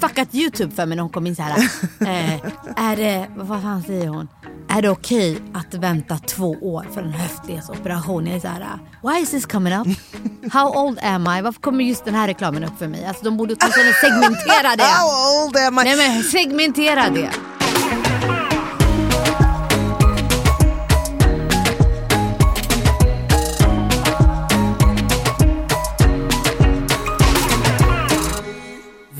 Fuckat 0.00 0.34
YouTube 0.34 0.74
för 0.74 0.86
mig 0.86 0.96
när 0.96 1.02
hon 1.02 1.12
kom 1.12 1.26
in 1.26 1.36
så 1.36 1.42
här. 1.42 1.58
Eh, 2.00 2.34
är 2.76 2.96
det, 2.96 3.26
vad 3.36 3.62
fan 3.62 3.82
säger 3.82 4.08
hon? 4.08 4.28
Är 4.68 4.82
det 4.82 4.90
okej 4.90 5.38
att 5.54 5.74
vänta 5.74 6.18
två 6.18 6.50
år 6.60 6.86
för 6.94 7.02
en 7.02 7.12
höftledsoperation? 7.12 8.26
Jag 8.26 8.36
är 8.36 8.40
så 8.40 8.48
här, 8.48 8.78
why 9.02 9.22
is 9.22 9.30
this 9.30 9.46
coming 9.46 9.74
up? 9.74 9.86
How 10.52 10.86
old 10.86 10.98
am 11.02 11.22
I? 11.22 11.42
Varför 11.42 11.60
kommer 11.60 11.84
just 11.84 12.04
den 12.04 12.14
här 12.14 12.26
reklamen 12.26 12.64
upp 12.64 12.78
för 12.78 12.88
mig? 12.88 13.06
Alltså 13.06 13.24
de 13.24 13.36
borde 13.36 13.54
åtminstone 13.60 13.92
segmentera 13.92 14.76
det. 14.76 14.82
How 14.82 15.44
old 15.46 15.56
am 15.56 15.78
I? 15.78 15.84
Nej 15.84 15.96
men 15.96 16.22
segmentera 16.22 17.10
det. 17.10 17.30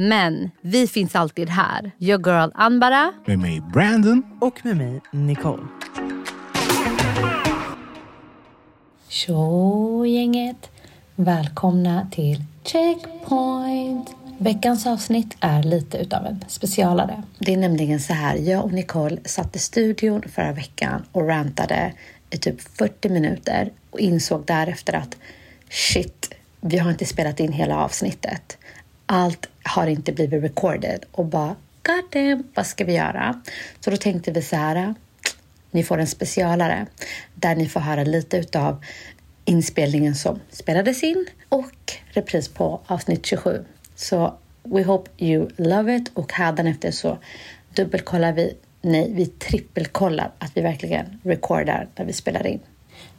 Men 0.00 0.50
vi 0.60 0.86
finns 0.86 1.14
alltid 1.14 1.48
här. 1.48 1.90
Your 1.98 2.26
girl 2.26 2.50
Anbara. 2.54 3.12
Med 3.26 3.38
mig 3.38 3.60
Brandon. 3.72 4.22
Och 4.40 4.64
med 4.64 4.76
mig, 4.76 5.00
Nicole. 5.10 5.62
Tjo 9.08 10.06
gänget! 10.06 10.70
Välkomna 11.16 12.08
till 12.10 12.44
Checkpoint! 12.64 14.14
Veckans 14.38 14.86
avsnitt 14.86 15.36
är 15.40 15.62
lite 15.62 15.98
utav 15.98 16.26
en 16.26 16.44
specialare. 16.48 17.22
Det 17.38 17.52
är 17.52 17.56
nämligen 17.56 18.00
så 18.00 18.12
här, 18.12 18.36
jag 18.36 18.64
och 18.64 18.72
Nicole 18.72 19.18
satt 19.24 19.56
i 19.56 19.58
studion 19.58 20.22
förra 20.22 20.52
veckan 20.52 21.04
och 21.12 21.26
rantade 21.26 21.92
i 22.30 22.38
typ 22.38 22.60
40 22.60 23.08
minuter 23.08 23.70
och 23.90 24.00
insåg 24.00 24.44
därefter 24.46 24.92
att 24.92 25.16
shit, 25.70 26.34
vi 26.60 26.78
har 26.78 26.90
inte 26.90 27.06
spelat 27.06 27.40
in 27.40 27.52
hela 27.52 27.76
avsnittet. 27.76 28.58
Allt 29.06 29.48
har 29.68 29.86
inte 29.86 30.12
blivit 30.12 30.42
recorded 30.42 31.04
och 31.12 31.24
bara 31.24 31.56
god 31.82 32.10
damn, 32.12 32.44
vad 32.54 32.66
ska 32.66 32.84
vi 32.84 32.94
göra? 32.94 33.42
Så 33.80 33.90
då 33.90 33.96
tänkte 33.96 34.30
vi 34.30 34.42
så 34.42 34.56
här, 34.56 34.94
ni 35.70 35.84
får 35.84 35.98
en 35.98 36.06
specialare 36.06 36.86
där 37.34 37.56
ni 37.56 37.68
får 37.68 37.80
höra 37.80 38.04
lite 38.04 38.36
utav 38.36 38.84
inspelningen 39.44 40.14
som 40.14 40.40
spelades 40.50 41.02
in 41.02 41.26
och 41.48 41.92
repris 42.12 42.48
på 42.48 42.80
avsnitt 42.86 43.26
27. 43.26 43.64
Så 43.94 44.34
we 44.62 44.82
hope 44.82 45.10
you 45.18 45.48
love 45.56 45.96
it 45.96 46.10
och 46.14 46.32
hädanefter 46.32 46.90
så 46.90 47.18
dubbelkollar 47.74 48.32
vi, 48.32 48.56
nej, 48.82 49.12
vi 49.14 49.26
trippelkollar 49.26 50.32
att 50.38 50.56
vi 50.56 50.60
verkligen 50.60 51.20
recordar 51.22 51.88
när 51.96 52.04
vi 52.04 52.12
spelar 52.12 52.46
in. 52.46 52.60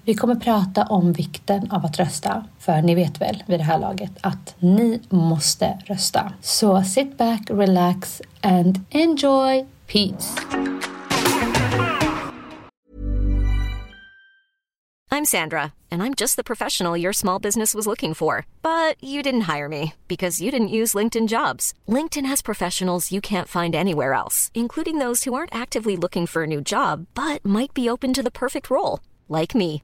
Vi 0.10 0.16
kommer 0.16 0.36
prata 0.36 0.84
om 0.84 1.14
vikten 1.14 1.72
av 1.72 1.86
att 1.86 2.00
rösta. 2.00 2.46
För 2.60 2.82
ni 2.82 2.96
vet 2.96 3.22
väl 3.22 3.44
vid 3.48 3.60
det 3.60 3.64
här 3.64 3.80
laget 3.80 4.12
att 4.22 4.56
ni 4.60 5.02
måste 5.10 5.78
rösta. 5.86 6.34
Så 6.42 6.84
sit 6.84 7.18
back, 7.18 7.42
relax 7.50 8.22
and 8.42 8.80
enjoy. 8.90 9.66
Peace! 9.88 10.40
I'm 15.12 15.26
Sandra, 15.26 15.74
and 15.92 16.04
I'm 16.04 16.14
just 16.22 16.36
the 16.36 16.44
professional 16.44 17.02
your 17.02 17.14
small 17.14 17.42
business 17.42 17.76
was 17.76 17.86
looking 17.86 18.16
for. 18.16 18.46
But 18.62 19.04
you 19.04 19.22
didn't 19.24 19.58
hire 19.58 19.70
me 19.70 19.94
because 20.08 20.44
you 20.44 20.52
didn't 20.52 20.80
use 20.82 20.98
LinkedIn 20.98 21.28
jobs. 21.28 21.74
LinkedIn 21.88 22.30
has 22.30 22.42
professionals 22.42 23.12
you 23.12 23.22
can't 23.22 23.48
find 23.48 23.76
anywhere 23.76 24.14
else, 24.14 24.50
including 24.54 25.00
those 25.00 25.26
who 25.26 25.36
aren't 25.36 25.62
actively 25.62 25.96
looking 25.96 26.28
for 26.28 26.44
a 26.44 26.48
new 26.48 26.62
job 26.62 27.06
but 27.14 27.46
might 27.46 27.74
be 27.76 27.90
open 27.90 28.14
to 28.14 28.24
the 28.24 28.32
perfect 28.32 28.70
role, 28.72 29.00
like 29.28 29.54
me. 29.56 29.84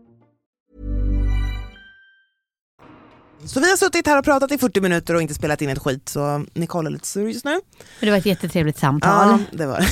Så 3.45 3.59
vi 3.59 3.69
har 3.69 3.77
suttit 3.77 4.07
här 4.07 4.17
och 4.19 4.25
pratat 4.25 4.51
i 4.51 4.57
40 4.57 4.81
minuter 4.81 5.15
och 5.15 5.21
inte 5.21 5.33
spelat 5.33 5.61
in 5.61 5.69
ett 5.69 5.79
skit 5.79 6.09
så 6.09 6.45
Nicole 6.53 6.89
är 6.89 6.91
lite 6.91 7.07
sur 7.07 7.27
just 7.27 7.45
nu. 7.45 7.51
Men 7.51 7.61
det 7.99 8.09
var 8.11 8.17
ett 8.17 8.25
jättetrevligt 8.25 8.79
samtal. 8.79 9.39
Ja, 9.51 9.57
det 9.57 9.65
var. 9.65 9.79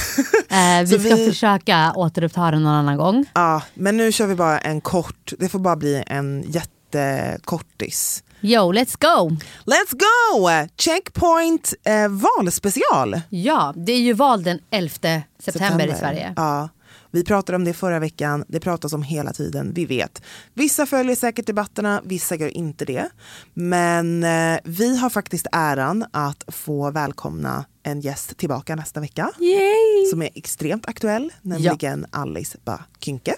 Eh, 0.51 0.81
vi 0.85 0.99
ska 0.99 1.15
vi- 1.15 1.27
försöka 1.29 1.93
återuppta 1.95 2.51
det 2.51 2.59
någon 2.59 2.73
annan 2.73 2.97
gång. 2.97 3.25
Ja, 3.33 3.61
men 3.73 3.97
nu 3.97 4.11
kör 4.11 4.27
vi 4.27 4.35
bara 4.35 4.59
en 4.59 4.81
kort, 4.81 5.33
det 5.39 5.49
får 5.49 5.59
bara 5.59 5.75
bli 5.75 6.03
en 6.07 6.43
jättekortis. 6.47 8.23
Yo, 8.41 8.71
let's 8.73 8.95
go! 8.99 9.29
Let's 9.65 9.91
go! 9.99 10.49
Checkpoint 10.77 11.73
eh, 11.83 12.07
valspecial. 12.07 13.21
Ja, 13.29 13.73
det 13.75 13.91
är 13.91 13.99
ju 13.99 14.13
val 14.13 14.43
den 14.43 14.59
11 14.71 14.91
september, 15.39 15.87
i 15.87 15.95
Sverige. 15.99 16.33
Ja. 16.35 16.69
Vi 17.11 17.23
pratade 17.23 17.55
om 17.55 17.63
det 17.63 17.73
förra 17.73 17.99
veckan, 17.99 18.45
det 18.47 18.59
pratas 18.59 18.93
om 18.93 19.03
hela 19.03 19.33
tiden, 19.33 19.71
vi 19.73 19.85
vet. 19.85 20.21
Vissa 20.53 20.85
följer 20.85 21.15
säkert 21.15 21.45
debatterna, 21.47 22.01
vissa 22.05 22.35
gör 22.35 22.57
inte 22.57 22.85
det. 22.85 23.09
Men 23.53 24.23
eh, 24.23 24.59
vi 24.63 24.97
har 24.97 25.09
faktiskt 25.09 25.47
äran 25.51 26.05
att 26.11 26.43
få 26.47 26.91
välkomna 26.91 27.65
en 27.83 28.01
gäst 28.01 28.37
tillbaka 28.37 28.75
nästa 28.75 28.99
vecka. 28.99 29.31
Yay! 29.39 30.05
Som 30.11 30.21
är 30.21 30.29
extremt 30.35 30.87
aktuell, 30.89 31.33
nämligen 31.41 32.05
Alice 32.11 32.57
Bah 32.65 32.81
Kynke. 32.99 33.35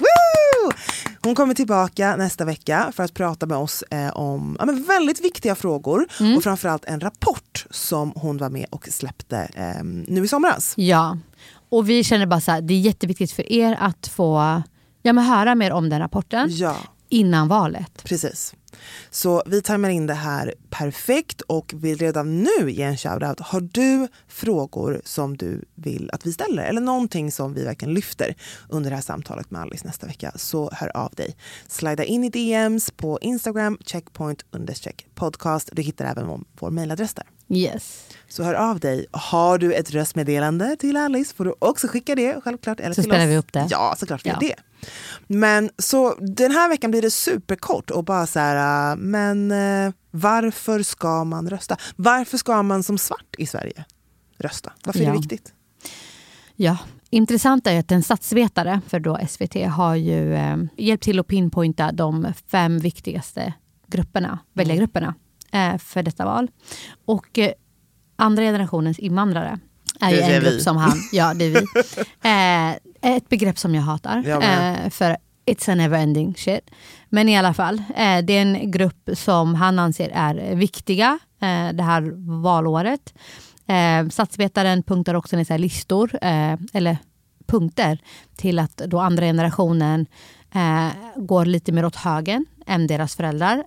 Woo! 0.00 0.72
Hon 1.22 1.34
kommer 1.34 1.54
tillbaka 1.54 2.16
nästa 2.16 2.44
vecka 2.44 2.92
för 2.96 3.02
att 3.04 3.14
prata 3.14 3.46
med 3.46 3.58
oss 3.58 3.82
eh, 3.90 4.08
om 4.16 4.56
ja, 4.60 4.64
väldigt 4.88 5.24
viktiga 5.24 5.54
frågor 5.54 6.06
Mm. 6.20 6.36
och 6.36 6.42
framförallt 6.42 6.84
en 6.84 7.00
rapport 7.00 7.66
som 7.70 8.12
hon 8.16 8.38
var 8.38 8.50
med 8.50 8.66
och 8.70 8.88
släppte 8.90 9.48
eh, 9.54 9.84
nu 9.84 10.24
i 10.24 10.28
somras. 10.28 10.74
Ja, 10.76 11.18
och 11.72 11.88
vi 11.88 12.04
känner 12.04 12.26
bara 12.26 12.40
så 12.40 12.50
här, 12.50 12.60
det 12.60 12.74
är 12.74 12.78
jätteviktigt 12.80 13.32
för 13.32 13.52
er 13.52 13.76
att 13.80 14.06
få 14.06 14.62
ja, 15.02 15.12
men 15.12 15.24
höra 15.24 15.54
mer 15.54 15.72
om 15.72 15.88
den 15.88 15.98
rapporten 16.00 16.48
Ja, 16.50 16.76
innan 17.08 17.48
valet. 17.48 18.04
precis. 18.04 18.54
Så 19.10 19.42
vi 19.46 19.62
tajmar 19.62 19.88
in 19.88 20.06
det 20.06 20.14
här 20.14 20.54
perfekt 20.70 21.40
och 21.40 21.72
vill 21.76 21.98
redan 21.98 22.42
nu 22.42 22.70
ge 22.70 22.82
en 22.82 22.96
shoutout. 22.96 23.40
Har 23.40 23.60
du 23.60 24.08
frågor 24.28 25.00
som 25.04 25.36
du 25.36 25.64
vill 25.74 26.10
att 26.12 26.26
vi 26.26 26.32
ställer 26.32 26.62
eller 26.62 26.80
någonting 26.80 27.32
som 27.32 27.54
vi 27.54 27.64
verkligen 27.64 27.94
lyfter 27.94 28.34
under 28.68 28.90
det 28.90 28.96
här 28.96 29.02
samtalet 29.02 29.50
med 29.50 29.60
Alice 29.62 29.86
nästa 29.86 30.06
vecka 30.06 30.32
så 30.36 30.70
hör 30.72 30.96
av 30.96 31.12
dig. 31.16 31.36
Slida 31.68 32.04
in 32.04 32.24
i 32.24 32.30
DMs 32.30 32.90
på 32.90 33.18
Instagram 33.22 33.78
checkpoint 33.86 34.44
podcast. 35.14 35.70
Du 35.72 35.82
hittar 35.82 36.04
även 36.04 36.44
vår 36.58 36.70
mejladress 36.70 37.14
där. 37.14 37.26
Yes. 37.48 38.08
Så 38.28 38.42
hör 38.42 38.54
av 38.54 38.80
dig. 38.80 39.06
Har 39.10 39.58
du 39.58 39.74
ett 39.74 39.90
röstmeddelande 39.90 40.76
till 40.76 40.96
Alice 40.96 41.34
får 41.34 41.44
du 41.44 41.54
också 41.58 41.88
skicka 41.88 42.14
det 42.14 42.40
självklart. 42.44 42.80
Eller 42.80 42.94
Så 42.94 43.02
till 43.02 43.10
spelar 43.10 43.24
oss. 43.24 43.30
vi 43.30 43.36
upp 43.36 43.52
det. 43.52 43.66
Ja, 43.70 43.94
såklart 43.98 44.26
vi 44.26 44.30
Ja. 44.30 44.36
det. 44.40 44.54
Men 45.26 45.70
så 45.78 46.14
den 46.14 46.50
här 46.50 46.68
veckan 46.68 46.90
blir 46.90 47.02
det 47.02 47.10
superkort 47.10 47.90
och 47.90 48.04
bara 48.04 48.26
så 48.26 48.38
här, 48.38 48.90
äh, 48.92 48.96
men 48.96 49.50
eh, 49.86 49.92
varför 50.10 50.82
ska 50.82 51.24
man 51.24 51.50
rösta? 51.50 51.76
Varför 51.96 52.38
ska 52.38 52.62
man 52.62 52.82
som 52.82 52.98
svart 52.98 53.34
i 53.38 53.46
Sverige 53.46 53.84
rösta? 54.38 54.72
Varför 54.84 55.00
är 55.00 55.04
Ja. 55.04 55.10
det 55.12 55.18
viktigt? 55.18 55.52
Ja, 56.56 56.78
intressant 57.10 57.66
är 57.66 57.78
att 57.78 57.92
en 57.92 58.02
statsvetare 58.02 58.80
för 58.88 59.00
då 59.00 59.18
SVT 59.28 59.54
har 59.66 59.94
ju 59.94 60.34
eh, 60.34 60.56
hjälpt 60.76 61.04
till 61.04 61.18
att 61.20 61.26
pinpointa 61.26 61.92
de 61.92 62.32
fem 62.50 62.78
viktigaste 62.78 63.52
grupperna, 63.86 64.38
väljargrupperna 64.52 65.14
för 65.78 66.02
detta 66.02 66.24
val. 66.24 66.48
Och 67.04 67.38
eh, 67.38 67.52
andra 68.16 68.42
generationens 68.42 68.98
invandrare 68.98 69.58
är 70.00 70.10
ju 70.10 70.20
en 70.20 70.42
vi. 70.42 70.50
grupp 70.50 70.60
som 70.60 70.76
han, 70.76 70.96
ja 71.12 71.34
det 71.34 71.44
är 71.44 71.50
vi. 71.50 71.66
Eh, 72.28 73.16
ett 73.16 73.28
begrepp 73.28 73.58
som 73.58 73.74
jag 73.74 73.82
hatar. 73.82 74.16
Eh, 74.28 74.90
för 74.90 75.16
it's 75.46 75.72
a 75.72 75.74
never 75.74 75.98
ending 75.98 76.34
shit. 76.34 76.70
Men 77.08 77.28
i 77.28 77.38
alla 77.38 77.54
fall, 77.54 77.82
eh, 77.96 78.18
det 78.24 78.32
är 78.32 78.42
en 78.42 78.70
grupp 78.70 79.10
som 79.14 79.54
han 79.54 79.78
anser 79.78 80.10
är 80.14 80.54
viktiga 80.54 81.18
eh, 81.40 81.72
det 81.72 81.82
här 81.82 82.12
valåret. 82.42 83.14
Eh, 83.66 84.08
statsvetaren 84.08 84.82
punktar 84.82 85.14
också 85.14 85.36
ner 85.36 85.58
listor, 85.58 86.18
eh, 86.22 86.56
eller 86.72 86.98
punkter, 87.46 87.98
till 88.36 88.58
att 88.58 88.76
då 88.76 89.00
andra 89.00 89.26
generationen 89.26 90.06
eh, 90.54 90.88
går 91.16 91.44
lite 91.44 91.72
mer 91.72 91.84
åt 91.84 91.96
högen 91.96 92.46
än 92.66 92.86
deras 92.86 93.16
föräldrar. 93.16 93.64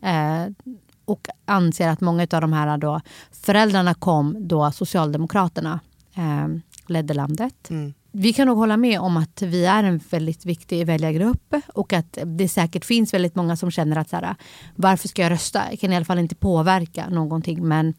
Och 1.06 1.28
anser 1.46 1.88
att 1.90 2.02
många 2.02 2.28
av 2.32 2.42
de 2.42 2.54
här 2.54 2.78
då, 2.78 3.02
föräldrarna 3.32 3.94
kom 3.94 4.36
då 4.48 4.72
Socialdemokraterna 4.72 5.80
eh, 6.16 6.48
ledde 6.88 7.14
landet. 7.14 7.70
Mm. 7.70 7.94
Vi 8.12 8.34
kan 8.34 8.48
nog 8.48 8.58
hålla 8.58 8.78
med 8.78 9.00
om 9.00 9.18
att 9.18 9.42
vi 9.42 9.66
är 9.66 9.84
en 9.84 10.00
väldigt 10.10 10.46
viktig 10.46 10.86
väljargrupp 10.86 11.56
och 11.74 11.94
att 11.94 12.18
det 12.26 12.50
säkert 12.50 12.86
finns 12.86 13.14
väldigt 13.14 13.36
många 13.36 13.58
som 13.58 13.72
känner 13.72 13.96
att 13.98 14.10
så 14.10 14.16
här, 14.16 14.36
varför 14.76 15.08
ska 15.08 15.22
jag 15.22 15.32
rösta? 15.32 15.62
Jag 15.70 15.80
kan 15.80 15.94
i 15.94 15.96
alla 15.96 16.06
fall 16.06 16.20
inte 16.20 16.36
påverka 16.36 17.10
någonting. 17.10 17.68
Men 17.68 17.94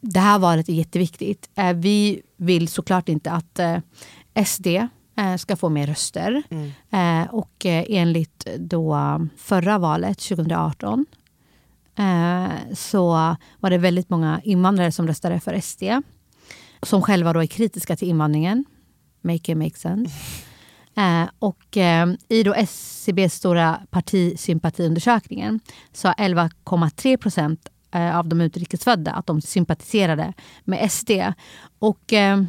det 0.00 0.20
här 0.20 0.38
valet 0.38 0.68
är 0.68 0.72
jätteviktigt. 0.72 1.50
Eh, 1.54 1.72
Vi 1.72 2.22
vill 2.36 2.68
såklart 2.68 3.08
inte 3.08 3.30
att 3.30 3.58
eh, 3.58 3.76
SD 4.44 4.66
eh, 4.66 5.36
ska 5.38 5.56
få 5.56 5.68
mer 5.68 5.86
röster. 5.86 6.42
Eh, 6.90 7.22
Och 7.30 7.66
eh, 7.66 7.84
enligt 7.88 8.46
då 8.58 8.98
förra 9.36 9.78
valet 9.78 10.18
2018 10.18 11.06
eh, 11.98 12.74
så 12.74 13.36
var 13.60 13.70
det 13.70 13.78
väldigt 13.78 14.10
många 14.10 14.40
invandrare 14.44 14.92
som 14.92 15.06
röstade 15.06 15.40
för 15.40 15.60
SD. 15.60 15.82
Som 16.82 17.02
själva 17.02 17.32
då 17.32 17.40
är 17.40 17.46
kritiska 17.46 17.96
till 17.96 18.08
invandringen. 18.08 18.64
Make 19.20 19.52
it 19.52 19.58
make 19.58 19.76
sense. 19.76 20.14
Eh, 20.98 21.28
och 21.38 21.76
eh, 21.76 22.08
i 22.28 22.42
då 22.42 22.54
SCBs 22.54 23.34
stora 23.34 23.80
partisympatiundersökningen 23.90 25.60
har 26.02 26.12
11,3 26.12 27.16
procent 27.16 27.68
eh, 27.94 28.18
av 28.18 28.28
de 28.28 28.40
utrikesfödda 28.40 29.12
att 29.12 29.26
de 29.26 29.40
sympatiserade 29.40 30.32
med 30.64 30.92
SD. 30.92 31.10
Och 31.78 32.12
eh, 32.12 32.42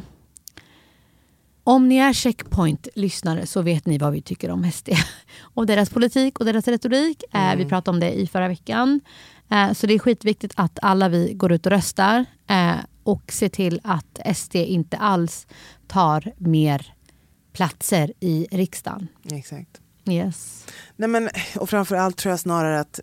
om 1.64 1.88
ni 1.88 1.96
är 1.96 2.12
checkpoint-lyssnare 2.12 3.46
så 3.46 3.62
vet 3.62 3.86
ni 3.86 3.98
vad 3.98 4.12
vi 4.12 4.22
tycker 4.22 4.50
om 4.50 4.70
SD. 4.70 4.88
Och 5.54 5.66
deras 5.66 5.90
politik 5.90 6.38
och 6.38 6.44
deras 6.44 6.68
retorik. 6.68 7.24
Eh, 7.32 7.56
vi 7.56 7.64
pratade 7.64 7.94
om 7.94 8.00
det 8.00 8.12
i 8.12 8.26
förra 8.26 8.48
veckan. 8.48 9.00
Eh, 9.50 9.72
så 9.72 9.86
det 9.86 9.94
är 9.94 9.98
skitviktigt 9.98 10.52
att 10.56 10.78
alla 10.82 11.08
vi 11.08 11.32
går 11.34 11.52
ut 11.52 11.66
och 11.66 11.72
röstar 11.72 12.24
eh, 12.46 12.74
och 13.02 13.32
ser 13.32 13.48
till 13.48 13.80
att 13.84 14.36
SD 14.36 14.54
inte 14.56 14.96
alls 14.96 15.46
tar 15.88 16.32
mer 16.36 16.94
platser 17.52 18.12
i 18.20 18.46
riksdagen. 18.50 19.08
Exakt. 19.32 19.80
Yes. 20.08 20.66
Nej, 20.96 21.08
men, 21.08 21.28
och 21.56 21.70
framför 21.70 21.96
allt 21.96 22.16
tror 22.16 22.30
jag 22.30 22.40
snarare 22.40 22.80
att 22.80 23.00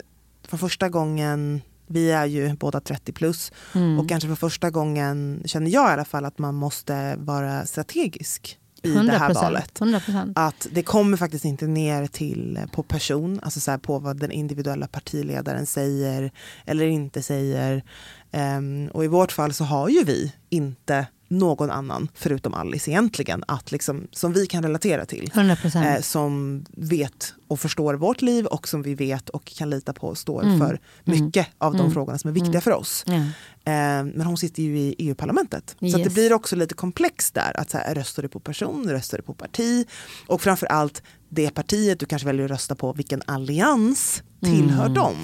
för 0.47 0.57
första 0.57 0.89
gången, 0.89 1.61
vi 1.87 2.11
är 2.11 2.25
ju 2.25 2.53
båda 2.55 2.79
30 2.79 3.11
plus 3.11 3.51
Mm. 3.75 3.99
och 3.99 4.09
kanske 4.09 4.27
för 4.29 4.35
första 4.35 4.69
gången 4.69 5.41
känner 5.45 5.71
jag 5.71 5.89
i 5.89 5.93
alla 5.93 6.05
fall 6.05 6.25
att 6.25 6.39
man 6.39 6.55
måste 6.55 7.15
vara 7.15 7.65
strategisk 7.65 8.59
i 8.83 8.89
det 8.89 9.11
här 9.11 9.29
100%, 9.29 9.33
valet. 9.33 9.79
100%. 9.79 10.33
Att 10.35 10.67
det 10.71 10.83
kommer 10.83 11.17
faktiskt 11.17 11.45
inte 11.45 11.67
ner 11.67 12.07
till 12.07 12.59
på 12.71 12.83
person, 12.83 13.39
alltså 13.43 13.59
så 13.59 13.71
här 13.71 13.77
på 13.77 13.99
vad 13.99 14.19
den 14.19 14.31
individuella 14.31 14.87
partiledaren 14.87 15.65
säger 15.65 16.31
eller 16.65 16.85
inte 16.85 17.21
säger. 17.23 17.83
Ehm, 18.31 18.89
och 18.93 19.05
i 19.05 19.07
vårt 19.07 19.31
fall 19.31 19.53
så 19.53 19.63
har 19.63 19.89
ju 19.89 20.03
vi 20.03 20.33
inte 20.49 21.07
någon 21.27 21.69
annan, 21.71 22.07
förutom 22.13 22.53
Alice 22.53 22.91
egentligen, 22.91 23.43
att 23.47 23.71
liksom, 23.71 24.07
som 24.11 24.33
vi 24.33 24.47
kan 24.47 24.63
relatera 24.63 25.05
till. 25.05 25.31
100%. 25.33 25.95
Eh, 25.95 26.01
som 26.01 26.65
vet 26.71 27.33
och 27.47 27.59
förstår 27.59 27.93
vårt 27.93 28.21
liv 28.21 28.45
och 28.45 28.67
som 28.67 28.81
vi 28.81 28.95
vet 28.95 29.29
och 29.29 29.45
kan 29.45 29.69
lita 29.69 29.93
på 29.93 30.15
står 30.15 30.43
Mm. 30.43 30.59
för 30.59 30.79
mycket 31.03 31.47
av 31.57 31.73
de 31.73 31.79
Mm. 31.79 31.91
frågorna 31.93 32.17
som 32.17 32.29
är 32.29 32.33
viktiga 32.33 32.61
för 32.61 32.71
oss. 32.71 33.03
Ja. 33.07 33.13
Eh, 33.13 34.03
men 34.03 34.21
hon 34.21 34.37
sitter 34.37 34.63
ju 34.63 34.77
i 34.79 34.95
EU-parlamentet. 34.97 35.75
Så 35.79 35.85
att 35.85 35.91
det 35.93 35.99
Yes. 35.99 36.13
blir 36.13 36.33
också 36.33 36.55
lite 36.55 36.73
komplext 36.75 37.33
där. 37.33 37.51
Att 37.59 37.69
så 37.69 37.77
här, 37.77 37.95
röstar 37.95 38.23
du 38.23 38.29
på 38.29 38.39
person, 38.39 38.89
röstar 38.89 39.17
du 39.17 39.23
på 39.23 39.33
parti? 39.33 39.85
Och 40.27 40.41
framför 40.41 40.67
allt 40.67 41.03
det 41.29 41.49
partiet 41.49 41.99
du 41.99 42.05
kanske 42.05 42.25
väljer 42.25 42.45
att 42.45 42.51
rösta 42.51 42.75
på, 42.75 42.93
vilken 42.93 43.21
allians 43.25 44.23
tillhör 44.41 44.81
Mm. 44.85 44.93
dem? 44.93 45.15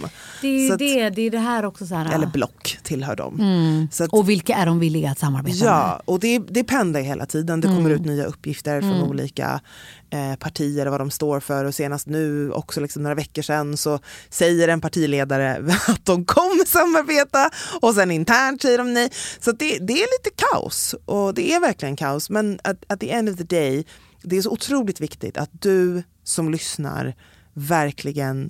Det 0.42 0.48
är 0.48 0.60
ju 0.68 0.71
att- 0.74 0.80
det, 0.80 1.10
det, 1.10 1.21
är 1.21 1.31
det 1.31 1.39
här 1.39 1.65
också. 1.65 1.86
Så 1.88 1.95
här, 1.95 2.13
Eller 2.15 2.27
block 2.27 2.77
tillhör 2.83 3.15
dem. 3.15 3.39
Mm. 3.39 3.88
Så 3.92 4.04
att, 4.04 4.10
Och 4.13 4.30
vilka 4.30 4.56
är 4.56 4.65
de 4.65 4.80
villiga 4.80 5.12
att 5.12 5.19
samarbeta 5.19 5.57
med? 5.65 5.68
Ja, 5.74 6.01
och 6.06 6.19
det, 6.19 6.39
det 6.39 6.63
pendlar 6.63 7.01
hela 7.01 7.25
tiden. 7.25 7.62
Det 7.62 7.68
kommer 7.68 7.89
Mm. 7.89 7.94
ut 7.94 8.06
nya 8.06 8.25
uppgifter 8.25 8.81
från 8.81 8.92
Mm. 8.92 9.04
olika 9.10 9.62
eh, 10.10 10.36
partier 10.36 10.86
och 10.86 10.92
vad 10.92 11.01
de 11.01 11.12
står 11.12 11.39
för. 11.39 11.65
Och 11.65 11.75
senast 11.75 12.07
nu, 12.07 12.51
också 12.51 12.81
liksom 12.81 13.04
några 13.04 13.15
veckor 13.15 13.42
sedan, 13.42 13.77
så 13.77 14.00
säger 14.30 14.68
en 14.68 14.81
partiledare 14.81 15.56
att 15.88 16.06
de 16.06 16.25
kommer 16.25 16.66
samarbeta 16.66 17.50
och 17.81 17.94
sen 17.95 18.12
internt 18.12 18.62
säger 18.62 18.77
de 18.77 18.94
nej. 18.94 19.09
Så 19.39 19.50
att 19.50 19.59
det, 19.59 19.77
det 19.77 19.94
är 19.94 20.07
lite 20.19 20.36
kaos 20.51 20.95
och 21.06 21.33
det 21.33 21.54
är 21.54 21.59
verkligen 21.59 21.95
kaos. 21.95 22.30
Men 22.30 22.59
at, 22.63 22.77
at 22.89 23.00
the 23.00 23.12
end 23.12 23.30
of 23.30 23.38
the 23.38 23.44
day, 23.44 23.86
det 24.24 24.38
är 24.38 24.42
så 24.42 24.50
otroligt 24.51 25.01
viktigt 25.01 25.38
att 25.38 25.50
du 25.62 26.04
som 26.24 26.51
lyssnar 26.51 27.16
verkligen 27.54 28.50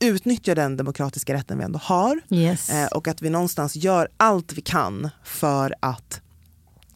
utnyttjar 0.00 0.54
den 0.54 0.76
demokratiska 0.76 1.34
rätten 1.34 1.58
vi 1.58 1.64
ändå 1.64 1.78
har. 1.82 2.20
Yes. 2.30 2.70
Eh, 2.70 2.86
och 2.86 3.08
att 3.08 3.22
vi 3.22 3.30
någonstans 3.30 3.76
gör 3.76 4.08
allt 4.16 4.52
vi 4.52 4.62
kan 4.62 5.10
för 5.24 5.74
att 5.80 6.20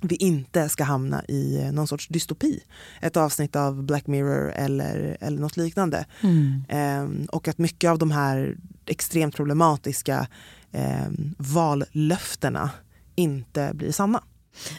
vi 0.01 0.17
inte 0.17 0.69
ska 0.69 0.85
hamna 0.85 1.25
i 1.25 1.63
eh, 1.63 1.73
någon 1.73 1.87
sorts 1.87 2.09
dystopi. 2.09 2.63
Ett 3.01 3.17
avsnitt 3.17 3.57
av 3.57 3.83
Black 3.83 4.07
Mirror 4.07 4.53
eller, 4.53 5.17
eller 5.21 5.41
något 5.41 5.57
liknande. 5.57 6.05
Mm. 6.21 6.65
Eh, 6.69 7.27
och 7.29 7.49
att 7.49 7.59
mycket 7.59 7.91
av 7.91 7.99
de 7.99 8.11
här 8.11 8.57
extremt 8.87 9.37
problematiska 9.37 10.27
eh, 10.73 11.09
vallöftena 11.39 12.71
inte 13.15 13.71
blir 13.75 13.93
sanna. 13.93 14.23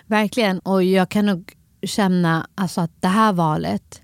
Verkligen. 0.06 0.60
Och 0.60 0.84
jag 0.84 1.10
kan 1.10 1.26
nog 1.26 1.54
känna 1.84 2.48
alltså, 2.56 2.82
att 2.82 2.92
det 3.00 3.08
här 3.08 3.34
valet... 3.34 4.02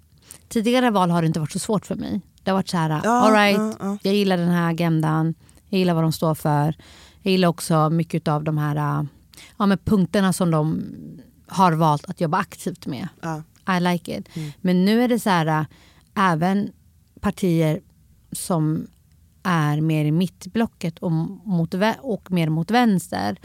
Tidigare 0.50 0.91
val 0.91 1.09
har 1.09 1.21
det 1.21 1.27
inte 1.27 1.39
varit 1.39 1.51
så 1.51 1.59
svårt 1.59 1.86
för 1.86 1.95
mig. 1.95 2.21
Det 2.48 2.51
har 2.51 2.58
varit 2.58 2.70
så 2.70 2.77
här, 2.77 3.01
Ja, 3.04 3.12
all 3.12 3.32
right, 3.32 3.58
ja, 3.58 3.74
ja. 3.80 3.98
jag 4.01 4.13
gillar 4.13 4.38
den 4.38 4.50
här 4.50 4.70
agendan. 4.70 5.34
Jag 5.70 5.80
gillar 5.80 5.94
vad 5.94 6.04
de 6.04 6.12
står 6.12 6.36
för. 6.36 6.75
Jag 7.22 7.32
gillar 7.32 7.48
också 7.48 7.89
mycket 7.89 8.27
av 8.27 8.44
de 8.44 8.58
här 8.58 8.75
äh, 8.75 9.06
ja, 9.58 9.66
men 9.66 9.77
punkterna 9.77 10.34
som 10.34 10.51
de 10.51 10.84
har 11.48 11.72
valt 11.72 12.06
att 12.06 12.22
jobba 12.22 12.38
aktivt 12.38 12.86
med. 12.86 13.08
I 13.77 13.80
like 13.80 14.18
it. 14.18 14.36
Mm. 14.36 14.51
Men 14.62 14.86
nu 14.86 15.04
är 15.04 15.08
det 15.08 15.20
så 15.20 15.30
här, 15.30 15.46
äh, 15.46 15.66
även 16.16 16.72
partier 17.22 17.82
som 18.32 18.88
är 19.44 19.82
mer 19.82 20.06
i 20.06 20.12
mittblocket 20.12 21.00
och, 21.00 21.12
mot, 21.12 21.74
och 22.01 22.32
mer 22.32 22.50
mot 22.50 22.72
vänster 22.72 23.38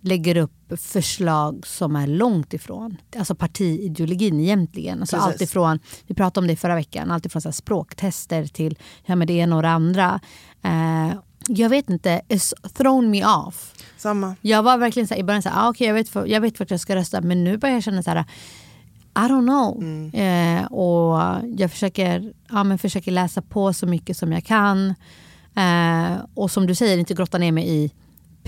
lägger 0.00 0.36
upp 0.36 0.52
förslag 0.76 1.66
som 1.66 1.96
är 1.96 2.06
långt 2.06 2.54
ifrån 2.54 2.96
alltså 3.18 3.34
partiideologin 3.34 4.40
egentligen. 4.40 5.00
Alltså 5.00 5.16
Precis. 5.16 5.32
allt 5.32 5.40
ifrån, 5.40 5.78
vi 6.06 6.14
pratade 6.14 6.44
om 6.44 6.48
det 6.48 6.56
förra 6.56 6.74
veckan, 6.74 7.10
allt 7.10 7.26
ifrån 7.26 7.42
så 7.42 7.52
språktester 7.52 8.46
till 8.46 8.78
ja, 9.04 9.16
men 9.16 9.26
det 9.26 9.32
ena 9.32 9.56
och 9.56 9.62
det 9.62 9.68
andra. 9.68 10.20
Eh, 10.62 11.12
jag 11.48 11.68
vet 11.68 11.90
inte, 11.90 12.20
it's 12.28 12.68
thrown 12.68 13.10
me 13.10 13.24
off. 13.26 13.74
Samma. 13.96 14.36
Jag 14.40 14.62
var 14.62 14.78
verkligen 14.78 15.08
så 15.08 15.14
här, 15.14 15.20
i 15.20 15.24
början 15.24 15.42
så 15.42 15.48
här, 15.48 15.66
ah, 15.66 15.70
okay, 15.70 15.86
jag, 15.86 15.94
vet 15.94 16.08
för, 16.08 16.26
jag 16.26 16.40
vet 16.40 16.60
vart 16.60 16.70
jag 16.70 16.80
ska 16.80 16.96
rösta 16.96 17.20
men 17.20 17.44
nu 17.44 17.56
börjar 17.56 17.74
jag 17.74 17.82
känna 17.82 18.02
så 18.02 18.10
här 18.10 18.24
I 19.14 19.20
don't 19.20 19.46
know. 19.46 19.82
Eh, 20.14 20.64
och 20.64 21.42
jag 21.58 21.70
försöker, 21.70 22.32
ja, 22.50 22.64
men 22.64 22.78
försöker 22.78 23.12
läsa 23.12 23.42
på 23.42 23.72
så 23.72 23.86
mycket 23.86 24.16
som 24.16 24.32
jag 24.32 24.44
kan. 24.44 24.94
Eh, 25.54 26.16
och 26.34 26.50
som 26.50 26.66
du 26.66 26.74
säger, 26.74 26.98
inte 26.98 27.14
grotta 27.14 27.38
ner 27.38 27.52
mig 27.52 27.68
i 27.68 27.92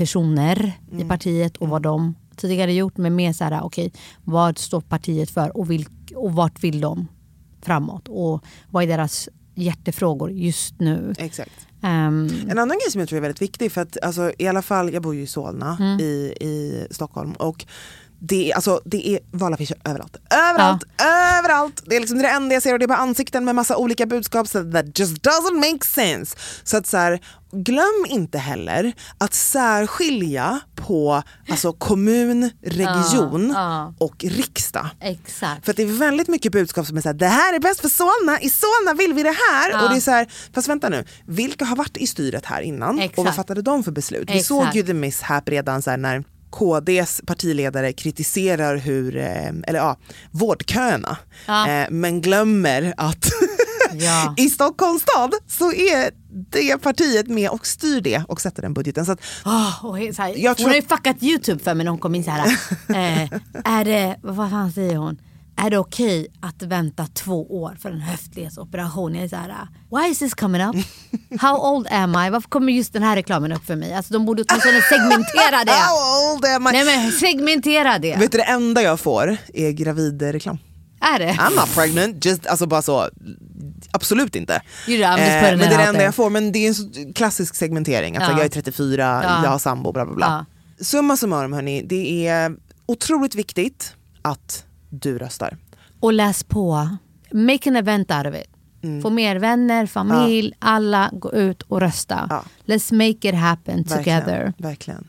personer 0.00 0.72
i 0.98 1.04
partiet 1.04 1.56
och 1.56 1.68
vad 1.68 1.82
de 1.82 2.14
tidigare 2.36 2.72
gjort. 2.72 2.96
Men 2.96 3.14
mer 3.16 3.32
så 3.32 3.44
här, 3.44 3.62
okej, 3.62 3.92
vad 4.24 4.58
står 4.58 4.80
partiet 4.80 5.30
för 5.30 5.56
och, 5.56 5.70
vilk, 5.70 5.90
och 6.16 6.32
vart 6.32 6.62
vill 6.64 6.80
de 6.80 7.06
framåt? 7.62 8.08
Och 8.08 8.44
vad 8.70 8.82
är 8.82 8.86
deras 8.86 9.28
hjärtefrågor 9.54 10.30
just 10.30 10.80
nu. 10.80 11.14
Exakt. 11.18 11.66
Ehm, 11.82 12.28
En 12.48 12.58
annan 12.58 12.68
grej 12.78 12.90
som 12.90 12.98
jag 13.00 13.08
tror 13.08 13.16
är 13.16 13.20
väldigt 13.20 13.42
viktig, 13.42 13.72
för 13.72 13.80
att 13.80 13.96
alltså, 14.02 14.32
i 14.38 14.46
alla 14.48 14.62
fall, 14.62 14.92
jag 14.92 15.02
bor 15.02 15.14
ju 15.14 15.22
i 15.22 15.26
Solna 15.26 15.76
Mm. 15.80 16.00
i, 16.00 16.34
i 16.40 16.86
Stockholm 16.90 17.32
och 17.32 17.66
det 18.22 18.50
är, 18.50 18.54
alltså, 18.54 18.80
det 18.84 19.08
är 19.08 19.18
valaffischer 19.30 19.76
överallt. 19.84 20.16
Överallt, 20.30 20.84
överallt! 21.38 21.82
Det 21.86 21.96
är 21.96 22.00
liksom 22.00 22.18
det 22.18 22.28
enda 22.28 22.54
jag 22.54 22.62
ser 22.62 22.72
och 22.72 22.78
det 22.78 22.84
är 22.84 22.88
bara 22.88 22.98
ansikten 22.98 23.44
med 23.44 23.54
massa 23.54 23.76
olika 23.76 24.06
budskap. 24.06 24.48
Så 24.48 24.72
that 24.72 24.98
just 24.98 25.22
doesn't 25.26 25.72
make 25.72 25.84
sense. 25.84 26.36
Så 26.64 26.76
att 26.76 26.86
så 26.86 26.96
här, 26.96 27.20
glöm 27.52 28.06
inte 28.08 28.38
heller 28.38 28.92
att 29.18 29.34
särskilja 29.34 30.60
på 30.74 31.22
alltså, 31.48 31.72
kommun, 31.72 32.50
region 32.62 33.52
ja. 33.54 33.94
och 33.98 34.24
riksdag. 34.24 34.86
exakt. 35.00 35.64
För 35.64 35.72
det 35.72 35.82
är 35.82 35.86
väldigt 35.86 36.28
mycket 36.28 36.52
budskap 36.52 36.86
som 36.86 36.96
är 36.96 37.00
såhär, 37.00 37.14
det 37.14 37.26
här 37.26 37.54
är 37.54 37.58
bäst 37.58 37.80
för 37.80 37.88
Solna, 37.88 38.40
i 38.40 38.50
Solna 38.50 38.94
vill 38.98 39.12
vi 39.12 39.22
det 39.22 39.36
här. 39.50 39.70
Ja. 39.70 39.82
Och 39.82 39.90
det 39.90 39.96
är 39.96 40.00
så 40.00 40.10
här, 40.10 40.28
fast 40.54 40.68
vänta 40.68 40.88
nu, 40.88 41.04
vilka 41.26 41.64
har 41.64 41.76
varit 41.76 41.96
i 41.96 42.06
styret 42.06 42.46
här 42.46 42.60
innan? 42.62 42.90
Och 42.90 42.96
vad 42.96 43.04
Exakt. 43.04 43.36
fattade 43.36 43.62
de 43.62 43.84
för 43.84 43.92
beslut? 43.92 44.30
Vi 44.30 44.38
Exakt. 44.38 44.46
såg 44.46 44.74
ju 44.74 44.82
the 44.82 44.94
misshap 44.94 45.48
redan 45.48 45.82
så 45.82 45.96
när 45.96 46.24
KDs 46.50 47.20
partiledare 47.26 47.92
kritiserar 47.92 48.76
hur, 48.76 49.16
eh, 49.16 49.48
eller 49.48 49.78
ja, 49.78 49.96
vårdköerna. 50.30 51.16
Ja. 51.46 51.68
Eh, 51.68 51.86
men 51.90 52.20
glömmer 52.20 52.94
att 52.96 53.30
Ja. 53.92 54.34
i 54.36 54.50
Stockholms 54.50 55.02
stad 55.02 55.34
så 55.48 55.72
är 55.72 56.10
det 56.50 56.78
partiet 56.78 57.28
med 57.28 57.50
och 57.50 57.66
styr 57.66 58.00
det 58.00 58.22
och 58.28 58.40
sätter 58.40 58.62
den 58.62 58.74
budgeten. 58.74 59.06
Så 59.06 59.12
att, 59.12 59.20
Oh, 59.44 59.84
och 59.86 60.14
så 60.14 60.22
här, 60.22 60.34
Jag 60.36 60.54
hon 60.54 60.66
har 60.66 60.74
ju 60.74 60.82
fuckat 60.82 61.22
YouTube 61.22 61.64
för 61.64 61.74
mig 61.74 61.84
när 61.84 61.90
hon 61.90 62.00
kom 62.00 62.14
in 62.14 62.24
så 62.24 62.30
här. 62.30 62.46
eh, 62.88 63.22
är 63.64 63.84
det, 63.84 64.16
vad 64.22 64.50
fan 64.50 64.72
säger 64.72 64.96
hon? 64.96 65.20
Är 65.56 65.70
det 65.70 65.78
okej 65.78 66.26
att 66.40 66.62
vänta 66.62 67.06
två 67.06 67.62
år 67.62 67.76
för 67.80 67.90
en 67.90 68.00
höftledsoperation? 68.00 69.14
Jag 69.14 69.24
är 69.24 69.28
så 69.28 69.36
här, 69.36 69.68
why 69.90 70.10
is 70.10 70.18
this 70.18 70.34
coming 70.34 70.62
up? 70.62 70.76
How 71.40 71.74
old 71.74 71.86
am 71.90 72.10
I? 72.10 72.30
Varför 72.30 72.48
kommer 72.48 72.72
just 72.72 72.92
den 72.92 73.02
här 73.02 73.16
reklamen 73.16 73.52
upp 73.52 73.66
för 73.66 73.76
mig? 73.76 73.94
Alltså 73.94 74.12
de 74.12 74.26
borde 74.26 74.44
åtminstone 74.48 74.82
segmentera 74.82 75.64
det. 75.64 75.70
Am 76.34 76.66
I? 76.66 76.72
Nej 76.72 76.84
men 76.84 77.12
segmentera 77.12 77.98
det. 77.98 78.16
Vet 78.16 78.32
du 78.32 78.38
det 78.38 78.44
enda 78.44 78.82
jag 78.82 79.00
får 79.00 79.36
är 79.54 79.70
gravidreklam. 79.70 80.58
Är 81.00 81.18
det? 81.18 81.32
I'm 81.32 81.56
not 81.56 81.74
pregnant, 81.74 82.24
just, 82.24 82.46
alltså 82.46 82.66
bara 82.66 82.82
så. 82.82 83.08
Absolut 83.92 84.36
inte. 84.36 84.54
Eh, 84.54 84.60
men 84.86 84.98
det 84.98 85.04
är 85.04 85.56
det 85.58 85.74
enda 85.74 85.92
there. 85.92 86.02
jag 86.02 86.14
får. 86.14 86.30
Men 86.30 86.52
det 86.52 86.58
är 86.58 86.68
en 86.68 86.74
så 86.74 86.84
klassisk 87.14 87.54
segmentering. 87.54 88.16
Att 88.16 88.22
Ja. 88.22 88.30
jag 88.30 88.44
är 88.44 88.48
34, 88.48 89.20
Ja. 89.24 89.44
jag 89.44 89.50
har 89.50 89.58
sambo, 89.58 89.92
bla 89.92 90.06
bla 90.06 90.14
bla. 90.14 90.46
Summa 90.80 91.16
summarum 91.16 91.52
hörni, 91.52 91.82
det 91.82 92.26
är 92.26 92.56
otroligt 92.86 93.34
viktigt 93.34 93.94
att 94.22 94.64
du 94.90 95.18
röstar. 95.18 95.56
Och 96.00 96.12
läs 96.12 96.44
på. 96.44 96.88
Make 97.32 97.70
an 97.70 97.76
event 97.76 98.10
out 98.10 98.26
of 98.26 98.34
it. 98.34 98.46
Mm. 98.82 99.02
Få 99.02 99.10
mer 99.10 99.36
vänner, 99.36 99.86
familj, 99.86 100.52
alla 100.58 101.10
gå 101.12 101.32
ut 101.32 101.62
och 101.62 101.80
rösta. 101.80 102.26
Ja. 102.30 102.44
Let's 102.74 102.94
make 102.94 103.28
it 103.28 103.34
happen 103.34 103.76
Verkligen, 103.82 104.22
together. 104.22 104.52
Verkligen. 104.58 105.08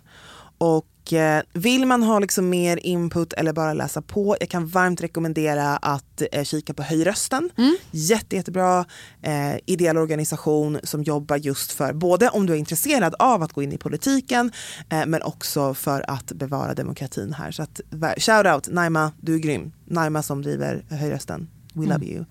Och 0.57 0.85
eh, 1.13 1.41
vill 1.53 1.85
man 1.85 2.03
ha 2.03 2.19
liksom 2.19 2.49
mer 2.49 2.85
input 2.85 3.33
eller 3.33 3.53
bara 3.53 3.73
läsa 3.73 4.01
på, 4.01 4.37
jag 4.39 4.49
kan 4.49 4.67
varmt 4.67 5.01
rekommendera 5.01 5.77
att 5.77 6.21
eh, 6.31 6.43
kika 6.43 6.73
på 6.73 6.83
Höj 6.83 7.03
rösten. 7.03 7.49
Jätte, 7.91 8.35
jättebra 8.35 8.85
eh, 9.21 9.55
ideell 9.65 9.97
organisation 9.97 10.79
som 10.83 11.03
jobbar 11.03 11.37
just 11.37 11.71
för 11.71 11.93
både 11.93 12.29
om 12.29 12.45
du 12.45 12.53
är 12.53 12.57
intresserad 12.57 13.15
av 13.19 13.43
att 13.43 13.53
gå 13.53 13.63
in 13.63 13.71
i 13.71 13.77
politiken 13.77 14.51
eh, 14.89 15.05
men 15.05 15.21
också 15.21 15.73
för 15.73 16.09
att 16.11 16.31
bevara 16.31 16.73
demokratin 16.73 17.33
här. 17.33 17.51
Så 17.51 17.63
att, 17.63 17.81
shout 18.17 18.45
out 18.45 18.67
Naima, 18.69 19.11
du 19.21 19.35
är 19.35 19.39
grym. 19.39 19.71
Naima 19.85 20.23
som 20.23 20.41
driver 20.41 20.85
Höj 20.89 21.11
rösten. 21.11 21.47
We 21.73 21.85
love 21.85 22.05
you. 22.05 22.25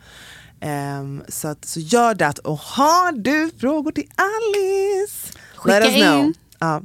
Ehm, 0.60 1.22
så, 1.28 1.48
att, 1.48 1.64
så 1.64 1.80
gör 1.80 2.14
det. 2.14 2.38
Och 2.38 2.58
har 2.58 3.12
du 3.12 3.50
frågor 3.60 3.92
till 3.92 4.08
Alice? 4.16 5.38
Skicka 5.54 5.90
in. 5.90 6.34
Ja. 6.58 6.82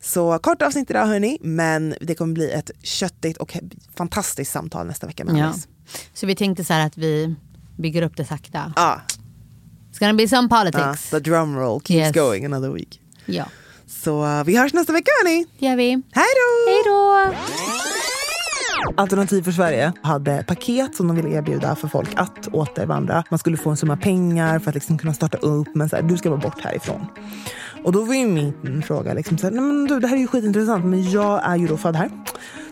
Så 0.00 0.38
kort 0.38 0.62
avsnitt 0.62 0.90
idag 0.90 1.06
hörni, 1.06 1.38
men 1.40 1.94
det 2.00 2.14
kommer 2.14 2.34
bli 2.34 2.50
ett 2.52 2.70
köttigt 2.82 3.36
och 3.36 3.56
fantastiskt 3.96 4.52
samtal 4.52 4.86
nästa 4.86 5.06
vecka 5.06 5.24
med 5.24 5.36
Ja. 5.36 5.44
Alice. 5.46 5.68
Så 6.14 6.26
vi 6.26 6.34
tänkte 6.34 6.64
så 6.64 6.72
här 6.72 6.86
att 6.86 6.96
vi 6.98 7.34
bygger 7.78 8.02
upp 8.02 8.16
det 8.16 8.24
sakta. 8.24 8.72
Ja, 8.76 9.00
It's 9.92 9.98
gonna 9.98 10.14
be 10.14 10.28
some 10.28 10.48
ja, 10.50 10.56
politics. 10.58 11.10
the 11.10 11.18
drum 11.18 11.56
roll 11.56 11.80
keeps 11.80 12.06
Yes. 12.06 12.12
going 12.12 12.44
another 12.44 12.70
week. 12.70 13.00
Ja, 13.26 13.44
Så 13.86 14.24
uh, 14.24 14.44
vi 14.44 14.56
hörs 14.56 14.72
nästa 14.72 14.92
vecka 14.92 15.10
hörni. 15.22 15.46
det 15.58 15.66
gör 15.66 15.76
vi. 15.76 15.88
Hej 15.90 16.26
då! 16.36 16.70
Hej 16.70 16.82
då! 16.86 17.34
Alternativ 18.96 19.42
för 19.42 19.52
Sverige 19.52 19.92
hade 20.02 20.44
paket 20.46 20.94
som 20.96 21.06
de 21.06 21.16
ville 21.16 21.28
erbjuda 21.38 21.76
för 21.76 21.88
folk 21.88 22.08
att 22.16 22.48
återvandra. 22.52 23.24
Man 23.30 23.38
skulle 23.38 23.56
få 23.56 23.70
en 23.70 23.76
summa 23.76 23.96
pengar 23.96 24.58
för 24.58 24.68
att 24.68 24.74
liksom 24.74 24.98
kunna 24.98 25.14
starta 25.14 25.38
upp, 25.38 25.68
men 25.74 25.88
så 25.88 25.96
här, 25.96 26.02
du 26.02 26.16
ska 26.16 26.30
vara 26.30 26.40
bort 26.40 26.60
härifrån. 26.60 27.06
Och 27.84 27.92
då 27.92 28.04
var 28.04 28.14
ju 28.14 28.26
min 28.26 28.82
fråga, 28.86 29.14
liksom 29.14 29.38
så 29.38 29.46
här, 29.46 29.54
Nej, 29.54 29.64
men 29.64 29.84
du, 29.86 30.00
det 30.00 30.06
här 30.06 30.16
är 30.16 30.20
ju 30.20 30.26
skitintressant, 30.26 30.84
men 30.84 31.10
jag 31.10 31.40
är 31.44 31.56
ju 31.56 31.66
då 31.66 31.76
född 31.76 31.96
här. 31.96 32.10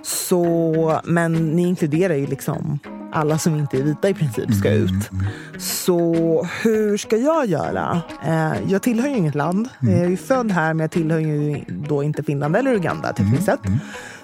Så, 0.03 1.01
men 1.05 1.33
ni 1.33 1.63
inkluderar 1.63 2.15
ju 2.15 2.27
liksom 2.27 2.79
alla 3.13 3.39
som 3.39 3.57
inte 3.57 3.79
är 3.79 3.83
vita 3.83 4.09
i 4.09 4.15
princip 4.15 4.55
ska 4.55 4.71
ut. 4.71 5.11
Så 5.59 6.15
hur 6.63 6.97
ska 6.97 7.17
jag 7.17 7.47
göra? 7.47 8.03
Eh, 8.27 8.53
jag 8.69 8.83
tillhör 8.83 9.09
ju 9.09 9.17
inget 9.17 9.35
land. 9.35 9.69
Jag 9.81 9.93
är 9.93 10.09
ju 10.09 10.17
född 10.17 10.51
här 10.51 10.75
men 10.75 10.81
jag 10.81 10.91
tillhör 10.91 11.19
ju 11.19 11.65
då 11.69 12.03
inte 12.03 12.23
Finland 12.23 12.57
eller 12.57 12.75
Uganda 12.75 13.13
tekniskt 13.13 13.45
sett. 13.45 13.61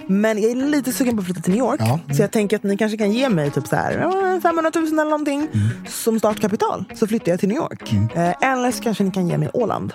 Men 0.08 0.42
jag 0.42 0.50
är 0.50 0.54
lite 0.54 0.92
sugen 0.92 1.16
på 1.16 1.20
att 1.20 1.26
flytta 1.26 1.40
till 1.40 1.52
New 1.52 1.60
York. 1.60 1.80
Ja. 1.80 2.00
Så 2.14 2.22
jag 2.22 2.30
tänker 2.30 2.56
att 2.56 2.62
ni 2.62 2.76
kanske 2.76 2.98
kan 2.98 3.12
ge 3.12 3.28
mig 3.28 3.50
typ 3.50 3.66
så 3.66 3.76
här, 3.76 3.92
ja, 3.92 4.40
500 4.42 4.70
000 4.74 4.86
eller 4.86 5.04
någonting 5.04 5.48
som 5.88 6.18
startkapital. 6.18 6.84
Så 6.94 7.06
flyttar 7.06 7.32
jag 7.32 7.40
till 7.40 7.48
New 7.48 7.56
York. 7.58 7.92
Eh, 7.92 8.52
eller 8.52 8.70
så 8.70 8.82
kanske 8.82 9.04
ni 9.04 9.10
kan 9.10 9.28
ge 9.28 9.38
mig 9.38 9.50
Åland. 9.52 9.92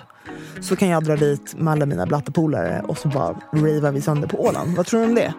Så 0.60 0.76
kan 0.76 0.88
jag 0.88 1.04
dra 1.04 1.16
dit 1.16 1.54
med 1.54 1.72
alla 1.72 1.86
mina 1.86 2.06
blattepolare 2.06 2.82
och 2.88 2.98
så 2.98 3.08
bara 3.08 3.36
ravar 3.52 3.92
vi 3.92 4.00
sönder 4.00 4.28
på 4.28 4.44
Åland. 4.44 4.76
Vad 4.76 4.86
tror 4.86 5.00
du 5.00 5.06
om 5.06 5.14
det? 5.14 5.34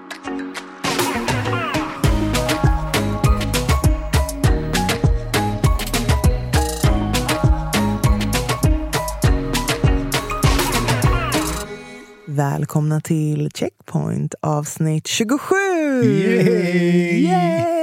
Välkomna 12.26 13.02
till 13.02 13.50
Checkpoint 13.54 14.36
avsnitt 14.42 15.08
27! 15.08 15.56
Yay! 16.04 17.26
Yay! 17.26 17.83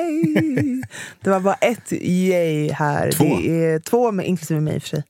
Det 1.21 1.31
var 1.31 1.41
bara 1.41 1.55
ett 1.55 1.93
yay 1.93 2.73
här. 2.73 3.13
Två. 3.13 3.25
Det 3.25 3.65
är 3.65 3.79
två, 3.79 4.13
med, 4.13 4.27
inklusive 4.27 4.61
mig 4.61 4.75
i 4.75 4.79
och 4.79 4.83
för 4.83 4.89
sig. 4.89 5.05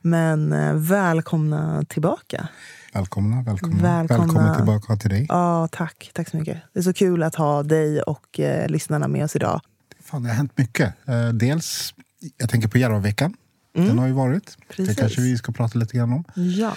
Men 0.00 0.52
eh, 0.52 0.74
välkomna 0.74 1.84
tillbaka. 1.88 2.48
Välkomna, 2.92 3.42
välkomna. 3.42 3.82
Välkomna. 3.82 4.24
Välkommen 4.24 4.56
tillbaka 4.56 4.96
till 4.96 5.10
dig. 5.10 5.26
Ja, 5.28 5.68
tack. 5.72 6.10
Tack 6.14 6.28
så 6.28 6.36
mycket. 6.36 6.58
Det 6.72 6.78
är 6.78 6.82
så 6.82 6.92
kul 6.92 7.22
att 7.22 7.34
ha 7.34 7.62
dig 7.62 8.02
och 8.02 8.40
eh, 8.40 8.68
lyssnarna 8.68 9.08
med 9.08 9.24
oss 9.24 9.36
idag. 9.36 9.60
Fan, 10.04 10.22
det 10.22 10.28
har 10.28 10.36
hänt 10.36 10.58
mycket. 10.58 10.94
Eh, 11.08 11.28
dels, 11.28 11.94
jag 12.36 12.50
tänker 12.50 12.68
på 12.68 12.78
Järvaveckan. 12.78 13.34
Den 13.74 13.98
har 13.98 14.06
ju 14.06 14.12
varit. 14.12 14.56
Precis. 14.68 14.88
Det 14.88 15.02
kanske 15.02 15.20
vi 15.20 15.36
ska 15.36 15.52
prata 15.52 15.78
lite 15.78 15.96
grann 15.96 16.12
om. 16.12 16.24
Ja. 16.34 16.76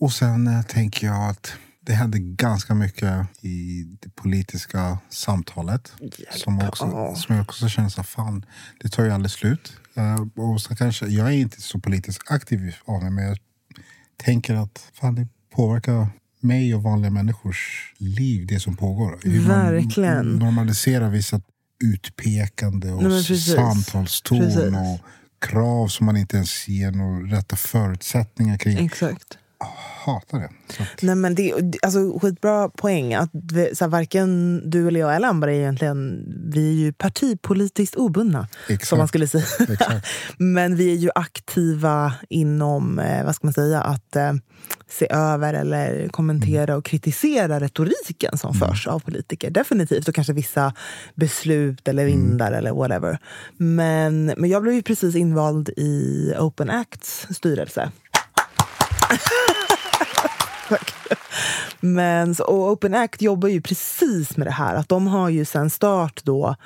Och 0.00 0.12
sen 0.12 0.46
eh, 0.46 0.62
tänker 0.62 1.06
jag 1.06 1.30
att 1.30 1.52
det 1.86 1.92
hände 1.92 2.18
ganska 2.18 2.74
mycket 2.74 3.26
i 3.40 3.84
det 4.00 4.08
politiska 4.14 4.98
samtalet. 5.08 5.92
Som, 6.30 6.58
också, 6.60 7.14
som 7.16 7.34
jag 7.34 7.42
också 7.42 7.68
känner 7.68 7.88
så 7.88 8.02
fan, 8.02 8.44
det 8.80 8.88
tar 8.88 9.04
ju 9.04 9.10
aldrig 9.10 9.30
slut. 9.30 9.72
Eh, 9.94 10.42
och 10.44 10.60
så 10.60 10.76
kanske, 10.76 11.06
jag 11.06 11.26
är 11.26 11.32
inte 11.32 11.62
så 11.62 11.80
politiskt 11.80 12.22
aktiv 12.26 12.74
av 12.84 13.02
mig, 13.02 13.10
men 13.10 13.24
jag 13.24 13.38
tänker 14.16 14.54
att 14.54 14.90
fan, 14.92 15.14
det 15.14 15.28
påverkar 15.54 16.08
mig 16.40 16.74
och 16.74 16.82
vanliga 16.82 17.10
människors 17.10 17.92
liv, 17.98 18.46
det 18.46 18.60
som 18.60 18.76
pågår. 18.76 19.18
Hur 19.22 19.40
man 19.40 19.48
Verkligen. 19.72 20.32
normaliserar 20.36 21.10
vissa 21.10 21.40
utpekande 21.84 22.92
och 22.92 23.02
Nej, 23.02 23.10
precis. 23.12 23.54
samtalston 23.54 24.38
Precis. 24.38 24.58
och 24.66 25.00
krav 25.48 25.88
som 25.88 26.06
man 26.06 26.16
inte 26.16 26.36
ens 26.36 26.68
ger 26.68 26.90
några 26.90 27.36
rätta 27.36 27.56
förutsättningar 27.56 28.58
kring. 28.58 28.86
Exakt. 28.86 29.38
Hatar 30.04 30.38
det. 30.38 30.48
Att, 30.82 31.02
Nej, 31.02 31.14
men 31.14 31.34
det, 31.34 31.54
alltså, 31.82 32.18
skitbra 32.18 32.68
poäng. 32.68 33.14
Att 33.14 33.30
vi, 33.32 33.74
så 33.74 33.84
här, 33.84 33.90
varken 33.90 34.62
du 34.70 34.88
eller 34.88 35.00
jag 35.00 35.16
eller 35.16 35.28
Amber 35.28 35.48
är 35.48 35.52
egentligen 35.52 36.24
vi 36.52 36.68
är 36.68 36.84
ju 36.84 36.92
partipolitiskt 36.92 37.96
obundna. 37.96 38.48
Exakt. 38.68 38.88
Som 38.88 38.98
man 38.98 39.08
skulle 39.08 39.28
säga. 39.28 39.44
Men 40.36 40.76
vi 40.76 40.92
är 40.92 40.96
ju 40.96 41.10
aktiva 41.14 42.14
inom 42.28 42.98
eh, 42.98 43.24
vad 43.24 43.34
ska 43.34 43.46
man 43.46 43.54
säga, 43.54 43.80
att 43.80 44.16
eh, 44.16 44.32
se 44.90 45.06
över 45.10 45.54
eller 45.54 46.08
kommentera 46.08 46.76
och 46.76 46.84
kritisera 46.84 47.60
retoriken 47.60 48.38
som 48.38 48.54
förs 48.54 48.86
av 48.86 48.98
politiker. 48.98 49.50
Definitivt. 49.50 50.08
Och 50.08 50.14
kanske 50.14 50.32
vissa 50.32 50.74
beslut 51.14 51.88
eller 51.88 52.04
vindar 52.04 52.52
eller 52.52 52.72
whatever. 52.72 53.18
Men, 53.56 54.26
men 54.36 54.50
jag 54.50 54.62
blev 54.62 54.74
ju 54.74 54.82
precis 54.82 55.14
invald 55.14 55.68
i 55.68 56.32
Open 56.38 56.70
Acts 56.70 57.26
styrelse. 57.30 57.90
Men, 61.80 62.34
och 62.46 62.70
Open 62.70 62.94
Act 62.94 63.22
jobbar 63.22 63.48
ju 63.48 63.60
precis 63.60 64.36
med 64.36 64.46
det 64.46 64.50
här. 64.50 64.74
Att 64.74 64.88
de 64.88 65.06
har 65.06 65.28
ju 65.28 65.44
sen 65.44 65.70
start 65.70 66.20
då, 66.24 66.56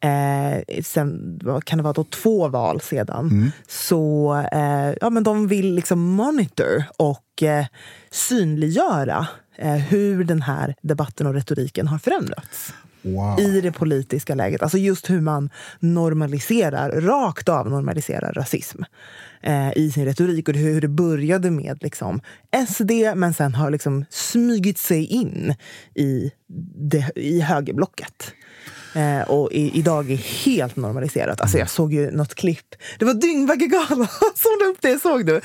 eh, 0.00 0.82
sen, 0.82 1.40
kan 1.64 1.78
det 1.78 1.82
vara 1.82 1.92
då, 1.92 2.04
två 2.04 2.48
val 2.48 2.80
sedan. 2.80 3.28
Så 3.68 4.34
eh, 4.52 4.94
ja, 5.00 5.10
men 5.10 5.22
de 5.22 5.48
vill 5.48 5.74
liksom 5.74 6.00
monitor 6.00 6.84
och 6.96 7.42
eh, 7.42 7.66
synliggöra 8.10 9.26
eh, 9.56 9.74
hur 9.74 10.24
den 10.24 10.42
här 10.42 10.74
debatten 10.82 11.26
och 11.26 11.34
retoriken 11.34 11.88
har 11.88 11.98
förändrats 11.98 12.72
Wow. 13.04 13.40
i 13.40 13.60
det 13.60 13.72
politiska 13.72 14.34
läget. 14.34 14.62
Alltså 14.62 14.78
just 14.78 15.10
hur 15.10 15.20
man 15.20 15.50
normaliserar, 15.80 17.00
rakt 17.00 17.48
av 17.48 17.70
normaliserar 17.70 18.32
rasism 18.32 18.82
eh, 19.42 19.72
i 19.76 19.90
sin 19.90 20.04
retorik. 20.04 20.48
Och 20.48 20.54
hur 20.54 20.80
det 20.80 20.88
började 20.88 21.50
med 21.50 21.78
liksom 21.82 22.20
SD 22.68 22.90
men 23.16 23.34
sen 23.34 23.54
har 23.54 23.70
liksom 23.70 24.04
smugit 24.10 24.78
sig 24.78 25.04
in 25.06 25.54
i, 25.94 26.32
det, 26.90 27.10
i 27.16 27.40
högerblocket. 27.40 28.32
Eh, 28.94 29.30
och 29.30 29.52
i, 29.52 29.78
idag 29.78 30.10
är 30.10 30.16
helt 30.16 30.76
normaliserat. 30.76 31.40
Alltså 31.40 31.58
jag 31.58 31.70
såg 31.70 31.92
ju 31.92 32.10
något 32.10 32.34
klipp. 32.34 32.74
Det 32.98 33.04
var 33.04 33.14
Dyngbaggegalan 33.14 33.88
som 34.34 34.52
la 34.60 34.66
upp 34.66 34.78
det. 34.80 34.98
Såg 34.98 35.26
du? 35.26 35.40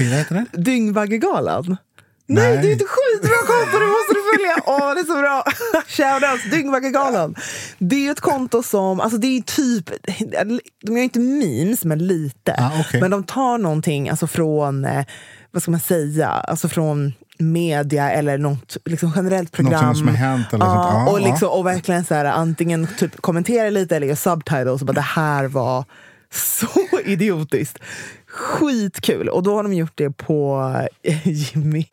Dyngvaggegalan. 0.52 1.78
Nej, 2.26 2.54
Nej. 2.54 2.62
det 2.62 2.68
är 2.70 2.72
inte 2.72 2.86
skitbra 2.88 3.38
konto, 3.52 3.80
det 3.80 3.92
måste 3.96 4.14
du 4.14 4.19
följa! 4.34 4.56
Åh, 4.66 4.94
det 4.94 5.00
är 5.02 5.06
så 5.06 5.18
bra! 5.18 5.44
Shoutouts, 5.88 6.52
Dyngvaggegalan. 6.52 7.36
Det 7.78 8.08
är 8.08 8.12
ett 8.12 8.20
konto 8.20 8.64
som, 8.64 9.00
alltså 9.00 9.18
det 9.18 9.28
är 9.28 9.42
typ, 9.42 9.90
de 10.86 10.98
gör 10.98 11.04
inte 11.04 11.20
memes, 11.20 11.86
men 11.86 12.08
lite. 12.08 12.56
Ah, 12.58 12.72
okej. 12.80 13.02
Men 13.02 13.12
de 13.12 13.24
tar 13.24 13.58
någonting 13.58 14.10
alltså 14.10 14.28
från, 14.28 14.86
eh, 14.86 15.06
vad 15.52 15.62
ska 15.62 15.72
man 15.72 15.80
säga, 15.80 16.28
alltså 16.28 16.68
från 16.68 17.14
media 17.40 18.12
eller 18.12 18.38
något 18.38 18.78
liksom 18.86 19.12
generellt 19.16 19.52
program. 19.52 19.82
Någonting 19.82 20.00
som 20.00 20.08
har 20.08 20.16
hänt 20.16 20.54
eller 20.54 20.66
ja, 20.66 20.74
sånt. 20.74 21.08
Ja, 21.08 21.12
och, 21.12 21.22
ja. 21.22 21.32
liksom, 21.32 21.50
och 21.50 21.66
verkligen 21.66 22.06
så 22.06 22.16
här, 22.16 22.26
antingen 22.26 22.88
typ 22.98 23.22
kommentera 23.22 23.70
lite 23.70 23.96
eller 23.96 24.08
göra 24.08 24.16
subtitles. 24.16 24.82
Och 24.82 24.88
bara, 24.88 24.94
det 24.94 25.02
här 25.02 25.48
var 25.48 25.86
så 26.34 26.68
idiotiskt. 27.06 27.80
Skitkul! 28.28 29.30
Och 29.30 29.44
då 29.44 29.56
har 29.56 29.64
de 29.64 29.74
gjort 29.74 29.94
det 29.96 30.12
på 30.12 30.72
eh, 31.04 31.28
Jimmy. 31.28 31.86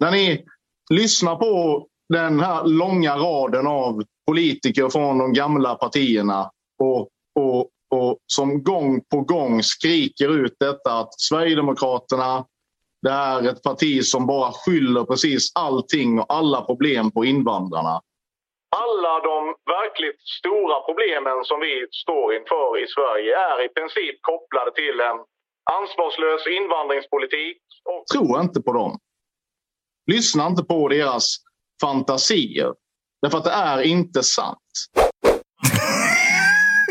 när 0.00 0.10
ni 0.10 0.44
lyssnar 0.92 1.36
på 1.36 1.86
den 2.08 2.40
här 2.40 2.64
långa 2.64 3.16
raden 3.16 3.66
av 3.66 4.02
politiker 4.26 4.88
från 4.88 5.18
de 5.18 5.32
gamla 5.32 5.74
partierna 5.74 6.50
och, 6.78 7.08
och, 7.40 7.60
och 7.90 8.18
som 8.26 8.62
gång 8.62 9.00
på 9.10 9.20
gång 9.20 9.62
skriker 9.62 10.44
ut 10.44 10.56
detta 10.60 10.92
att 10.92 11.20
Sverigedemokraterna 11.20 12.44
det 13.02 13.10
är 13.10 13.48
ett 13.48 13.62
parti 13.62 14.04
som 14.04 14.26
bara 14.26 14.52
skyller 14.52 15.04
precis 15.04 15.52
allting 15.54 16.20
och 16.20 16.26
alla 16.28 16.60
problem 16.62 17.10
på 17.10 17.24
invandrarna. 17.24 18.00
Alla 18.76 19.20
de 19.20 19.54
verkligt 19.76 20.20
stora 20.38 20.80
problemen 20.80 21.44
som 21.44 21.60
vi 21.60 21.86
står 22.02 22.34
inför 22.34 22.82
i 22.84 22.86
Sverige 22.86 23.32
är 23.50 23.64
i 23.64 23.68
princip 23.68 24.16
kopplade 24.20 24.72
till 24.74 25.00
en 25.00 25.18
ansvarslös 25.78 26.46
invandringspolitik. 26.46 27.58
Och 27.90 28.06
tro 28.12 28.40
inte 28.40 28.60
på 28.62 28.72
dem. 28.72 28.98
Lyssna 30.10 30.46
inte 30.46 30.62
på 30.62 30.88
deras 30.88 31.36
fantasier. 31.80 32.68
Därför 33.22 33.38
att 33.38 33.44
det 33.44 33.50
är 33.50 33.82
inte 33.82 34.22
sant. 34.22 34.58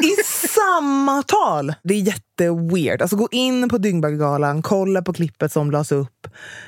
I 0.03 0.23
samma 0.47 1.23
tal! 1.23 1.73
Det 1.83 1.93
är 1.93 1.97
jätteweird. 1.97 3.01
Alltså 3.01 3.15
gå 3.15 3.27
in 3.31 3.69
på 3.69 3.77
Dyngbaggegalan, 3.77 4.61
kolla 4.61 5.01
på 5.01 5.13
klippet 5.13 5.51
som 5.51 5.71
lades 5.71 5.91
upp 5.91 6.27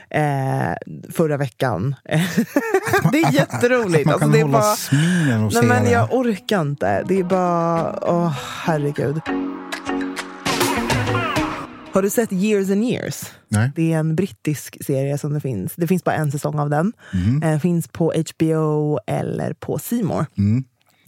eh, 0.09 1.01
förra 1.11 1.37
veckan. 1.37 1.95
det 3.11 3.21
är 3.21 3.33
jätteroligt. 3.33 4.09
Att 4.09 4.19
man 4.19 4.19
kan 4.19 4.29
alltså, 4.29 4.29
det 4.29 4.39
är 4.39 4.43
hålla 4.43 4.59
bara... 4.59 4.75
minen 4.91 5.43
och 5.43 5.53
Nej, 5.53 5.61
se 5.61 5.67
men 5.67 5.83
det. 5.83 5.91
jag 5.91 6.13
orkar 6.13 6.61
inte. 6.61 7.03
Det 7.07 7.19
är 7.19 7.23
bara... 7.23 7.99
Åh, 8.01 8.33
herregud. 8.65 9.21
Har 11.93 12.01
du 12.01 12.09
sett 12.09 12.31
Years 12.31 12.69
and 12.69 12.83
years? 12.83 13.31
Nej. 13.47 13.71
Det 13.75 13.93
är 13.93 13.97
en 13.97 14.15
brittisk 14.15 14.85
serie 14.85 15.17
som 15.17 15.33
det 15.33 15.39
finns. 15.39 15.73
Det 15.75 15.87
finns 15.87 16.03
bara 16.03 16.15
en 16.15 16.31
säsong 16.31 16.59
av 16.59 16.69
den. 16.69 16.93
Mhm. 17.13 17.43
Eh, 17.43 17.59
finns 17.59 17.87
på 17.87 18.13
HBO 18.13 18.99
eller 19.07 19.53
på 19.53 19.79
More. 20.03 20.25
Mm. 20.37 20.63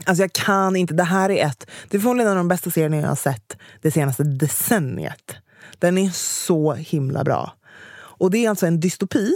Alltså 0.05 0.23
jag 0.23 0.33
kan 0.33 0.75
inte. 0.75 0.93
Det 0.93 1.03
här 1.03 1.29
är 1.29 1.45
ett... 1.45 1.67
Det 1.89 1.97
är 1.97 2.01
förmodligen 2.01 2.31
en 2.31 2.37
av 2.37 2.43
de 2.43 2.47
bästa 2.47 2.71
serierna 2.71 2.97
jag 2.97 3.07
har 3.07 3.15
sett 3.15 3.57
det 3.81 3.91
senaste 3.91 4.23
decenniet. 4.23 5.35
Den 5.79 5.97
är 5.97 6.09
så 6.09 6.73
himla 6.73 7.23
bra. 7.23 7.53
Och 8.17 8.31
det 8.31 8.45
är 8.45 8.49
alltså 8.49 8.67
en 8.67 8.79
dystopi, 8.79 9.35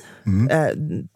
eh, 0.49 0.67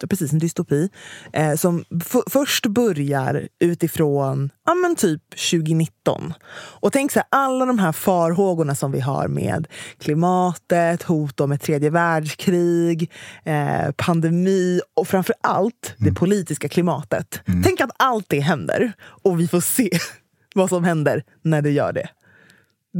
precis 0.08 0.32
en 0.32 0.38
dystopi, 0.38 0.88
eh, 1.32 1.54
som 1.54 1.84
först 2.30 2.66
börjar 2.66 3.48
utifrån 3.60 4.50
ja, 4.66 4.74
men 4.74 4.96
typ 4.96 5.22
2019. 5.30 6.34
Och 6.54 6.92
tänk 6.92 7.12
så 7.12 7.18
här, 7.18 7.26
alla 7.30 7.66
de 7.66 7.78
här 7.78 7.92
farhågorna 7.92 8.74
som 8.74 8.92
vi 8.92 9.00
har 9.00 9.28
med 9.28 9.68
klimatet, 9.98 11.02
hot 11.02 11.40
om 11.40 11.52
ett 11.52 11.62
tredje 11.62 11.90
världskrig, 11.90 13.10
eh, 13.44 13.90
pandemi 13.96 14.80
och 14.94 15.08
framför 15.08 15.34
allt 15.40 15.94
det 15.98 16.12
politiska 16.12 16.68
klimatet. 16.68 17.40
Tänk 17.64 17.80
att 17.80 17.90
allt 17.96 18.28
det 18.28 18.40
händer 18.40 18.92
och 19.00 19.40
vi 19.40 19.48
får 19.48 19.60
se 19.60 19.90
vad 20.54 20.68
som 20.68 20.84
händer 20.84 21.24
när 21.42 21.62
det 21.62 21.70
gör 21.70 21.92
det. 21.92 22.08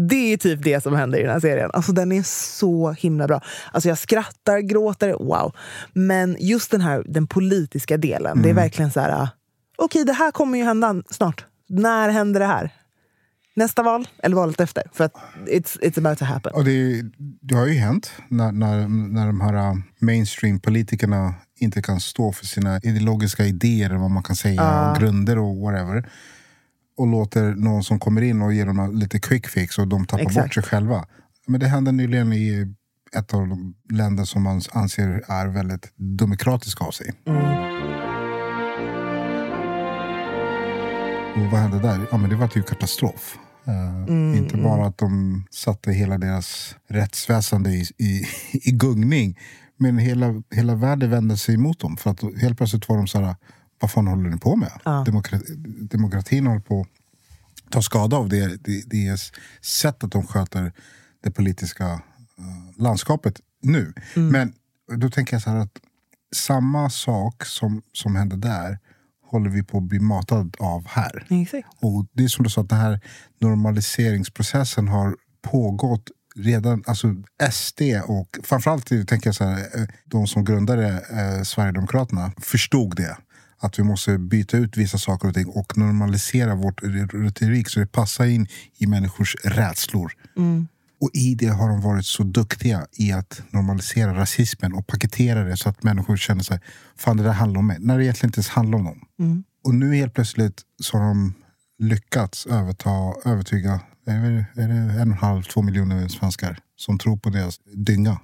Det 0.08 0.32
är 0.32 0.36
typ 0.36 0.62
det 0.62 0.82
som 0.82 0.94
händer 0.94 1.18
i 1.18 1.22
den 1.22 1.32
här 1.32 1.40
serien. 1.40 1.70
Alltså 1.72 1.92
den 1.92 2.12
är 2.12 2.22
så 2.22 2.92
himla 2.92 3.26
bra. 3.26 3.40
Alltså 3.72 3.88
jag 3.88 3.98
skrattar, 3.98 4.58
gråter, 4.58 5.12
wow. 5.12 5.56
Men 5.92 6.36
just 6.40 6.70
den 6.70 6.80
här 6.80 7.04
den 7.06 7.26
politiska 7.26 7.96
delen, 7.96 8.42
det 8.42 8.50
är 8.50 8.54
verkligen 8.54 8.90
så 8.90 9.00
här... 9.00 9.22
ah, 9.22 9.28
Okej, 9.78 10.04
det 10.04 10.12
här 10.12 10.30
kommer 10.30 10.58
ju 10.58 10.64
hända 10.64 11.02
snart. 11.10 11.44
När 11.68 12.08
händer 12.08 12.40
det 12.40 12.46
här? 12.46 12.70
Nästa 13.56 13.82
val 13.82 14.08
eller 14.22 14.36
valet 14.36 14.60
efter? 14.60 14.82
För 14.92 15.04
att 15.04 15.14
it's, 15.46 15.80
it's 15.80 15.98
about 15.98 16.18
to 16.18 16.24
happen. 16.24 16.52
Och 16.54 16.64
det, 16.64 17.02
det 17.40 17.54
har 17.54 17.66
ju 17.66 17.74
hänt 17.74 18.12
när, 18.28 18.52
när, 18.52 18.88
när 18.88 19.26
de 19.26 19.40
här 19.40 19.54
uh, 19.54 19.76
mainstream-politikerna 20.00 21.34
inte 21.60 21.82
kan 21.82 22.00
stå 22.00 22.32
för 22.32 22.46
sina 22.46 22.80
ideologiska 22.82 23.44
idéer, 23.44 23.90
vad 23.90 24.10
man 24.10 24.22
kan 24.22 24.36
säga, 24.36 24.90
och 24.90 24.98
grunder 25.00 25.38
och 25.38 25.56
whatever. 25.56 26.10
Och 26.96 27.06
låter 27.06 27.54
någon 27.54 27.84
som 27.84 27.98
kommer 27.98 28.22
in 28.22 28.42
och 28.42 28.52
ger 28.54 28.66
dem 28.66 28.90
lite 28.94 29.20
quick 29.20 29.46
fix 29.46 29.78
och 29.78 29.88
de 29.88 30.06
tappar 30.06 30.24
bort 30.24 30.30
Exakt. 30.30 30.54
sig 30.54 30.62
själva. 30.62 31.06
Men 31.46 31.60
det 31.60 31.66
hände 31.66 31.92
nyligen 31.92 32.32
i 32.32 32.74
ett 33.16 33.34
av 33.34 33.48
de 33.48 33.74
länder 33.92 34.24
som 34.24 34.42
man 34.42 34.60
anser 34.72 35.24
är 35.28 35.46
väldigt 35.46 35.92
demokratiska 35.96 36.84
av 36.84 36.90
sig. 36.90 37.12
Och 41.34 41.50
vad 41.50 41.60
hände 41.60 41.78
där? 41.78 42.06
Ja, 42.10 42.16
men 42.16 42.30
det 42.30 42.36
var 42.36 42.50
ju 42.54 42.62
katastrof. 42.62 43.38
Eh, 43.66 44.38
inte 44.38 44.56
bara 44.56 44.86
att 44.86 44.98
de 44.98 45.44
satte 45.50 45.92
hela 45.92 46.18
deras 46.18 46.76
rättsväsende 46.88 47.70
i, 47.70 47.84
i, 47.98 48.26
i 48.52 48.70
gungning. 48.70 49.38
Men 49.76 49.98
hela, 49.98 50.42
hela 50.50 50.74
världen 50.74 51.10
vände 51.10 51.36
sig 51.36 51.54
emot 51.54 51.80
dem. 51.80 51.96
För 51.96 52.10
att 52.10 52.22
helt 52.40 52.58
plötsligt 52.58 52.88
var 52.88 52.96
de 52.96 53.06
så 53.06 53.20
här, 53.20 53.36
vad 53.84 53.90
fan 53.90 54.06
håller 54.06 54.30
ni 54.30 54.38
på 54.38 54.56
med? 54.56 54.72
Demokrati, 55.06 55.54
demokratin 55.90 56.46
håller 56.46 56.60
på 56.60 56.80
att 56.80 57.70
ta 57.70 57.82
skada 57.82 58.16
av 58.16 58.28
det, 58.28 58.64
det, 58.64 58.82
det 58.86 59.20
sättet 59.60 60.12
de 60.12 60.26
sköter 60.26 60.72
det 61.22 61.30
politiska 61.30 61.84
eh, 62.38 62.82
landskapet 62.82 63.40
nu. 63.62 63.92
Men 64.30 64.52
då 64.96 65.10
tänker 65.10 65.34
jag 65.34 65.42
så 65.42 65.50
här 65.50 65.56
att 65.56 65.78
samma 66.36 66.90
sak 66.90 67.44
som, 67.44 67.82
som 67.92 68.16
hände 68.16 68.36
där 68.36 68.78
håller 69.26 69.50
vi 69.50 69.62
på 69.62 69.78
att 69.78 69.84
bli 69.84 70.00
matad 70.00 70.56
av 70.58 70.86
här. 70.88 71.26
Exakt. 71.30 71.68
Och 71.80 72.06
det 72.12 72.24
är 72.24 72.28
som 72.28 72.42
du 72.42 72.50
sa, 72.50 72.60
att 72.60 72.68
den 72.68 72.78
här 72.78 73.00
normaliseringsprocessen 73.40 74.88
har 74.88 75.16
pågått 75.42 76.10
redan, 76.36 76.84
alltså 76.86 77.14
SD 77.52 77.80
och 78.06 78.38
framförallt 78.42 78.86
tänker 78.86 79.26
jag 79.26 79.34
så 79.34 79.44
här, 79.44 79.58
eh, 79.58 79.86
de 80.04 80.26
som 80.26 80.44
grundade 80.44 80.88
eh, 80.88 81.42
Sverigedemokraterna 81.42 82.32
förstod 82.38 82.96
det. 82.96 83.16
Att 83.64 83.78
vi 83.78 83.82
måste 83.82 84.18
byta 84.18 84.56
ut 84.56 84.76
vissa 84.76 84.98
saker 84.98 85.28
och 85.28 85.34
ting 85.34 85.46
och 85.46 85.78
normalisera 85.78 86.54
vårt 86.54 86.82
retorik 87.12 87.68
så 87.68 87.80
det 87.80 87.86
passar 87.86 88.24
in 88.24 88.46
i 88.78 88.86
människors 88.86 89.36
rädslor. 89.44 90.12
Och 91.00 91.10
i 91.12 91.34
det 91.34 91.46
har 91.48 91.68
de 91.68 91.80
varit 91.80 92.06
så 92.06 92.22
duktiga 92.22 92.86
i 92.92 93.12
att 93.12 93.42
normalisera 93.50 94.14
rasismen 94.14 94.72
och 94.74 94.86
paketera 94.86 95.44
det 95.44 95.56
så 95.56 95.68
att 95.68 95.82
människor 95.82 96.16
känner 96.16 96.42
sig 96.42 96.60
fan 96.96 97.16
det 97.16 97.22
där 97.22 97.32
handlar 97.32 97.58
om 97.58 97.66
mig. 97.66 97.76
När 97.80 97.98
det 97.98 98.04
egentligen 98.04 98.28
inte 98.28 98.38
ens 98.38 98.48
handlar 98.48 98.78
om 98.78 98.84
dem. 98.84 99.00
Och 99.64 99.74
nu 99.74 99.94
helt 99.94 100.14
plötsligt 100.14 100.62
så 100.82 100.98
har 100.98 101.04
de 101.04 101.34
lyckats 101.78 102.46
överta, 102.46 102.90
övertyga 103.24 103.80
är 104.06 104.30
det, 104.30 104.62
är 104.62 104.68
det 104.68 104.74
en 104.74 104.90
och 104.90 105.00
en 105.00 105.12
halv, 105.12 105.42
två 105.42 105.62
miljoner 105.62 106.08
svenskar 106.08 106.58
som 106.76 106.98
tror 106.98 107.16
på 107.16 107.30
deras 107.30 107.60
dynga. 107.74 108.20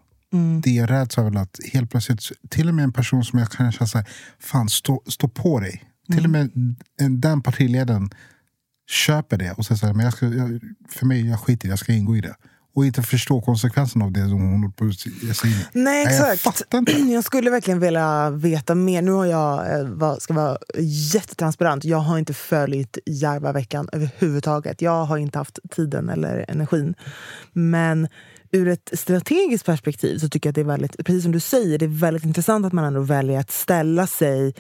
Det 0.63 0.71
jag 0.71 0.91
räds 0.91 1.19
väl 1.19 1.37
att 1.37 1.59
helt 1.73 1.91
plötsligt, 1.91 2.21
till 2.49 2.69
och 2.69 2.75
med 2.75 2.83
en 2.85 2.93
person 2.93 3.25
som 3.25 3.39
jag 3.39 3.51
kan 3.51 3.73
känna 3.73 3.87
såhär, 3.89 4.09
fan 4.39 4.69
stå, 4.69 5.03
stå 5.07 5.29
på 5.29 5.61
dig. 5.61 5.85
Till 6.13 6.25
och 6.25 6.31
med 6.31 6.51
en- 7.01 7.21
den 7.21 7.43
partiledaren 7.43 8.11
köper 8.91 9.37
det 9.39 9.53
och 9.53 9.67
säger 9.67 9.95
men 9.95 10.05
jag 10.05 10.13
ska, 10.15 10.27
jag, 10.27 10.61
för 10.89 11.07
mig, 11.07 11.29
jag 11.29 11.41
skiter 11.41 11.69
jag 11.69 11.79
ska 11.79 11.93
ingå 11.93 12.17
i 12.17 12.21
det. 12.21 12.35
och 12.75 12.87
inte 12.87 13.03
förstå 13.03 13.41
konsekvenserna 13.41 14.05
av 14.05 14.13
det 14.13 14.21
som 14.29 14.41
hon 14.41 14.53
håller 14.61 14.69
på 14.73 14.85
att 14.85 15.07
ge 15.23 15.35
sig 15.35 15.51
in 15.51 15.57
i. 15.57 15.65
Nej, 15.73 16.05
Jag 16.05 16.33
exakt. 16.33 16.75
inte. 16.75 16.93
Jag 17.13 17.25
skulle 17.25 17.51
verkligen 17.51 17.81
vilja 17.81 18.31
veta 18.31 18.75
mer. 18.75 19.03
Nu 19.03 19.11
har 19.11 19.27
jag, 19.27 19.81
eh, 19.81 20.17
ska 20.19 20.35
vara 20.35 20.59
jättetransparent, 21.15 21.85
jag 21.85 21.99
har 21.99 22.19
inte 22.19 22.35
följt 22.35 22.99
Järvaveckan 23.07 23.89
överhuvudtaget. 23.93 24.83
Jag 24.83 25.05
har 25.05 25.19
inte 25.19 25.39
haft 25.39 25.59
tiden 25.71 26.09
eller 26.09 26.45
energin. 26.49 26.95
Men 27.53 28.09
ur 28.53 28.69
ett 28.69 28.91
strategiskt 28.93 29.67
perspektiv 29.67 30.19
så 30.19 30.29
tycker 30.29 30.49
jag 30.49 30.51
att 30.51 30.55
det 30.55 30.61
är 30.61 30.65
väldigt, 30.65 31.05
precis 31.05 31.23
som 31.23 31.33
du 31.33 31.41
säger, 31.41 31.79
det 31.79 31.85
är 31.85 32.01
väldigt 32.01 32.25
intressant 32.25 32.67
att 32.67 32.73
man 32.73 32.85
ändå 32.85 33.01
väljer 33.01 33.41
att 33.41 33.51
ställa 33.51 34.07
sig 34.07 34.55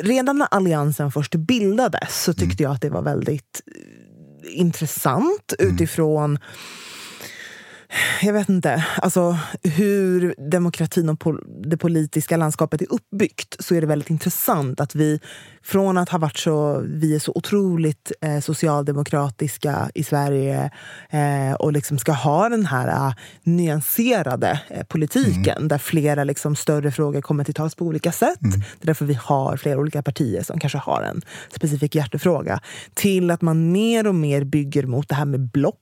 Redan 0.00 0.38
när 0.38 0.48
Alliansen 0.50 1.12
först 1.12 1.34
bildades 1.34 2.22
så 2.24 2.34
tyckte 2.34 2.62
jag 2.62 2.72
att 2.72 2.82
det 2.82 2.90
var 2.90 3.02
väldigt 3.02 3.62
eh, 3.66 4.60
intressant 4.60 5.54
utifrån 5.58 6.38
jag 8.22 8.32
vet 8.32 8.48
inte, 8.48 8.84
alltså 9.02 9.38
hur 9.62 10.34
demokratin 10.50 11.08
och 11.08 11.20
pol- 11.20 11.44
det 11.64 11.76
politiska 11.76 12.36
landskapet 12.36 12.82
är 12.82 12.92
uppbyggt 12.92 13.56
så 13.58 13.74
är 13.74 13.80
det 13.80 13.86
väldigt 13.86 14.10
intressant 14.10 14.80
att 14.80 14.94
vi 14.94 15.20
från 15.62 15.98
att 15.98 16.08
ha 16.08 16.18
varit 16.18 16.36
så, 16.38 16.82
vi 16.86 17.14
är 17.14 17.18
så 17.18 17.32
otroligt 17.34 18.12
eh, 18.20 18.40
socialdemokratiska 18.40 19.90
i 19.94 20.04
Sverige 20.04 20.70
eh, 21.10 21.54
och 21.58 21.72
liksom 21.72 21.98
ska 21.98 22.12
ha 22.12 22.48
den 22.48 22.66
här 22.66 23.08
eh, 23.08 23.14
nyanserade 23.42 24.60
eh, 24.68 24.84
politiken 24.84 25.68
där 25.68 25.78
flera 25.78 26.24
liksom, 26.24 26.56
större 26.56 26.90
frågor 26.90 27.20
kommer 27.20 27.44
till 27.44 27.54
tals 27.54 27.74
på 27.74 27.84
olika 27.84 28.12
sätt. 28.12 28.38
Det 28.40 28.56
är 28.82 28.86
därför 28.86 29.04
vi 29.04 29.14
har 29.14 29.56
flera 29.56 29.78
olika 29.78 30.02
partier 30.02 30.42
som 30.42 30.60
kanske 30.60 30.78
har 30.78 31.02
en 31.02 31.22
specifik 31.54 31.94
hjärtefråga. 31.94 32.60
Till 32.94 33.30
att 33.30 33.42
man 33.42 33.72
mer 33.72 34.06
och 34.06 34.14
mer 34.14 34.44
bygger 34.44 34.86
mot 34.86 35.08
det 35.08 35.14
här 35.14 35.24
med 35.24 35.50
block 35.50 35.74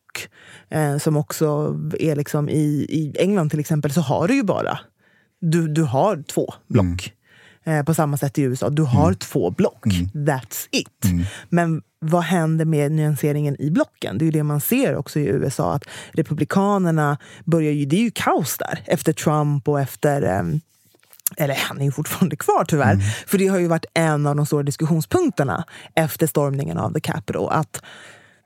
eh, 0.69 0.99
som 0.99 1.17
också 1.17 1.77
är 1.99 2.17
liksom 2.17 2.49
i, 2.49 2.87
i 2.89 3.15
England 3.19 3.51
till 3.51 3.61
exempel 3.61 3.93
så 3.93 4.01
har 4.01 4.29
du 4.29 4.35
ju 4.35 4.43
bara 4.43 4.79
du, 5.41 5.69
du 5.69 5.83
har 5.83 6.23
två 6.23 6.55
block. 6.69 7.13
Eh, 7.65 7.83
på 7.83 7.95
samma 7.95 8.17
sätt 8.17 8.39
i 8.39 8.43
USA. 8.43 8.71
Du 8.71 8.83
har 8.83 9.15
två 9.15 9.51
block. 9.51 9.85
That's 10.15 10.69
it. 10.71 11.05
Men 11.49 11.83
vad 11.99 12.23
händer 12.23 12.65
med 12.65 12.93
nyanseringen 12.93 13.57
i 13.61 13.71
blocken? 13.71 14.19
Det 14.19 14.23
är 14.23 14.27
ju 14.27 14.33
det 14.33 14.43
man 14.43 14.61
ser 14.61 14.97
också 14.97 15.19
i 15.19 15.27
USA. 15.27 15.75
Att 15.75 15.85
Republikanerna 16.13 17.19
börjar 17.45 17.73
ju, 17.73 17.85
det 17.85 17.97
är 17.97 18.01
ju 18.01 18.11
kaos 18.15 18.59
där 18.59 18.83
efter 18.87 19.13
Trump 19.13 19.69
och 19.69 19.81
efter 19.81 20.23
ehm, 20.23 20.61
eller 21.37 21.55
han 21.55 21.81
är 21.81 21.85
ju 21.85 21.93
fortfarande 21.93 22.37
kvar 22.37 22.65
tyvärr. 22.69 22.97
För 23.27 23.39
det 23.39 23.47
har 23.47 23.59
ju 23.59 23.67
varit 23.67 23.85
en 23.95 24.27
av 24.27 24.37
de 24.37 24.47
stora 24.47 24.63
diskussionspunkterna 24.63 25.65
efter 25.95 26.27
stormningen 26.27 26.79
av 26.79 26.93
the 26.93 27.01
Capitol. 27.01 27.49
Att 27.51 27.83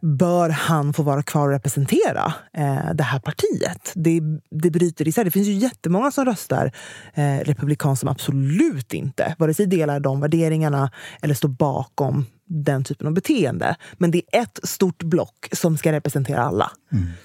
bör 0.01 0.49
han 0.49 0.93
få 0.93 1.03
vara 1.03 1.23
kvar 1.23 1.47
och 1.47 1.53
representera 1.53 2.35
eh, 2.55 2.95
det 2.95 3.03
här 3.03 3.19
partiet? 3.19 3.93
Det, 3.95 4.21
det 4.51 4.71
bryter 4.71 5.09
isär. 5.09 5.25
Det 5.25 5.31
finns 5.31 5.49
ju 5.49 5.53
jättemånga 5.53 6.11
som 6.11 6.25
röstar 6.25 6.73
eh, 7.15 7.39
republikan 7.39 7.97
som 7.97 8.09
absolut 8.09 8.95
inte 8.95 9.35
vare 9.39 9.55
sig 9.55 9.67
delar 9.67 10.01
de 10.01 10.21
värderingarna 10.21 10.91
eller 11.23 11.35
står 11.35 11.49
bakom 11.49 12.27
den 12.51 12.85
typen 12.85 13.07
av 13.07 13.13
beteende. 13.13 13.77
Men 13.99 14.11
det 14.11 14.23
är 14.33 14.43
ett 14.43 14.61
stort 14.63 15.03
block 15.03 15.49
som 15.53 15.79
ska 15.79 15.93
representera 15.93 16.43
alla. 16.43 16.71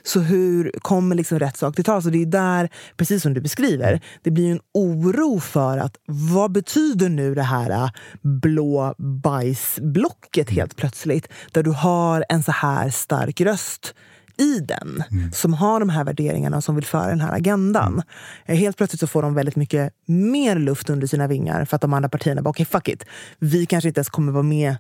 Så 0.03 0.19
hur 0.19 0.71
kommer 0.79 1.15
liksom 1.15 1.39
rätt 1.39 1.57
sak 1.57 1.75
till 1.75 1.83
tals? 1.83 2.05
Och 2.05 2.11
det 2.11 2.21
är 2.21 2.25
där, 2.25 2.69
precis 2.97 3.21
som 3.21 3.33
du 3.33 3.41
beskriver, 3.41 4.01
det 4.23 4.31
blir 4.31 4.51
en 4.51 4.59
oro 4.73 5.39
för 5.39 5.77
att 5.77 5.97
vad 6.05 6.51
betyder 6.51 7.09
nu 7.09 7.35
det 7.35 7.43
här 7.43 7.69
äh, 7.69 7.89
blå 8.21 8.95
bajsblocket 8.97 10.49
helt 10.49 10.75
plötsligt? 10.75 11.27
Där 11.51 11.63
du 11.63 11.71
har 11.71 12.25
en 12.29 12.43
så 12.43 12.51
här 12.51 12.89
stark 12.89 13.41
röst 13.41 13.93
i 14.37 14.59
den, 14.59 15.03
som 15.33 15.53
har 15.53 15.79
de 15.79 15.89
här 15.89 16.03
värderingarna 16.03 16.61
som 16.61 16.75
vill 16.75 16.85
föra 16.85 17.07
den 17.07 17.21
här 17.21 17.33
agendan. 17.33 18.01
Mm. 18.45 18.59
Helt 18.59 18.77
plötsligt 18.77 18.99
så 18.99 19.07
får 19.07 19.21
de 19.21 19.33
väldigt 19.33 19.55
mycket 19.55 19.93
mer 20.05 20.55
luft 20.55 20.89
under 20.89 21.07
sina 21.07 21.27
vingar 21.27 21.65
för 21.65 21.75
att 21.75 21.81
de 21.81 21.93
andra 21.93 22.09
partierna 22.09 22.41
bara, 22.41 22.49
okej 22.49 22.65
fuck 22.65 22.87
it. 22.87 23.05
Vi 23.39 23.65
kanske 23.65 23.87
inte 23.87 23.99
ens 23.99 24.09
kommer 24.09 24.31
vara 24.31 24.43
med 24.43 24.75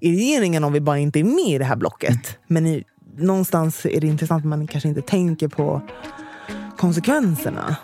i 0.00 0.16
regeringen 0.16 0.64
om 0.64 0.72
vi 0.72 0.80
bara 0.80 0.98
inte 0.98 1.20
är 1.20 1.24
med 1.24 1.54
i 1.54 1.58
det 1.58 1.64
här 1.64 1.76
blocket. 1.76 2.38
Men 2.46 2.66
i, 2.66 2.84
någonstans 3.16 3.86
är 3.86 4.00
det 4.00 4.06
intressant 4.06 4.40
att 4.44 4.48
man 4.48 4.66
kanske 4.66 4.88
inte 4.88 5.02
tänker 5.02 5.48
på 5.48 5.82
konsekvenserna. 6.76 7.76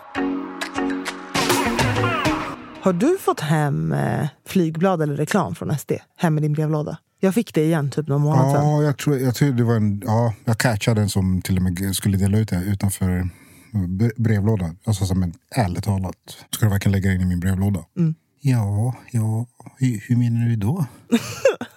Har 2.81 2.93
du 2.93 3.17
fått 3.17 3.39
hem 3.39 3.91
eh, 3.93 4.27
flygblad 4.47 5.01
eller 5.01 5.15
reklam 5.15 5.55
från 5.55 5.77
SD 5.77 5.91
hem 6.17 6.37
i 6.37 6.41
din 6.41 6.53
brevlåda? 6.53 6.97
Jag 7.19 7.33
fick 7.33 7.53
det 7.53 7.63
igen, 7.63 7.91
typ 7.91 8.07
någon 8.07 8.21
månad 8.21 8.51
sedan. 8.51 8.65
Ja, 8.67 8.83
jag 8.83 8.97
tror, 8.97 9.17
jag 9.17 9.35
tror 9.35 9.51
det 9.51 9.63
var 9.63 9.75
en... 9.75 10.01
Ja, 10.05 10.33
jag 10.45 10.57
catchade 10.57 11.01
den 11.01 11.09
som 11.09 11.41
till 11.41 11.57
och 11.57 11.63
med 11.63 11.95
skulle 11.95 12.17
dela 12.17 12.37
ut 12.37 12.49
det 12.49 12.55
utanför 12.63 13.29
bre- 13.73 14.11
brevlådan. 14.17 14.77
Alltså 14.85 15.05
som 15.05 15.23
en, 15.23 15.33
ärligt 15.55 15.83
talat, 15.83 16.15
ska 16.51 16.65
du 16.65 16.69
verkligen 16.69 16.91
lägga 16.91 17.13
in 17.13 17.21
i 17.21 17.25
min 17.25 17.39
brevlåda? 17.39 17.79
Mm. 17.97 18.15
Ja, 18.41 18.95
ja, 19.11 19.45
hur, 19.77 20.03
hur 20.07 20.15
menar 20.15 20.45
du 20.49 20.55
då? 20.55 20.85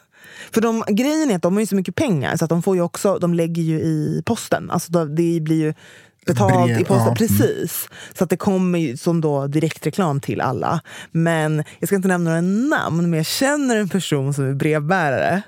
För 0.55 0.61
de, 0.61 0.85
grejen 0.89 1.31
är 1.31 1.37
att 1.37 1.43
de 1.43 1.53
har 1.55 1.61
ju 1.61 1.67
så 1.67 1.75
mycket 1.77 1.95
pengar 1.95 2.37
så 2.37 2.45
att 2.45 2.49
de 2.49 2.63
får 2.63 2.77
ju 2.77 2.83
också, 2.83 3.19
de 3.19 3.35
lägger 3.35 3.63
ju 3.63 3.81
i 3.81 4.23
posten. 4.27 4.71
Alltså 4.71 4.93
då- 4.93 5.05
det 5.05 5.41
blir 5.41 5.57
ju 5.57 5.75
betalt 6.27 6.65
Brev, 6.67 6.81
i 6.81 6.85
posten. 6.85 6.97
ja, 6.97 7.03
mm. 7.03 7.15
Precis. 7.15 7.89
Så 8.19 8.25
att 8.25 8.31
det 8.31 8.37
kommer 8.37 8.79
ju 8.79 8.97
som 8.97 9.21
då 9.21 9.47
direktreklam 9.47 10.21
till 10.21 10.41
alla. 10.41 10.81
Men 11.11 11.65
jag 11.79 11.89
ska 11.89 11.97
inte 11.97 12.09
nämna 12.09 12.31
några 12.31 12.41
namn, 12.77 13.11
men 13.11 13.17
jag 13.17 13.27
känner 13.27 13.77
en 13.77 13.89
person 13.89 14.35
som 14.35 14.45
är 14.51 14.55
brevbärare. 14.55 15.43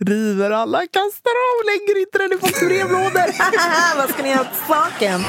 River 0.00 0.50
alla, 0.50 0.78
kastar 0.78 1.32
av, 1.48 1.66
lägger 1.66 2.00
inte 2.00 2.18
den 2.18 2.32
i 2.32 2.38
folks 2.40 2.60
brevlådor. 2.60 3.96
Vad 3.96 4.10
ska 4.10 4.22
ni 4.22 4.28
göra 4.28 4.40
åt 4.40 4.46
saken? 4.68 5.20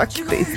Faktiskt. 0.00 0.50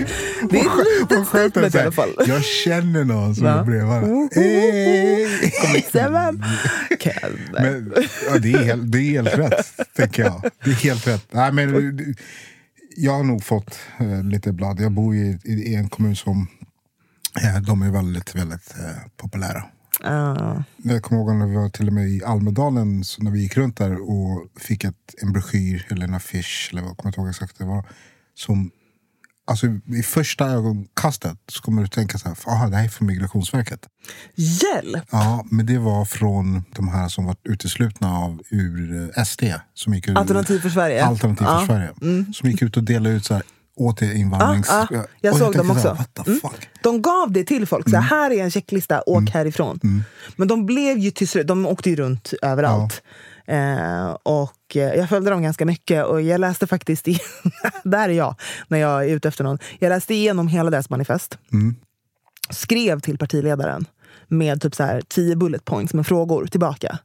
Det 0.50 0.60
är 0.60 0.66
ett 0.66 0.88
litet 1.00 1.28
statement 1.28 1.76
i 1.76 1.80
alla 1.80 1.92
fall. 1.92 2.10
Jag 2.28 2.44
känner 2.44 3.04
någon 3.04 3.36
som 3.36 3.46
är. 3.46 3.62
Mm. 3.62 4.30
Hey! 4.36 5.84
Men, 7.52 7.94
ja, 8.30 8.38
det, 8.40 8.54
är 8.54 8.64
helt, 8.64 8.92
det 8.92 8.98
är 8.98 9.12
helt 9.12 9.38
rätt, 9.38 9.80
tänker 9.96 10.24
jag. 10.24 10.44
Det 10.64 10.72
är 10.72 10.76
helt 10.76 11.08
rätt. 11.08 11.28
Nej, 11.32 11.52
men, 11.52 12.16
jag 12.96 13.12
har 13.12 13.24
nog 13.24 13.44
fått 13.44 13.80
eh, 14.00 14.24
lite 14.24 14.54
blad. 14.54 14.80
Jag 14.80 14.92
bor 14.92 15.16
i, 15.16 15.40
i, 15.44 15.76
en 15.76 15.90
kommun 15.90 16.16
som 16.16 16.48
eh, 17.42 17.62
de 17.62 17.82
är 17.82 17.92
väldigt, 17.92 18.36
väldigt 18.36 18.76
eh, 18.80 19.10
populära. 19.18 19.64
Ja. 20.04 20.64
Jag 20.78 21.04
kommer 21.04 21.22
ihåg 21.22 21.36
när 21.36 21.48
vi 21.48 21.56
var 21.56 21.70
till 21.70 21.88
och 21.88 21.94
med 21.94 22.10
i 22.10 22.24
Almedalen, 22.24 23.04
så 23.04 23.24
när 23.24 23.32
vi 23.32 23.40
gick 23.40 23.58
runt 23.58 23.78
där 23.78 24.10
och 24.10 24.48
fick 24.60 24.84
ett, 24.84 25.16
en 25.22 25.34
broschyr 25.34 25.88
eller 25.90 26.08
en 26.08 26.14
affisch, 26.14 26.70
eller 26.72 26.82
vad 26.82 26.90
jag 26.90 26.98
kommer 26.98 27.10
inte 27.10 27.22
ihåg 27.22 27.30
exakt 27.30 27.58
det 27.58 27.66
var. 27.66 27.86
Som, 28.36 28.72
alltså, 29.48 29.68
I 29.88 30.04
första 30.04 30.46
ögonkastet 30.46 31.38
så 31.52 31.62
kommer 31.62 31.82
du 31.82 31.88
tänka 31.88 32.18
så 32.18 32.28
här, 32.28 32.38
aha, 32.48 32.68
det 32.68 32.76
här 32.76 32.84
är 32.86 32.90
från 32.90 33.08
Migrationsverket. 33.08 33.80
Hjälp! 34.36 35.04
Ja, 35.12 35.46
men 35.52 35.66
det 35.66 35.78
var 35.78 36.06
från 36.06 36.64
de 36.76 36.88
här 36.88 37.08
som 37.10 37.26
var 37.26 37.36
uteslutna 37.44 38.18
av 38.18 38.42
ur 38.50 39.10
eh, 39.18 39.24
SD. 39.24 39.44
Som 39.74 39.94
gick 39.94 40.08
ut, 40.08 40.18
Alternativ 40.18 40.60
för 40.60 40.70
Sverige. 40.70 41.06
Alternativ 41.06 41.46
för 41.46 41.52
Ja. 41.54 41.66
Sverige. 41.68 41.90
Som 42.34 42.50
gick 42.50 42.62
ut 42.62 42.78
och 42.78 42.84
delade 42.84 43.16
ut 43.16 43.26
så 43.26 43.34
här, 43.34 43.44
återinvandrings... 43.76 44.68
Ja, 44.70 44.88
ja. 44.92 45.06
Jag 45.22 45.36
såg 45.38 45.56
dem 45.56 45.68
tänkte 45.68 45.82
så 45.82 45.92
också. 45.92 46.04
här, 46.22 46.28
Mm. 46.28 46.40
De 46.84 47.02
gav 47.02 47.32
det 47.32 47.44
till 47.44 47.66
folk. 47.66 47.90
Så 47.90 47.96
här, 47.96 48.04
här 48.04 48.32
är 48.32 48.44
en 48.44 48.52
checklista, 48.52 49.02
åk 49.06 49.30
härifrån. 49.30 49.80
Men 50.36 50.48
de 50.48 50.66
blev 50.66 50.98
ju 50.98 51.12
till 51.12 51.28
slut, 51.28 51.48
de 51.48 51.66
åkte 51.66 51.90
ju 51.90 51.96
runt 51.96 52.34
överallt. 52.42 53.02
Eh, 53.46 54.18
och 54.24 54.76
eh, 54.76 54.94
jag 54.94 55.10
följde 55.10 55.32
dem 55.32 55.44
ganska 55.44 55.66
mycket 55.66 56.06
och 56.06 56.22
jag 56.22 56.40
läste 56.40 56.68
faktiskt, 56.68 57.08
i, 57.08 57.20
där 57.84 58.10
är 58.10 58.14
jag 58.14 58.36
när 58.68 58.78
jag 58.78 59.04
är 59.06 59.10
ute 59.16 59.28
efter 59.28 59.44
någon. 59.44 59.60
Jag 59.80 59.90
läste 59.90 60.14
igenom 60.14 60.48
hela 60.48 60.70
deras 60.70 60.90
manifest. 60.90 61.38
Skrev 62.50 63.00
till 63.00 63.18
partiledaren 63.18 63.86
med 64.28 64.62
typ 64.62 64.76
så 64.76 64.84
här 64.84 65.02
tio 65.02 65.36
bullet 65.36 65.66
points 65.66 65.94
med 65.94 66.08
frågor 66.08 66.46
tillbaka. 66.46 67.00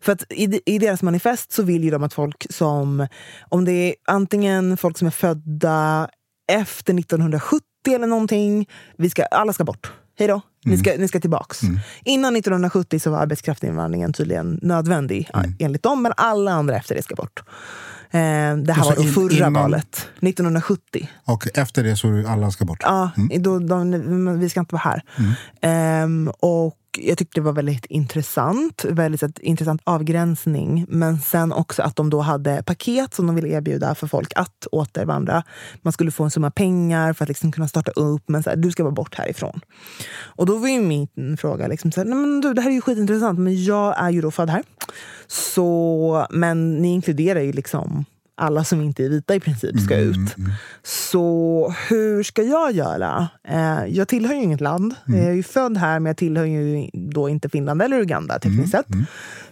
För 0.00 0.12
att 0.12 0.32
i, 0.32 0.60
i 0.66 0.78
deras 0.78 1.02
manifest 1.02 1.52
så 1.52 1.62
vill 1.62 1.84
ju 1.84 1.90
de 1.90 2.02
att 2.02 2.14
folk 2.14 2.46
som, 2.50 3.06
om 3.48 3.64
det 3.64 3.72
är 3.72 3.94
antingen 4.06 4.76
folk 4.76 4.98
som 4.98 5.06
är 5.06 5.10
födda 5.10 6.08
efter 6.52 6.98
1970 6.98 7.64
eller 7.86 8.06
någonting, 8.06 8.68
vi 8.96 9.10
ska, 9.10 9.24
alla 9.24 9.52
ska 9.52 9.64
bort. 9.64 9.92
Hej 10.18 10.28
då. 10.28 10.40
Ni, 10.64 10.78
ska, 10.78 10.92
ni 10.98 11.08
ska 11.08 11.20
tillbaks. 11.20 11.60
Innan 12.04 12.36
1970 12.36 13.00
så 13.00 13.10
var 13.10 13.18
arbetskraftsinvandringen 13.18 14.12
tydligen 14.12 14.58
nödvändig 14.62 15.28
enligt 15.58 15.82
dem, 15.82 16.02
men 16.02 16.12
alla 16.16 16.52
andra 16.52 16.76
efter 16.76 16.94
det 16.94 17.02
ska 17.02 17.14
bort. 17.14 17.42
Eh, 18.10 18.20
det 18.20 18.20
här 18.20 18.56
Alltså 18.68 18.88
var 18.88 18.96
då 18.96 19.02
in- 19.02 19.12
förra 19.12 19.36
innan- 19.36 19.52
valet, 19.52 20.08
1970. 20.20 21.08
Och 21.24 21.46
efter 21.58 21.84
det 21.84 21.96
så 21.96 22.24
alla 22.28 22.50
ska 22.50 22.64
bort. 22.64 22.78
Ja, 22.82 23.10
då, 23.40 23.58
de, 23.58 24.38
vi 24.40 24.48
ska 24.48 24.60
inte 24.60 24.74
vara 24.74 24.82
här. 24.82 25.02
Ehm, 25.60 26.30
och 26.40 26.74
jag 26.98 27.18
tyckte 27.18 27.40
det 27.40 27.44
var 27.44 27.52
väldigt 27.52 27.86
intressant. 27.86 28.84
Väldigt 28.88 29.22
ett, 29.22 29.38
intressant 29.38 29.82
avgränsning. 29.84 30.86
Men 30.88 31.20
sen 31.20 31.52
också 31.52 31.82
att 31.82 31.96
de 31.96 32.10
då 32.10 32.20
hade 32.20 32.62
paket 32.62 33.14
som 33.14 33.26
de 33.26 33.36
ville 33.36 33.48
erbjuda 33.48 33.94
för 33.94 34.06
folk 34.06 34.32
att 34.36 34.66
återvandra. 34.72 35.42
Man 35.82 35.92
skulle 35.92 36.10
få 36.10 36.24
en 36.24 36.30
summa 36.30 36.50
pengar 36.50 37.12
för 37.12 37.24
att 37.24 37.28
liksom 37.28 37.52
kunna 37.52 37.68
starta 37.68 37.90
upp. 37.90 38.22
Men 38.26 38.42
så 38.42 38.50
här, 38.50 38.56
du 38.56 38.70
ska 38.70 38.82
vara 38.82 38.94
bort 38.94 39.14
härifrån. 39.14 39.60
Och 40.18 40.46
då 40.46 40.56
var 40.56 40.68
ju 40.68 40.80
min 40.80 41.36
fråga, 41.40 41.66
liksom 41.68 41.92
så 41.92 42.00
här, 42.00 42.08
Nej, 42.08 42.18
men 42.18 42.40
du, 42.40 42.54
det 42.54 42.62
här 42.62 42.70
är 42.70 42.74
ju 42.74 42.80
skitintressant 42.80 43.38
men 43.38 43.64
jag 43.64 44.00
är 44.00 44.10
ju 44.10 44.20
då 44.20 44.30
född 44.30 44.50
här. 44.50 44.62
Så, 45.26 46.26
men 46.30 46.82
ni 46.82 46.88
inkluderar 46.88 47.40
ju 47.40 47.52
liksom 47.52 48.04
alla 48.40 48.64
som 48.64 48.80
inte 48.80 49.04
är 49.04 49.08
vita 49.08 49.34
i 49.34 49.40
princip 49.40 49.80
ska 49.80 49.96
ut. 49.96 50.36
Så 50.82 51.74
hur 51.88 52.22
ska 52.22 52.42
jag 52.42 52.72
göra? 52.72 53.28
Eh, 53.48 53.84
jag 53.88 54.08
tillhör 54.08 54.34
ju 54.34 54.42
inget 54.42 54.60
land. 54.60 54.94
Jag 55.06 55.18
är 55.24 55.32
ju 55.32 55.42
född 55.42 55.76
här, 55.76 56.00
men 56.00 56.10
jag 56.10 56.16
tillhör 56.16 56.44
ju 56.44 56.90
då 56.92 57.28
inte 57.28 57.48
Finland 57.48 57.82
eller 57.82 58.00
Uganda 58.00 58.38
tekniskt 58.38 58.70
sett. 58.70 58.86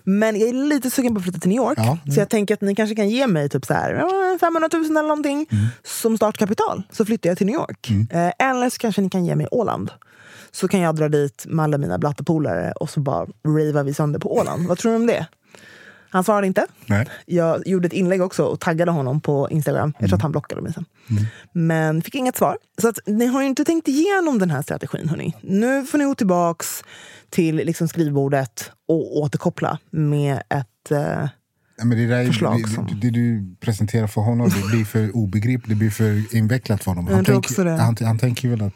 Men 0.04 0.40
jag 0.40 0.48
är 0.48 0.52
lite 0.52 0.90
sugen 0.90 1.14
på 1.14 1.18
att 1.18 1.24
flytta 1.24 1.38
till 1.38 1.50
New 1.50 1.56
York. 1.56 1.78
Ja. 1.78 1.98
Så 2.14 2.20
jag 2.20 2.28
tänker 2.28 2.54
att 2.54 2.60
ni 2.60 2.74
kanske 2.74 2.96
kan 2.96 3.08
ge 3.08 3.26
mig 3.26 3.48
typ 3.48 3.64
så 3.66 3.74
här, 3.74 3.92
ja, 3.94 4.38
500 4.40 4.68
000 4.72 4.84
eller 4.84 5.02
någonting 5.02 5.46
som 5.84 6.16
startkapital. 6.16 6.82
Så 6.90 7.04
flyttar 7.04 7.30
jag 7.30 7.38
till 7.38 7.46
New 7.46 7.54
York. 7.54 7.90
Eh, 8.10 8.48
eller 8.48 8.70
så 8.70 8.78
kanske 8.78 9.02
ni 9.02 9.10
kan 9.10 9.24
ge 9.24 9.36
mig 9.36 9.46
Åland. 9.50 9.90
Så 10.50 10.68
kan 10.68 10.80
jag 10.80 10.96
dra 10.96 11.08
dit 11.08 11.44
med 11.48 11.64
alla 11.64 11.78
mina 11.78 11.98
blattepolare 11.98 12.72
och 12.72 12.90
så 12.90 13.00
bara 13.00 13.26
ravar 13.46 13.84
vi 13.84 13.94
sönder 13.94 14.20
på 14.20 14.36
Åland. 14.36 14.66
Vad 14.66 14.78
tror 14.78 14.92
du 14.92 14.96
om 14.96 15.06
det? 15.06 15.26
Han 16.10 16.24
svarade 16.24 16.46
inte. 16.46 16.66
Nej. 16.86 17.06
Jag 17.26 17.66
gjorde 17.66 17.86
ett 17.86 17.92
inlägg 17.92 18.22
också 18.22 18.44
och 18.44 18.60
taggade 18.60 18.90
honom 18.90 19.20
på 19.20 19.48
Instagram. 19.50 19.92
Jag 19.98 20.08
tror 20.08 20.16
att 20.16 20.22
han 20.22 20.30
blockade 20.32 20.60
mig 20.62 20.72
sen. 20.72 20.84
Men 21.52 22.02
fick 22.02 22.14
inget 22.14 22.36
svar. 22.36 22.58
Så 22.80 22.88
att, 22.88 22.98
ni 23.06 23.26
har 23.26 23.40
ju 23.42 23.48
inte 23.48 23.64
tänkt 23.64 23.88
igenom 23.88 24.38
den 24.38 24.50
här 24.50 24.62
strategin. 24.62 25.08
Hörni. 25.08 25.34
Nu 25.42 25.84
får 25.86 25.98
ni 25.98 26.04
gå 26.04 26.14
tillbaks 26.14 26.84
till 27.30 27.56
liksom 27.56 27.88
skrivbordet 27.88 28.70
och 28.88 29.16
återkoppla 29.18 29.78
med 29.90 30.36
ett... 30.48 30.90
Eh, 30.90 31.28
men 31.82 31.90
det, 31.90 32.06
där, 32.06 32.16
är- 32.18 32.26
förslag 32.26 32.62
det, 32.62 32.68
som- 32.68 32.86
det, 32.86 32.94
det 32.94 33.10
du 33.10 33.56
presenterar 33.60 34.06
för 34.06 34.20
honom 34.20 34.48
det 34.48 34.76
blir 34.76 34.84
för 34.84 35.16
obegripligt, 35.16 35.68
det 35.68 35.74
blir 35.74 35.90
för 35.90 36.36
invecklat 36.36 36.84
för 36.84 36.90
honom. 36.90 37.06
Han, 37.06 37.24
det. 37.64 37.70
han, 37.70 37.96
han 38.00 38.18
tänker 38.18 38.48
väl 38.48 38.62
att 38.62 38.72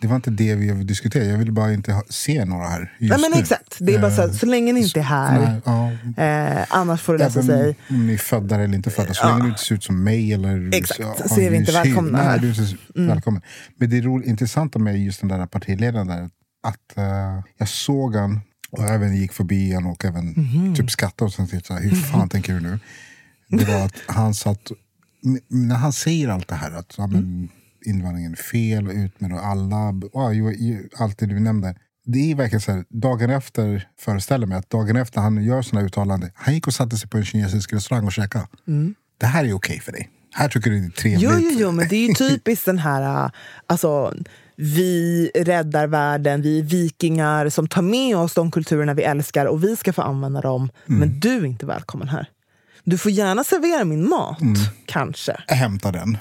det 0.00 0.06
var 0.06 0.16
inte 0.16 0.30
det 0.30 0.54
vi 0.54 0.66
ville 0.72 0.84
diskutera. 0.84 1.24
Jag 1.24 1.38
ville 1.38 1.52
bara 1.52 1.72
inte 1.72 2.02
se 2.08 2.44
några 2.44 2.68
här 2.68 2.92
just 2.98 3.10
nej 3.20 3.30
men 3.30 3.40
exakt. 3.40 3.76
Det 3.80 3.94
är 3.94 3.98
bara 4.00 4.10
så, 4.10 4.20
här, 4.22 4.28
så 4.28 4.46
länge 4.46 4.72
ni 4.72 4.80
inte 4.80 5.00
är 5.00 5.04
här. 5.04 5.40
nej, 5.40 5.60
ja, 5.64 5.90
Eh, 6.22 6.64
annars 6.70 7.00
får 7.02 7.12
det 7.12 7.18
lösa 7.24 7.42
sig. 7.42 7.76
om 7.90 8.06
ni 8.06 8.12
är 8.12 8.18
födda 8.18 8.60
eller 8.60 8.74
inte 8.74 8.90
födda, 8.90 9.14
så 9.14 9.26
länge 9.28 9.42
du 9.42 9.48
inte 9.48 9.60
ser 9.60 9.74
ut 9.74 9.84
som 9.84 10.04
mig 10.04 10.32
eller 10.32 10.74
Exakt, 10.74 11.00
har 11.20 11.28
så 11.28 11.40
är 11.40 11.50
vi 11.50 11.56
inte 11.56 11.72
hy- 11.72 11.74
välkomna 11.84 12.18
här. 12.18 12.38
Mm. 12.38 12.40
Nej, 12.46 12.54
du 12.56 12.62
är 12.62 12.68
inte 13.02 13.14
välkommen. 13.14 13.42
Men 13.78 13.90
det 13.90 13.98
är 13.98 14.02
roligt, 14.02 14.28
intressanta 14.28 14.78
med 14.78 15.02
just 15.04 15.20
den 15.20 15.28
där 15.28 15.46
partiledaren 15.46 16.06
där, 16.06 16.22
att 16.62 16.96
eh, 16.96 17.42
jag 17.58 17.68
såg 17.68 18.16
han 18.16 18.40
och 18.70 18.84
även 18.84 19.16
gick 19.16 19.32
förbi 19.32 19.72
han 19.74 19.86
och 19.86 20.04
även 20.04 20.26
Mhm. 20.26 20.74
typ 20.74 20.90
skrattade 20.90 21.26
och 21.26 21.32
sen 21.34 21.46
tänkte 21.48 21.72
jag, 21.72 21.80
hur 21.80 21.96
fan 21.96 22.28
tänker 22.28 22.54
du 22.54 22.60
nu? 22.60 22.78
Det 23.48 23.64
var 23.64 23.84
att 23.84 23.94
han 24.06 24.34
satt, 24.34 24.70
när 25.48 25.74
han 25.76 25.92
säger 25.92 26.28
allt 26.28 26.48
det 26.48 26.54
här, 26.54 26.70
att 26.72 26.94
ja, 26.98 27.06
men, 27.06 27.48
invandringen 27.86 28.32
är 28.32 28.36
fel 28.36 28.86
och 28.86 28.92
ut 28.92 29.20
med 29.20 29.32
och 29.32 29.46
alla, 29.46 29.92
ju, 30.58 30.88
allt 30.98 31.18
det 31.18 31.26
du 31.26 31.40
nämnde. 31.40 31.74
Det 32.04 32.30
är 32.30 32.34
verkligen 32.34 32.60
så 32.60 32.72
här, 32.72 32.84
dagen 32.90 33.30
efter, 33.30 33.88
föreställer 34.00 34.46
mig 34.46 34.58
att 34.58 34.70
dagen 34.70 34.96
efter 34.96 35.20
han 35.20 35.44
gör 35.44 35.62
sådana 35.62 35.86
uttalanden, 35.86 36.30
han 36.34 36.54
gick 36.54 36.66
och 36.66 36.74
satte 36.74 36.96
sig 36.96 37.08
på 37.08 37.16
en 37.18 37.24
kinesisk 37.24 37.72
restaurang 37.72 38.06
och 38.06 38.12
käkade. 38.12 38.46
Det 39.20 39.26
här 39.26 39.44
är 39.44 39.52
okej 39.52 39.80
för 39.80 39.92
dig. 39.92 40.10
Här 40.34 40.48
tycker 40.48 40.70
du 40.70 40.80
det 40.80 40.86
är 40.86 40.90
trevligt. 40.90 41.22
Jo, 41.22 41.30
jo, 41.42 41.50
jo, 41.52 41.72
men 41.72 41.88
det 41.88 41.96
är 41.96 42.08
ju 42.08 42.14
typiskt 42.14 42.64
den 42.66 42.78
här... 42.78 43.24
äh, 43.24 43.30
Alltså, 43.66 44.14
vi 44.56 45.30
räddar 45.34 45.86
världen, 45.86 46.42
vi 46.42 46.58
är 46.58 46.62
vikingar 46.62 47.48
som 47.48 47.68
tar 47.68 47.82
med 47.82 48.16
oss 48.16 48.34
de 48.34 48.50
kulturerna 48.50 48.94
vi 48.94 49.02
älskar 49.02 49.46
och 49.46 49.64
vi 49.64 49.76
ska 49.76 49.92
få 49.92 50.02
använda 50.02 50.40
dem. 50.40 50.70
Men 50.86 51.20
du 51.20 51.36
är 51.36 51.44
inte 51.44 51.66
välkommen 51.66 52.08
här. 52.08 52.28
Du 52.84 52.98
får 52.98 53.12
gärna 53.12 53.44
servera 53.44 53.84
min 53.84 54.08
mat, 54.08 54.38
kanske. 54.86 55.36
Hämta 55.48 55.92
den. 55.92 56.18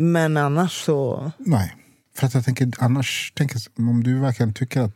Men 0.00 0.36
annars 0.36 0.84
så... 0.84 1.30
Nej. 1.38 1.74
För 2.16 2.26
att 2.26 2.34
jag 2.34 2.44
tänker, 2.44 2.70
annars, 2.78 3.32
tänker, 3.36 3.56
jag, 3.76 3.88
om 3.88 4.04
du 4.04 4.18
verkligen 4.20 4.54
tycker 4.54 4.80
att 4.80 4.92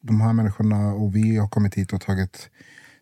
de 0.00 0.20
här 0.20 0.32
människorna 0.32 0.88
och 0.92 1.16
vi 1.16 1.36
har 1.36 1.48
kommit 1.48 1.74
hit 1.74 1.92
och 1.92 2.00
tagit 2.00 2.50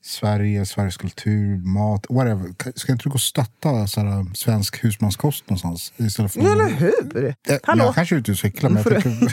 Sverige, 0.02 0.66
Sveriges 0.66 0.96
kultur, 0.96 1.56
mat, 1.56 2.06
whatever. 2.08 2.48
ka- 2.48 2.72
Ska 2.78 2.92
inte 2.92 3.04
du 3.04 3.10
gå 3.10 3.14
och 3.14 3.20
stötta 3.20 3.86
så 3.86 4.00
här, 4.00 4.34
svensk 4.34 4.84
husmanskost 4.84 5.50
någonstans? 5.50 5.92
Istället 5.96 6.32
för 6.32 6.40
Eller 6.40 6.68
hur? 6.68 7.34
Hallå? 7.62 7.84
Jag 7.84 7.94
kanske 7.94 8.14
är 8.14 8.18
ute 8.18 8.30
och 8.32 8.38
cyklar, 8.38 8.70
men 8.70 8.82
jag 8.82 9.02
tycker, 9.02 9.32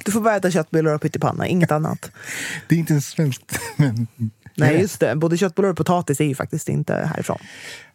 Du 0.04 0.12
får 0.12 0.20
bara 0.20 0.36
äta 0.36 0.50
köttbullar 0.50 0.94
och 0.94 1.02
pyttipanna, 1.02 1.46
inget 1.46 1.72
annat. 1.72 2.10
det 2.68 2.74
är 2.74 2.78
inte 2.78 3.00
svenskt. 3.00 3.60
Men, 3.76 4.06
Nej, 4.58 4.80
just 4.80 5.00
det. 5.00 5.16
Både 5.16 5.36
köttbullar 5.36 5.68
och 5.70 5.76
potatis 5.76 6.20
är 6.20 6.24
ju 6.24 6.34
faktiskt 6.34 6.68
inte 6.68 6.94
härifrån. 6.94 7.38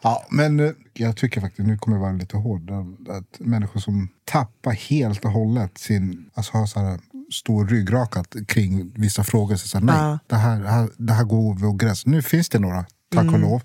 Ja, 0.01 0.25
men 0.29 0.59
eh, 0.59 0.71
jag 0.93 1.17
tycker 1.17 1.41
faktiskt, 1.41 1.67
nu 1.67 1.77
kommer 1.77 1.97
jag 1.97 2.01
vara 2.01 2.11
lite 2.13 2.37
hård, 2.37 2.71
att- 2.71 3.09
att 3.17 3.39
människor 3.39 3.79
som 3.79 4.09
tappar 4.25 4.71
helt 4.71 5.25
och 5.25 5.31
hållet 5.31 5.77
sin, 5.77 6.29
alltså 6.33 6.57
har 6.57 6.65
så 6.65 6.79
här 6.79 6.99
stor 7.33 7.67
ryggrakat 7.67 8.35
kring 8.47 8.91
vissa 8.95 9.23
frågor, 9.23 9.55
så 9.55 9.67
säger 9.67 9.85
nej, 9.85 9.95
Ja. 9.97 10.19
det, 10.27 10.35
här, 10.35 10.59
det 10.59 10.69
här, 10.69 10.89
det 10.97 11.13
här 11.13 11.23
går 11.23 11.51
över 11.55 11.77
gräns. 11.77 12.05
Nu 12.05 12.21
finns 12.21 12.49
det 12.49 12.59
några, 12.59 12.85
tack 13.11 13.21
Mm. 13.23 13.33
och 13.33 13.39
lov. 13.39 13.61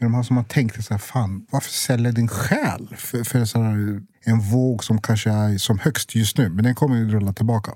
Men 0.00 0.10
de 0.12 0.14
här 0.16 0.22
som 0.22 0.36
har 0.36 0.44
tänkt 0.44 0.84
så 0.84 0.94
här, 0.94 0.98
fan, 0.98 1.46
varför 1.50 1.70
sälja 1.70 2.12
din 2.12 2.28
själ 2.28 2.94
för, 2.98 3.24
för 3.24 3.44
så 3.44 3.62
här, 3.62 4.00
en 4.24 4.40
våg 4.40 4.84
som 4.84 5.00
kanske 5.00 5.30
är 5.30 5.58
som 5.58 5.78
högst 5.78 6.14
just 6.14 6.38
nu, 6.38 6.48
men 6.48 6.64
den 6.64 6.74
kommer 6.74 6.96
ju 6.96 7.08
rulla 7.10 7.32
tillbaka. 7.32 7.72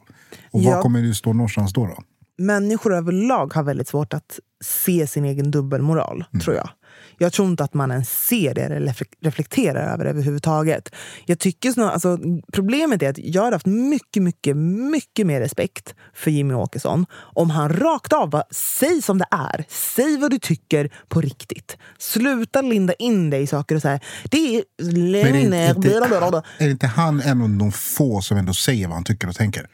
Och 0.50 0.62
var 0.62 0.72
Ja. 0.72 0.82
kommer 0.82 1.02
du 1.02 1.14
stå 1.14 1.32
någonstans 1.32 1.72
då? 1.72 1.86
då? 1.86 1.98
Människor 2.40 2.94
överlag 2.94 3.55
har 3.55 3.62
väldigt 3.62 3.88
svårt 3.88 4.14
att 4.14 4.38
se 4.64 5.07
sin 5.07 5.24
egen 5.24 5.50
dubbelmoral, 5.50 6.24
tror 6.44 6.57
jag. 6.57 6.68
Jag 7.18 7.33
tror 7.33 7.48
inte 7.48 7.64
att 7.64 7.74
man 7.74 7.90
ens 7.90 8.26
ser 8.26 8.55
det 8.55 8.61
eller 8.62 8.92
reflek- 8.92 9.14
reflekterar 9.20 9.92
över 9.94 10.05
det 10.05 10.11
överhuvudtaget. 10.11 10.94
Jag 11.26 11.38
tycker 11.38 11.72
snarare, 11.72 11.92
alltså, 11.92 12.18
problemet 12.53 13.03
är 13.03 13.11
att 13.11 13.18
jag 13.18 13.42
har 13.42 13.53
haft 13.53 13.66
mycket, 13.66 14.22
mycket, 14.22 14.57
mycket 14.92 15.26
mer 15.26 15.40
respekt 15.40 15.94
för 16.14 16.31
Jimmy 16.31 16.55
Åkesson 16.55 17.07
om 17.12 17.50
han 17.50 17.68
rakt 17.68 18.12
av 18.12 18.31
bara, 18.31 18.42
säg 18.50 19.03
som 19.03 19.18
det 19.18 19.26
är. 19.31 19.64
Säg 19.68 20.18
vad 20.18 20.31
du 20.31 20.38
tycker 20.38 20.90
på 21.09 21.20
riktigt. 21.20 21.76
Sluta 21.98 22.62
linda 22.62 22.92
in 22.94 23.31
dig 23.31 23.42
i 23.42 23.46
saker 23.46 23.74
och 23.74 23.83
säga 23.83 24.00
det 24.31 24.57
är 24.57 24.62
Men 24.83 24.96
är, 24.96 25.22
lögner. 25.33 25.68
inte, 25.76 25.81
blablabla." 25.90 26.42
är 26.59 26.68
inte 26.70 26.87
han 26.87 27.20
en 27.20 27.42
av 27.42 27.48
de 27.50 27.72
få 27.72 28.20
som 28.20 28.37
ändå 28.38 28.55
säger 28.55 28.87
vad 28.87 28.94
han 28.96 29.05
tycker 29.05 29.29
och 29.29 29.35
tänker? 29.35 29.66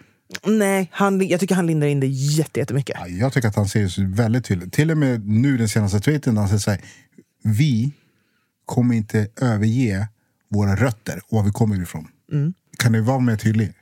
Nej, 0.45 0.89
han, 0.93 1.29
jag 1.29 1.41
tycker 1.41 1.55
han 1.55 1.67
lindar 1.67 1.87
in 1.87 2.01
det 2.01 2.07
jätte- 2.07 2.61
jättemycket. 2.61 2.97
Ja, 3.01 3.09
Jag 3.09 3.33
tycker 3.33 3.49
att 3.49 3.57
han 3.57 3.69
säger 3.69 3.89
så 3.89 4.03
väldigt 4.09 4.45
tydligt. 4.45 4.73
Till 4.73 4.91
och 4.91 4.99
med 4.99 5.29
nu 5.29 5.57
den 5.57 5.69
senaste 5.69 6.01
tweeten 6.01 6.35
där 6.35 6.41
han 6.41 6.49
säger 6.49 6.61
så 6.61 6.71
här, 6.71 6.81
Vi 7.43 7.93
kommer 8.65 8.95
inte 8.95 9.29
överge 9.41 10.09
våra 10.51 10.77
rötter 10.77 11.21
och 11.29 11.37
var 11.37 11.43
vi 11.45 11.51
kommer 11.51 11.83
ifrån. 11.83 12.09
Kan 12.79 12.93
du 12.93 13.01
vara 13.01 13.21
mer 13.21 13.37
tydlig? 13.37 13.73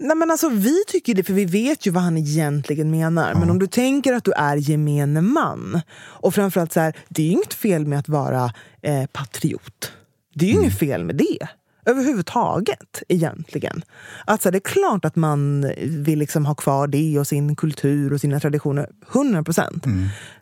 Nej, 0.00 0.16
men 0.16 0.30
alltså, 0.30 0.48
vi 0.48 0.74
tycker 0.88 1.14
det, 1.14 1.22
för 1.22 1.32
vi 1.34 1.44
vet 1.44 1.86
ju 1.86 1.90
vad 1.90 2.02
han 2.02 2.16
egentligen 2.16 2.90
menar. 2.90 3.34
Men 3.34 3.50
om 3.50 3.58
du 3.58 3.66
tänker 3.66 4.12
att 4.12 4.24
du 4.24 4.32
är 4.32 4.56
gemene 4.56 5.20
man 5.20 5.80
och 5.98 6.34
framförallt 6.34 6.72
så 6.72 6.80
här, 6.80 6.96
det 7.08 7.22
är 7.22 7.30
inget 7.30 7.54
fel 7.54 7.86
med 7.86 7.98
att 7.98 8.08
vara 8.08 8.52
eh, 8.82 9.06
patriot. 9.06 9.92
Det 10.34 10.44
är 10.44 10.48
ju 10.54 10.60
inget 10.60 10.78
fel 10.78 11.04
med 11.04 11.16
det. 11.16 11.48
Överhuvudtaget, 11.88 13.02
egentligen. 13.08 13.82
Att, 14.26 14.42
så 14.42 14.48
här, 14.48 14.52
det 14.52 14.58
är 14.58 14.70
klart 14.70 15.04
att 15.04 15.16
man 15.16 15.72
vill 15.82 16.18
liksom 16.18 16.46
ha 16.46 16.54
kvar 16.54 16.86
det 16.86 17.18
och 17.18 17.26
sin 17.26 17.56
kultur 17.56 18.12
och 18.12 18.20
sina 18.20 18.40
traditioner. 18.40 18.90
100 19.12 19.44
procent. 19.44 19.86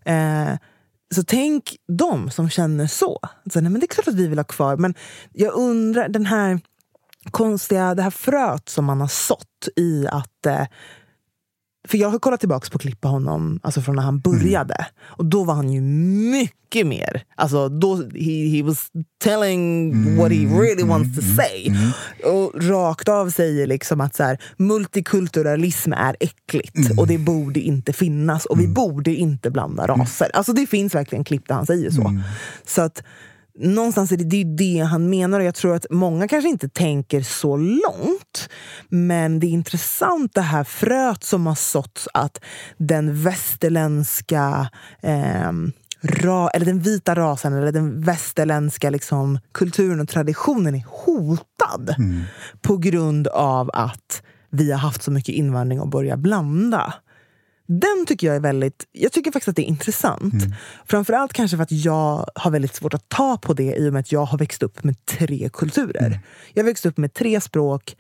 Eh, 0.04 0.58
så 1.14 1.22
tänk 1.22 1.76
de 1.88 2.30
som 2.30 2.50
känner 2.50 2.86
så. 2.86 3.18
så 3.52 3.60
nej, 3.60 3.70
men 3.70 3.80
det 3.80 3.84
är 3.84 3.94
klart 3.94 4.08
att 4.08 4.14
vi 4.14 4.28
vill 4.28 4.38
ha 4.38 4.44
kvar, 4.44 4.76
men 4.76 4.94
jag 5.32 5.54
undrar, 5.54 6.08
den 6.08 6.26
här 6.26 6.60
konstiga, 7.30 7.94
det 7.94 8.02
här 8.02 8.10
fröet 8.10 8.68
som 8.68 8.84
man 8.84 9.00
har 9.00 9.08
sått 9.08 9.68
i 9.76 10.06
att... 10.06 10.46
Eh, 10.46 10.66
för 11.88 11.98
jag 11.98 12.08
har 12.08 12.18
kollat 12.18 12.40
tillbaka 12.40 12.70
på 12.70 12.78
klipp 12.78 13.00
på 13.00 13.08
honom 13.08 13.60
alltså 13.62 13.80
från 13.80 13.96
när 13.96 14.02
han 14.02 14.20
började. 14.20 14.86
Och 15.02 15.24
då 15.24 15.44
var 15.44 15.54
han 15.54 15.72
ju 15.72 15.80
mycket 16.30 16.86
mer... 16.86 17.22
Alltså 17.34 17.68
då, 17.68 17.96
he, 17.96 18.48
he 18.56 18.62
was 18.62 18.86
telling 19.24 19.92
what 20.16 20.32
he 20.32 20.38
really 20.38 20.82
wants 20.82 21.16
to 21.16 21.22
say. 21.36 21.72
Och 22.32 22.64
rakt 22.64 23.08
av 23.08 23.30
säger 23.30 23.66
liksom 23.66 24.00
att 24.00 24.16
så 24.16 24.22
här, 24.22 24.38
multikulturalism 24.56 25.92
är 25.92 26.16
äckligt 26.20 26.98
och 26.98 27.06
det 27.06 27.18
borde 27.18 27.60
inte 27.60 27.92
finnas. 27.92 28.46
Och 28.46 28.60
vi 28.60 28.68
borde 28.68 29.14
inte 29.14 29.50
blanda 29.50 29.86
raser. 29.86 30.30
Alltså 30.34 30.52
det 30.52 30.66
finns 30.66 30.94
verkligen 30.94 31.24
klipp 31.24 31.48
där 31.48 31.54
han 31.54 31.66
säger 31.66 31.90
så. 31.90 32.20
Så 32.66 32.82
att 32.82 33.02
någonstans 33.58 34.12
är 34.12 34.16
det, 34.16 34.24
det 34.24 34.40
är 34.40 34.56
det 34.56 34.84
han 34.84 35.10
menar 35.10 35.40
och 35.40 35.46
jag 35.46 35.54
tror 35.54 35.74
att 35.74 35.86
många 35.90 36.28
kanske 36.28 36.48
inte 36.48 36.68
tänker 36.68 37.20
så 37.22 37.56
långt. 37.56 38.25
Men 38.88 39.40
det 39.40 39.46
är 39.46 39.50
intressant 39.50 40.34
det 40.34 40.40
här 40.40 40.64
fröet 40.64 41.24
som 41.24 41.46
har 41.46 41.54
såtts 41.54 42.08
att 42.14 42.40
den 42.76 43.22
västerländska 43.22 44.70
eh, 45.02 45.52
ra, 46.02 46.48
eller 46.50 46.66
den 46.66 46.80
vita 46.80 47.14
rasen 47.14 47.52
eller 47.52 47.72
den 47.72 48.00
västerländska 48.02 48.90
liksom, 48.90 49.38
kulturen 49.52 50.00
och 50.00 50.08
traditionen 50.08 50.74
är 50.74 50.84
hotad 50.88 51.94
Mm. 51.98 52.22
på 52.62 52.76
grund 52.76 53.28
av 53.28 53.70
att 53.72 54.22
vi 54.50 54.70
har 54.72 54.78
haft 54.78 55.02
så 55.02 55.10
mycket 55.10 55.34
invandring 55.34 55.80
och 55.80 55.88
börjat 55.88 56.18
blanda. 56.18 56.94
Den 57.66 58.06
tycker 58.06 58.26
jag 58.26 58.36
är 58.36 58.40
väldigt, 58.40 58.84
jag 58.92 59.12
tycker 59.12 59.30
faktiskt 59.32 59.48
att 59.48 59.56
det 59.56 59.62
är 59.62 59.68
intressant. 59.68 60.34
Framförallt 60.86 61.32
kanske 61.32 61.56
för 61.56 61.62
att 61.62 61.72
jag 61.72 62.26
har 62.34 62.50
väldigt 62.50 62.74
svårt 62.74 62.94
att 62.94 63.08
ta 63.08 63.36
på 63.36 63.52
det 63.54 63.76
i 63.76 63.88
och 63.88 63.92
med 63.92 64.00
att 64.00 64.12
jag 64.12 64.24
har 64.24 64.38
växt 64.38 64.62
upp 64.62 64.84
med 64.84 65.06
tre 65.06 65.50
kulturer. 65.52 66.20
Jag 66.54 66.62
har 66.62 66.66
växt 66.66 66.86
upp 66.86 66.96
med 66.96 67.14
tre 67.14 67.40
språk, 67.40 67.96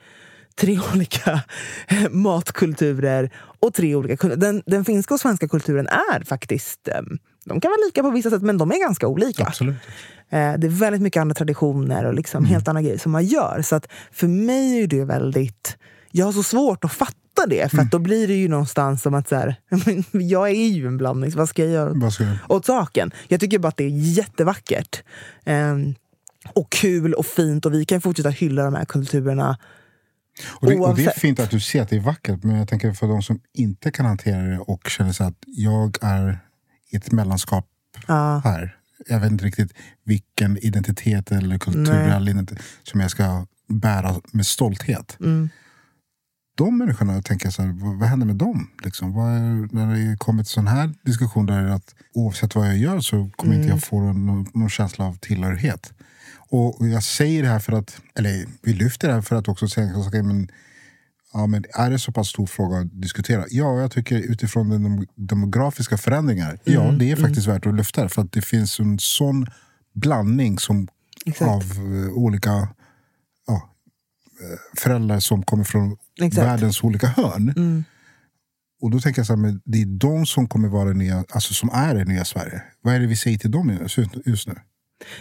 tre 0.60 0.78
olika 0.94 1.40
matkulturer 2.10 3.30
och 3.60 3.74
tre 3.74 3.94
olika. 3.94 4.28
Den, 4.28 4.62
den 4.66 4.84
finska 4.84 5.14
och 5.14 5.20
svenska 5.20 5.48
kulturen 5.48 5.86
är 5.86 6.24
faktiskt, 6.24 6.88
eh, 6.88 7.00
de 7.44 7.60
kan 7.60 7.70
vara 7.70 7.86
lika 7.86 8.02
på 8.02 8.10
vissa 8.10 8.30
sätt 8.30 8.42
men 8.42 8.58
de 8.58 8.70
är 8.70 8.80
ganska 8.80 9.06
olika. 9.08 9.44
Absolut. 9.46 9.74
Eh, 10.30 10.54
Det 10.58 10.66
är 10.66 10.68
väldigt 10.80 11.02
mycket 11.02 11.20
andra 11.20 11.34
traditioner 11.34 12.04
och 12.04 12.14
liksom 12.14 12.44
helt 12.44 12.68
andra 12.68 12.82
grejer 12.82 12.98
som 12.98 13.12
man 13.12 13.24
gör. 13.24 13.62
Så 13.62 13.76
att 13.76 13.88
för 14.12 14.26
mig 14.28 14.82
är 14.82 14.86
det 14.86 15.04
väldigt... 15.04 15.76
Jag 16.10 16.24
har 16.26 16.32
så 16.32 16.42
svårt 16.42 16.84
att 16.84 16.92
fatta 16.92 17.46
det, 17.48 17.70
för 17.70 17.78
att 17.78 17.90
då 17.90 17.98
blir 17.98 18.28
det 18.28 18.34
ju 18.34 18.48
någonstans 18.48 19.02
som 19.02 19.14
att 19.14 19.28
så 19.28 19.34
här, 19.36 19.56
jag 20.12 20.48
är 20.50 20.68
ju 20.68 20.86
en 20.86 20.96
blandning, 20.96 21.32
så 21.32 21.38
vad 21.38 21.48
ska 21.48 21.62
jag 21.62 21.70
göra 21.72 21.92
Vad 21.94 22.12
ska 22.12 22.24
jag- 22.24 22.36
åt 22.48 22.66
saken? 22.66 23.10
Jag 23.28 23.40
tycker 23.40 23.58
bara 23.58 23.68
att 23.68 23.76
det 23.76 23.84
är 23.84 23.88
jättevackert. 24.18 25.02
Ehm, 25.44 25.94
och 26.52 26.70
kul 26.70 27.14
och 27.14 27.26
fint 27.26 27.66
och 27.66 27.74
vi 27.74 27.84
kan 27.84 28.00
fortsätta 28.00 28.28
hylla 28.30 28.64
de 28.64 28.74
här 28.74 28.84
kulturerna. 28.84 29.58
Och 30.44 30.66
det, 30.70 30.76
och 30.76 30.96
det 30.96 31.04
är 31.04 31.10
fint 31.20 31.40
att 31.40 31.50
du 31.50 31.60
ser 31.60 31.82
att 31.82 31.88
det 31.88 31.96
är 31.96 32.00
vackert, 32.00 32.42
men 32.42 32.56
jag 32.56 32.68
tänker 32.68 32.92
för 32.92 33.08
de 33.08 33.22
som 33.22 33.40
inte 33.52 33.90
kan 33.90 34.06
hantera 34.06 34.42
det 34.42 34.58
och 34.58 34.88
känner 34.90 35.12
sig 35.12 35.26
att 35.26 35.38
jag 35.46 35.98
är 36.00 36.38
i 36.90 36.96
ett 36.96 37.12
mellanskap 37.12 37.66
Ja. 38.06 38.40
här. 38.44 38.76
Jag 39.08 39.20
vet 39.20 39.30
inte 39.30 39.44
riktigt 39.44 39.72
vilken 40.04 40.58
identitet 40.58 41.32
eller 41.32 41.58
kulturell 41.58 42.28
identitet 42.28 42.64
som 42.82 43.00
jag 43.00 43.10
ska 43.10 43.46
bära 43.68 44.14
med 44.32 44.46
stolthet. 44.46 45.16
Mm. 45.20 45.48
De 46.56 46.78
människorna 46.78 47.22
tänker 47.22 47.50
så 47.50 47.62
här, 47.62 47.72
vad, 47.72 47.98
vad 47.98 48.08
händer 48.08 48.26
med 48.26 48.36
dem? 48.36 48.70
Liksom? 48.84 49.12
Vad 49.12 49.30
är, 49.32 49.74
när 49.74 50.10
det 50.10 50.16
kommer 50.18 50.42
till 50.42 50.52
sån 50.52 50.66
här 50.66 50.94
diskussion 51.02 51.46
där 51.46 51.64
att 51.64 51.94
oavsett 52.14 52.54
vad 52.54 52.66
jag 52.66 52.76
gör 52.78 53.00
så 53.00 53.30
kommer 53.36 53.54
inte 53.54 53.64
Mm. 53.64 53.76
jag 53.76 53.82
få 53.84 54.00
någon, 54.12 54.46
någon 54.54 54.68
känsla 54.70 55.04
av 55.04 55.18
tillhörighet. 55.18 55.92
Och 56.48 56.88
jag 56.88 57.02
säger 57.02 57.42
det 57.42 57.48
här 57.48 57.58
för 57.58 57.72
att, 57.72 58.00
eller 58.14 58.46
vi 58.62 58.72
lyfter 58.72 59.08
det 59.08 59.14
här 59.14 59.20
för 59.22 59.36
att 59.36 59.48
också 59.48 59.68
säga 59.68 59.96
okay, 59.96 60.22
men, 60.22 60.48
ja, 61.32 61.46
men 61.46 61.64
är 61.74 61.90
det 61.90 61.98
så 61.98 62.12
pass 62.12 62.28
stor 62.28 62.46
fråga 62.46 62.78
att 62.78 63.00
diskutera? 63.00 63.44
Ja, 63.50 63.80
jag 63.80 63.90
tycker 63.90 64.16
utifrån 64.18 64.68
den 64.70 64.82
dem- 64.82 65.06
demografiska 65.14 65.96
förändringar, 65.98 66.58
ja 66.64 66.82
Mm, 66.84 66.98
det 66.98 67.10
är 67.10 67.16
faktiskt 67.16 67.46
värt 67.46 67.66
att 67.66 67.74
lyfta 67.74 68.02
det. 68.02 68.08
För 68.08 68.22
att 68.22 68.32
det 68.32 68.42
finns 68.42 68.80
en 68.80 68.98
sån 68.98 69.46
blandning 69.94 70.58
som, 70.58 70.88
Exakt. 71.26 71.50
av 71.50 71.62
eh, 71.62 72.12
olika 72.12 72.50
ja, 73.46 73.54
eh, 74.42 74.58
föräldrar 74.80 75.20
som 75.20 75.42
kommer 75.42 75.64
från 75.64 75.96
Exakt. 76.20 76.38
Mm. 76.38 76.46
världens 76.50 76.82
olika 76.84 77.06
hörn. 77.06 77.84
Och 78.80 78.90
då 78.90 79.00
tänker 79.00 79.18
jag 79.20 79.26
så 79.26 79.32
här, 79.32 79.40
men 79.40 79.60
det 79.64 79.82
är 79.82 79.86
de 79.86 80.26
som 80.26 80.48
kommer 80.48 80.68
vara 80.68 80.92
nya, 80.92 81.24
alltså 81.30 81.54
som 81.54 81.70
är 81.72 81.94
det 81.94 82.04
nya 82.04 82.24
Sverige. 82.24 82.62
Vad 82.80 82.94
är 82.94 83.00
det 83.00 83.06
vi 83.06 83.16
säger 83.16 83.38
till 83.38 83.50
dem 83.50 83.78
just- 83.80 84.26
just 84.26 84.48
nu? 84.48 84.54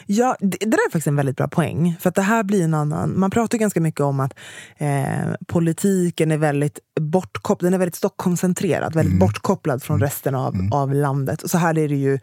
Ja, 0.05 0.35
det, 0.39 0.57
det 0.59 0.65
där 0.65 0.77
är 0.77 0.91
faktiskt 0.91 1.07
en 1.07 1.15
väldigt 1.15 1.37
bra 1.37 1.47
poäng. 1.47 1.95
För 1.99 2.09
att 2.09 2.15
det 2.15 2.21
här 2.21 2.43
blir 2.43 2.63
en 2.63 2.73
annan... 2.73 3.19
Man 3.19 3.31
pratar 3.31 3.57
ganska 3.57 3.81
mycket 3.81 4.01
om 4.01 4.19
att 4.19 4.33
eh, 4.77 5.33
politiken 5.47 6.31
är 6.31 6.37
väldigt 6.37 6.79
bortkopplad. 6.99 7.67
Den 7.67 7.73
är 7.73 7.77
väldigt 7.77 7.95
Stockholmscentrerad, 7.95 8.95
väldigt 8.95 9.19
bortkopplad 9.19 9.83
från 9.83 9.99
resten 9.99 10.35
av, 10.35 10.55
av 10.71 10.93
landet. 10.93 11.41
Och 11.41 11.49
så 11.49 11.57
här 11.57 11.77
är 11.77 11.89
det 11.89 11.95
ju 11.95 12.19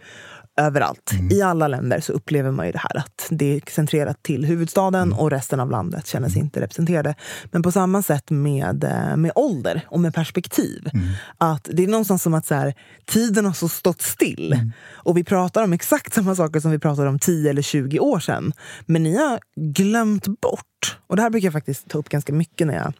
överallt. 0.57 1.13
I 1.31 1.43
alla 1.43 1.69
länder 1.69 2.01
så 2.01 2.13
upplever 2.13 2.51
man 2.51 2.67
ju 2.67 2.73
det 2.73 2.79
här 2.79 2.97
att 2.97 3.27
det 3.31 3.57
är 3.57 3.71
centrerat 3.71 4.23
till 4.23 4.45
huvudstaden 4.45 5.13
och 5.13 5.31
resten 5.31 5.61
av 5.61 5.71
landet 5.71 6.07
känner 6.07 6.29
sig 6.29 6.41
inte 6.41 6.61
representerade. 6.61 7.15
Men 7.45 7.63
på 7.63 7.73
samma 7.73 8.03
sätt 8.03 8.31
med, 8.31 8.85
eh, 8.85 9.17
med 9.17 9.33
ålder 9.35 9.87
och 9.89 10.01
med 10.01 10.15
perspektiv. 10.15 10.91
Att 11.39 11.69
Det 11.73 11.83
är 11.83 11.89
någonstans 11.89 12.23
som 12.23 12.35
att 12.35 12.47
så 12.47 12.55
här, 12.55 12.75
tiden 13.07 13.45
har 13.45 13.53
så 13.53 13.69
stått 13.69 14.03
still. 14.03 14.71
Och 14.93 15.17
vi 15.17 15.25
pratar 15.25 15.65
om 15.65 15.73
exakt 15.73 16.15
samma 16.15 16.35
saker 16.35 16.61
som 16.61 16.71
vi 16.71 16.79
pratade 16.79 17.09
om 17.09 17.19
10 17.19 17.51
eller 17.51 17.63
20 17.63 17.99
år 17.99 18.21
sedan. 18.21 18.53
Men 18.87 19.03
ni 19.03 19.17
har 19.17 19.41
glömt 19.57 20.27
bort, 20.41 20.99
och 21.07 21.17
det 21.17 21.23
här 21.23 21.31
brukar 21.31 21.47
jag 21.47 21.53
faktiskt 21.53 21.89
ta 21.89 21.99
upp 21.99 22.09
ganska 22.09 22.33
mycket 22.33 22.67
när 22.67 22.75
jag 22.75 22.93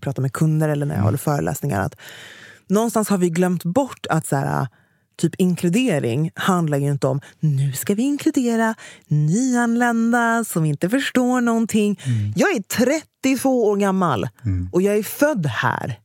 pratar 0.00 0.22
med 0.22 0.32
kunder 0.32 0.68
eller 0.68 0.86
när 0.86 0.94
jag 0.94 1.02
håller 1.02 1.18
föreläsningar. 1.18 1.80
Att 1.80 1.96
någonstans 2.68 3.08
har 3.08 3.18
vi 3.18 3.30
glömt 3.30 3.64
bort 3.64 4.06
att 4.10 4.26
så 4.26 4.36
här, 4.36 4.68
typ 5.18 5.34
inkludering 5.38 6.30
handlar 6.34 6.78
ju 6.78 6.90
inte 6.90 7.06
om 7.06 7.20
nu 7.40 7.72
ska 7.72 7.94
vi 7.94 8.02
inkludera 8.02 8.74
nyanlända 9.08 10.44
som 10.44 10.64
inte 10.64 10.88
förstår 10.88 11.40
någonting. 11.40 12.00
Jag 12.36 12.56
är 12.56 12.62
32 12.62 13.64
år 13.66 13.76
gammal 13.76 14.28
och 14.72 14.82
jag 14.82 14.96
är 14.96 15.02
född 15.02 15.46
här. 15.46 15.98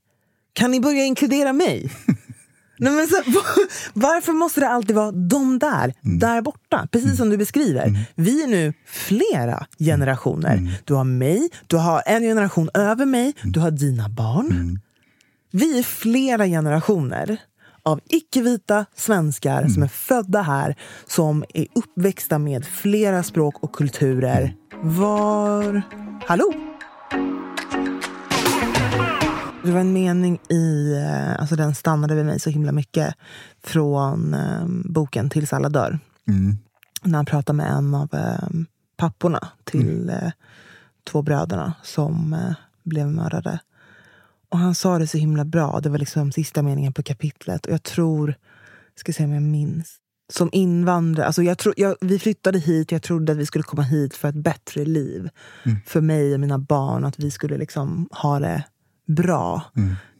Kan 0.53 0.71
ni 0.71 0.79
börja 0.79 1.05
inkludera 1.05 1.53
mig? 1.53 1.91
Nej, 2.77 2.93
men 2.93 3.07
så, 3.07 3.15
varför 3.93 4.33
måste 4.33 4.59
det 4.59 4.69
alltid 4.69 4.95
vara 4.95 5.11
de 5.11 5.59
där, 5.59 5.93
där 6.01 6.41
borta? 6.41 6.87
Precis 6.91 7.17
som 7.17 7.29
du 7.29 7.37
beskriver. 7.37 8.07
Vi 8.15 8.43
är 8.43 8.47
nu 8.47 8.73
flera 8.85 9.65
generationer. 9.79 10.81
Du 10.83 10.93
har 10.93 11.03
mig, 11.03 11.49
du 11.67 11.77
har 11.77 12.03
en 12.05 12.21
generation 12.21 12.69
över 12.73 13.05
mig, 13.05 13.33
du 13.43 13.59
har 13.59 13.71
dina 13.71 14.09
barn. 14.09 14.79
Vi 15.51 15.79
är 15.79 15.83
flera 15.83 16.45
generationer 16.47 17.37
av 17.83 17.99
icke-vita 18.09 18.85
svenskar 18.95 19.67
som 19.67 19.83
är 19.83 19.87
födda 19.87 20.41
här, 20.41 20.75
som 21.07 21.43
är 21.53 21.67
uppväxta 21.75 22.39
med 22.39 22.65
flera 22.65 23.23
språk 23.23 23.55
och 23.63 23.75
kulturer. 23.75 24.55
Var... 24.81 25.81
Hallå? 26.27 26.53
Det 29.63 29.71
var 29.71 29.79
en 29.79 29.93
mening 29.93 30.39
i, 30.49 30.93
eh, 30.93 31.39
alltså 31.39 31.55
den 31.55 31.75
stannade 31.75 32.15
vid 32.15 32.25
mig 32.25 32.39
så 32.39 32.49
himla 32.49 32.71
mycket, 32.71 33.15
från 33.63 34.33
eh, 34.33 34.65
boken 34.85 35.29
Tills 35.29 35.53
alla 35.53 35.69
dör. 35.69 35.99
När 37.03 37.15
han 37.15 37.25
pratar 37.25 37.53
med 37.53 37.71
en 37.71 37.95
av 37.95 38.09
eh, 38.13 38.49
papporna 38.97 39.47
till 39.63 40.09
eh, 40.09 40.31
två 41.11 41.21
bröderna 41.21 41.73
som 41.83 42.33
eh, 42.33 42.55
blev 42.83 43.07
mördade. 43.07 43.59
Och 44.53 44.59
han 44.59 44.75
sa 44.75 44.99
det 44.99 45.07
så 45.07 45.17
himla 45.17 45.45
bra. 45.45 45.79
Det 45.79 45.89
var 45.89 45.97
liksom 45.97 46.31
sista 46.31 46.61
meningen 46.61 46.93
på 46.93 47.03
kapitlet. 47.03 47.65
Och 47.65 47.73
jag 47.73 47.83
tror, 47.83 48.35
ska 48.95 49.13
se 49.13 49.23
om 49.23 49.33
jag 49.33 49.43
minns. 49.43 49.95
Som 50.33 50.49
invandrare, 50.51 51.25
alltså 51.25 51.43
jag 51.43 51.57
tro, 51.57 51.73
jag, 51.77 51.95
vi 52.01 52.19
flyttade 52.19 52.59
hit, 52.59 52.91
jag 52.91 53.01
trodde 53.01 53.31
att 53.31 53.37
vi 53.37 53.45
skulle 53.45 53.63
komma 53.63 53.81
hit 53.81 54.15
för 54.15 54.29
ett 54.29 54.35
bättre 54.35 54.85
liv. 54.85 55.29
För 55.85 56.01
mig 56.01 56.33
och 56.33 56.39
mina 56.39 56.59
barn, 56.59 57.05
att 57.05 57.19
vi 57.19 57.31
skulle 57.31 57.57
liksom 57.57 58.09
ha 58.11 58.39
det 58.39 58.63
bra. 59.07 59.61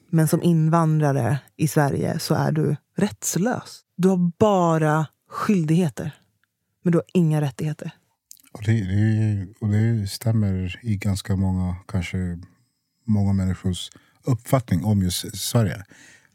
Men 0.10 0.28
som 0.28 0.44
invandrare 0.44 1.40
i 1.58 1.68
Sverige 1.68 2.20
så 2.20 2.36
är 2.36 2.52
du 2.52 2.76
rättslös. 2.98 3.82
Du 3.98 4.08
har 4.08 4.32
bara 4.40 5.06
skyldigheter. 5.30 6.12
Men 6.84 6.92
du 6.92 6.98
har 6.98 7.06
inga 7.14 7.42
rättigheter. 7.42 7.92
Och 8.52 8.62
det, 8.66 8.72
det, 8.72 9.48
och 9.62 9.70
det 9.70 10.08
stämmer 10.08 10.80
i 10.84 10.98
ganska 10.98 11.36
många, 11.36 11.76
kanske 11.88 12.40
många 13.06 13.34
människors 13.34 13.90
uppfattning 14.24 14.84
om 14.84 15.02
just 15.02 15.38
Sverige. 15.38 15.84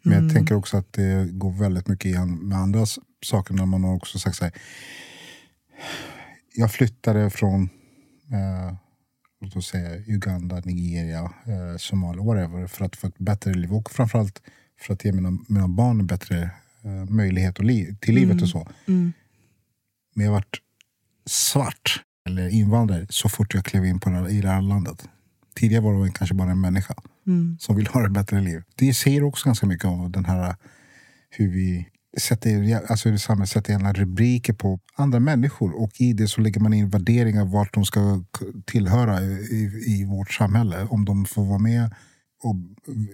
Men 0.02 0.12
jag 0.24 0.34
tänker 0.34 0.54
också 0.54 0.76
att 0.76 0.92
det 0.92 1.28
går 1.32 1.52
väldigt 1.52 1.88
mycket 1.88 2.04
igen 2.06 2.34
med 2.48 2.58
andra 2.58 2.86
saker 3.24 3.54
när 3.54 3.66
man 3.66 3.84
har 3.84 3.94
också 3.94 4.18
sagt 4.18 4.36
så 4.36 4.44
här. 4.44 4.52
Jag 6.54 6.72
flyttade 6.72 7.30
från 7.30 7.68
eh, 8.32 9.56
oss 9.58 9.66
säga 9.68 9.96
Uganda, 10.06 10.60
Nigeria, 10.64 11.20
eh, 11.22 11.76
Somalia, 11.78 12.22
whatever, 12.22 12.66
för 12.66 12.84
att 12.84 12.96
få 12.96 13.06
ett 13.06 13.18
bättre 13.18 13.54
liv. 13.54 13.72
Och 13.74 13.90
framförallt 13.90 14.42
för 14.80 14.94
att 14.94 15.04
ge 15.04 15.12
mina, 15.12 15.38
mina 15.48 15.68
barn 15.68 16.06
bättre 16.06 16.50
eh, 16.84 17.04
möjlighet 17.10 17.58
och 17.58 17.64
liv, 17.64 17.96
till 18.00 18.14
livet 18.14 18.42
och 18.42 18.48
så. 18.48 18.68
Men 20.14 20.24
jag 20.26 20.32
varit 20.32 20.56
svart 21.26 22.02
eller 22.26 22.48
invandrare 22.48 23.06
så 23.10 23.28
fort 23.28 23.54
jag 23.54 23.64
klev 23.64 23.84
in 23.84 24.00
på 24.00 24.10
det, 24.10 24.16
här- 24.16 24.28
i 24.28 24.40
det 24.40 24.48
här 24.48 24.62
landet. 24.62 25.08
Tidigare 25.54 25.82
var 25.82 26.04
det 26.06 26.12
kanske 26.12 26.34
bara 26.34 26.50
en 26.50 26.60
människa 26.60 26.94
Mm. 27.28 27.56
som 27.60 27.76
vill 27.76 27.86
ha 27.86 28.06
ett 28.06 28.12
bättre 28.12 28.40
liv. 28.40 28.62
Det 28.74 28.94
säger 28.94 29.22
också 29.22 29.48
ganska 29.48 29.66
mycket 29.66 29.84
om 29.84 30.12
den 30.12 30.24
här 30.24 30.48
eh, 30.48 30.54
hur 31.30 31.48
vi 31.48 31.88
sätter, 32.18 32.80
alltså 32.90 33.08
hur 33.08 33.16
samhället 33.16 33.50
sätter 33.50 33.72
gärna 33.72 33.92
rubriker 33.92 34.52
på 34.52 34.80
andra 34.96 35.20
människor 35.20 35.82
och 35.82 35.90
i 36.00 36.12
det 36.12 36.28
så 36.28 36.40
lägger 36.40 36.60
man 36.60 36.74
in 36.74 36.88
värderingar 36.88 37.44
vart 37.44 37.74
de 37.74 37.84
ska 37.84 38.24
tillhöra 38.66 39.22
i, 39.22 39.84
i 39.86 40.04
vårt 40.04 40.32
samhälle. 40.32 40.86
Om 40.90 41.04
de 41.04 41.24
får 41.24 41.44
vara 41.44 41.58
med 41.58 41.94
och 42.42 42.56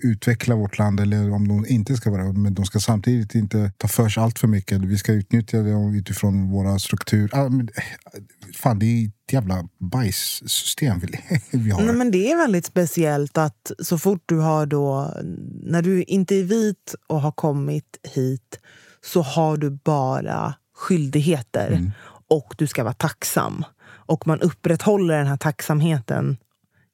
utveckla 0.02 0.54
vårt 0.54 0.78
land 0.78 1.00
eller 1.00 1.30
om 1.32 1.48
de 1.48 1.66
inte 1.66 1.96
ska 1.96 2.10
vara. 2.10 2.32
Men 2.32 2.54
de 2.54 2.64
ska 2.64 2.78
samtidigt 2.78 3.34
inte 3.34 3.72
ta 3.78 3.88
för 3.88 4.08
sig 4.08 4.22
allt 4.22 4.38
för 4.38 4.48
mycket. 4.48 4.80
Vi 4.80 4.98
ska 4.98 5.12
utnyttja 5.12 5.58
det 5.58 5.98
utifrån 5.98 6.50
våra 6.50 6.78
strukturer. 6.78 7.30
Ah, 7.32 7.48
men, 7.48 7.68
eh, 7.76 8.20
fan, 8.54 8.78
det 8.78 8.86
är 8.86 9.06
ett 9.06 9.32
jävla 9.32 9.68
bajssystem 9.78 11.00
vi, 11.00 11.20
vi 11.58 11.70
har. 11.70 11.82
Nej, 11.82 11.94
men 11.94 12.10
det 12.10 12.32
är 12.32 12.36
väldigt 12.36 12.66
speciellt 12.66 13.38
att 13.38 13.70
så 13.78 13.98
fort 13.98 14.22
du 14.26 14.38
har 14.38 14.66
då, 14.66 15.14
när 15.62 15.82
du 15.82 16.02
inte 16.02 16.34
är 16.36 16.44
vit 16.44 16.94
och 17.06 17.20
har 17.20 17.32
kommit 17.32 17.96
hit 18.14 18.58
så 19.04 19.22
har 19.22 19.56
du 19.56 19.70
bara 19.70 20.54
skyldigheter 20.76 21.68
Mm. 21.72 21.90
och 22.30 22.54
du 22.58 22.66
ska 22.66 22.84
vara 22.84 22.94
tacksam. 22.94 23.64
Och 24.06 24.26
man 24.26 24.40
upprätthåller 24.40 25.18
den 25.18 25.26
här 25.26 25.36
tacksamheten 25.36 26.36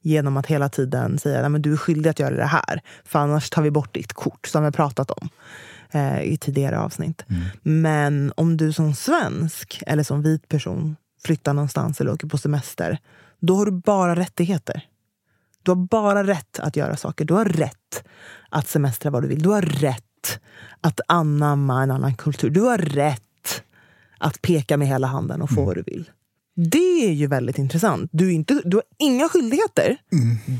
genom 0.02 0.36
att 0.36 0.46
hela 0.46 0.68
tiden 0.68 1.18
säga 1.18 1.46
att 1.46 1.62
du 1.62 1.72
är 1.72 1.76
skyldig 1.76 2.10
att 2.10 2.18
göra 2.18 2.36
det 2.36 2.44
här. 2.44 2.80
För 3.04 3.18
annars 3.18 3.50
tar 3.50 3.62
vi 3.62 3.70
bort 3.70 3.94
ditt 3.94 4.12
kort, 4.12 4.46
som 4.46 4.64
vi 4.64 4.70
pratat 4.70 5.10
om 5.10 5.28
eh, 5.90 6.22
i 6.22 6.36
tidigare 6.36 6.78
avsnitt. 6.78 7.24
Men 7.62 8.32
om 8.36 8.56
du 8.56 8.72
som 8.72 8.94
svensk 8.94 9.82
eller 9.86 10.02
som 10.02 10.22
vit 10.22 10.48
person 10.48 10.96
flyttar 11.24 11.54
någonstans 11.54 12.00
eller 12.00 12.12
åker 12.12 12.28
på 12.28 12.38
semester, 12.38 12.98
då 13.40 13.56
har 13.56 13.66
du 13.66 13.72
bara 13.72 14.16
rättigheter. 14.16 14.86
Du 15.62 15.70
har 15.70 15.76
bara 15.76 16.26
rätt 16.26 16.58
att 16.60 16.76
göra 16.76 16.96
saker. 16.96 17.24
Du 17.24 17.34
har 17.34 17.44
rätt 17.44 18.04
att 18.48 18.68
semestra 18.68 19.10
vad 19.10 19.22
du 19.22 19.28
vill. 19.28 19.42
Du 19.42 19.48
har 19.48 19.62
rätt 19.62 20.40
att 20.80 21.00
anamma 21.08 21.82
en 21.82 21.90
annan 21.90 22.14
kultur. 22.14 22.50
Du 22.50 22.60
har 22.60 22.78
rätt 22.78 23.62
att 24.18 24.42
peka 24.42 24.76
med 24.76 24.88
hela 24.88 25.06
handen 25.06 25.42
och 25.42 25.50
få 25.50 25.64
vad 25.64 25.76
du 25.76 25.82
vill. 25.82 26.10
Det 26.68 27.08
är 27.08 27.12
ju 27.12 27.26
väldigt 27.26 27.58
intressant. 27.58 28.10
Du, 28.12 28.32
inte, 28.32 28.62
du 28.64 28.76
har 28.76 28.84
inga 28.98 29.28
skyldigheter. 29.28 29.96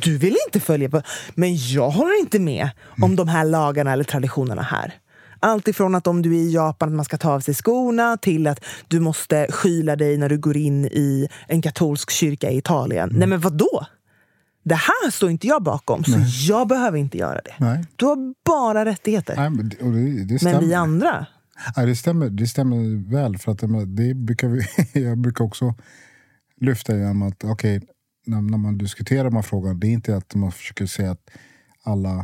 Du 0.03 0.19
vill 0.19 0.37
inte 0.47 0.61
följa 0.61 0.91
på... 0.91 1.03
Men 1.35 1.57
jag 1.57 1.91
håller 1.91 2.21
inte 2.21 2.39
med 2.39 2.71
om 3.03 3.17
de 3.17 3.29
här 3.29 3.45
lagarna 3.45 3.93
eller 3.93 4.05
traditionerna 4.05 4.63
här. 4.63 4.95
Allt 5.41 5.69
ifrån 5.69 5.95
att 5.95 6.07
om 6.07 6.23
du 6.23 6.37
är 6.37 6.41
i 6.41 6.53
Japan 6.53 6.89
att 6.89 6.95
man 6.95 7.05
ska 7.05 7.19
ta 7.19 7.33
av 7.33 7.41
sig 7.41 7.55
skorna 7.55 8.17
till 8.17 8.47
att 8.47 8.65
du 8.89 9.01
måste 9.01 9.47
skyla 9.51 9.97
dig 9.97 10.17
när 10.17 10.29
du 10.29 10.39
går 10.39 10.57
in 10.57 10.85
i 10.85 11.29
en 11.49 11.63
katolsk 11.63 12.11
kyrka 12.11 12.51
i 12.51 12.59
Italien. 12.59 13.11
Nej 13.13 13.29
men 13.29 13.41
vad 13.41 13.53
då? 13.53 13.87
Det 14.63 14.75
här 14.75 15.11
står 15.11 15.31
inte 15.31 15.47
jag 15.47 15.63
bakom, 15.63 16.05
så 16.05 16.19
jag 16.49 16.69
behöver 16.69 16.99
inte 16.99 17.19
göra 17.19 17.41
det. 17.45 17.55
Nej. 17.59 17.85
Du 17.97 18.07
har 18.07 18.35
bara 18.45 18.85
rättigheter. 18.85 19.37
Nej, 19.37 19.51
men 19.51 19.69
det, 19.69 19.77
det, 20.25 20.43
men 20.43 20.61
vi 20.61 20.75
andra, 20.75 21.27
Ja, 21.77 21.87
det, 21.87 21.97
stämmer, 21.97 22.31
det 22.31 22.47
stämmer 22.47 23.11
väl. 23.11 23.39
För 23.39 23.53
att 23.53 23.59
det, 23.97 24.15
brukar 24.15 24.49
vi, 24.49 24.63
jag 25.05 25.19
brukar 25.19 25.45
också 25.45 25.75
lyfta 26.61 26.97
genom 26.97 27.23
att 27.23 27.45
okej, 27.45 27.81
när, 28.27 28.41
när 28.41 28.59
man 28.59 28.79
diskuterar 28.79 29.25
de 29.25 29.35
här 29.35 29.43
frågorna, 29.43 29.75
det 29.75 29.87
är 29.87 29.91
inte 29.93 30.17
att 30.17 30.35
man 30.35 30.53
försöker 30.53 30.87
säga 30.87 31.11
att 31.11 31.31
alla 31.83 32.19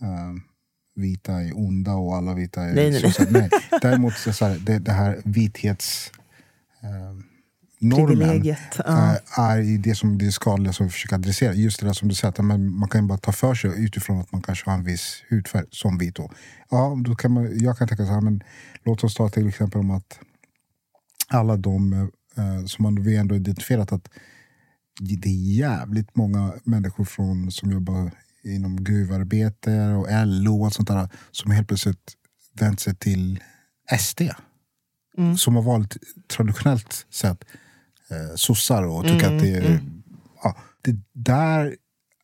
eh, 0.00 0.32
vita 0.94 1.32
är 1.42 1.58
onda 1.58 1.94
och 1.94 2.16
alla 2.16 2.34
vita 2.34 2.62
är 2.62 2.74
Nej, 2.74 2.90
nej, 2.90 3.00
nej. 3.02 3.12
så- 3.12 3.24
nej. 3.30 3.50
Däremot 3.82 4.14
så, 4.14 4.32
så 4.32 4.44
här, 4.46 4.58
det, 4.58 4.78
det 4.78 4.92
här 4.92 5.20
vithets... 5.24 6.12
Eh, 6.82 7.35
normen. 7.78 8.44
Ja. 8.44 8.56
eh, 8.86 9.38
är 9.38 9.58
i 9.58 9.76
det 9.78 9.94
som 9.94 10.18
det 10.18 10.32
skadliga 10.32 10.72
som 10.72 10.86
vi 10.86 10.92
försöker 10.92 11.14
adressera. 11.14 11.54
Just 11.54 11.80
det 11.80 11.86
där 11.86 11.92
som 11.92 12.08
du 12.08 12.14
säger, 12.14 12.28
att 12.28 12.44
man 12.44 12.88
kan 12.88 13.06
bara 13.06 13.18
ta 13.18 13.32
för 13.32 13.54
sig 13.54 13.84
utifrån 13.84 14.20
att 14.20 14.32
man 14.32 14.42
kanske 14.42 14.70
har 14.70 14.78
en 14.78 14.84
viss 14.84 15.22
hudfärg 15.28 15.64
som 15.70 15.98
vit. 15.98 16.14
Då. 16.14 16.30
Ja, 16.70 16.96
då 17.06 17.14
kan 17.14 17.32
man, 17.32 17.58
jag 17.58 17.78
kan 17.78 17.88
tänka 17.88 18.06
så 18.06 18.12
här, 18.12 18.20
men 18.20 18.42
låt 18.84 19.04
oss 19.04 19.14
ta 19.14 19.28
till 19.28 19.48
exempel 19.48 19.80
om 19.80 19.90
att 19.90 20.18
alla 21.28 21.56
de 21.56 21.92
eh, 22.36 22.64
som 22.66 22.82
man, 22.82 23.02
vi 23.02 23.16
ändå 23.16 23.34
identifierat 23.34 23.92
att 23.92 24.08
det 25.00 25.28
är 25.28 25.56
jävligt 25.56 26.16
många 26.16 26.54
människor 26.64 27.04
från, 27.04 27.50
som 27.50 27.72
jobbar 27.72 28.10
inom 28.44 28.84
gruvarbete 28.84 29.80
och 29.80 30.06
LO 30.26 30.64
och 30.64 30.72
sånt 30.72 30.88
där 30.88 31.08
som 31.30 31.50
helt 31.50 31.68
plötsligt 31.68 32.12
vänt 32.60 32.80
sig 32.80 32.96
till 32.96 33.42
SD. 33.98 34.20
Som 35.36 35.56
har 35.56 35.62
valt 35.62 35.96
traditionellt 36.28 37.06
sett 37.10 37.44
eh, 38.10 38.34
sossar 38.36 38.82
och 38.82 39.04
tycker 39.04 39.34
att 39.34 39.40
det 39.40 39.54
är... 39.54 39.80
Ja, 40.42 40.56
det 40.82 40.96
där 41.12 41.76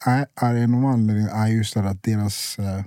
är, 0.07 0.27
är 0.37 0.55
en 0.55 0.75
av 0.75 0.85
anledningarna 0.85 1.33
är 1.33 1.49
just 1.49 1.77
att 1.77 2.03
deras 2.03 2.59
eh, 2.59 2.85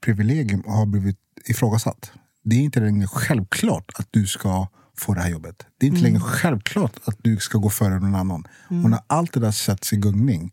privilegium 0.00 0.62
har 0.66 0.86
blivit 0.86 1.18
ifrågasatt. 1.48 2.12
Det 2.44 2.56
är 2.56 2.60
inte 2.60 2.80
längre 2.80 3.06
självklart 3.06 3.92
att 3.98 4.08
du 4.10 4.26
ska 4.26 4.66
få 4.96 5.14
det 5.14 5.20
här 5.20 5.30
jobbet. 5.30 5.66
Det 5.78 5.86
är 5.86 5.90
inte 5.90 6.02
längre 6.02 6.20
självklart 6.20 6.92
att 7.04 7.18
du 7.22 7.36
ska 7.36 7.58
gå 7.58 7.70
före 7.70 7.98
någon 7.98 8.14
annan. 8.14 8.44
Och 8.84 8.90
när 8.90 9.00
allt 9.06 9.32
det 9.32 9.40
där 9.40 9.50
sätts 9.50 9.92
i 9.92 9.96
gungning, 9.96 10.52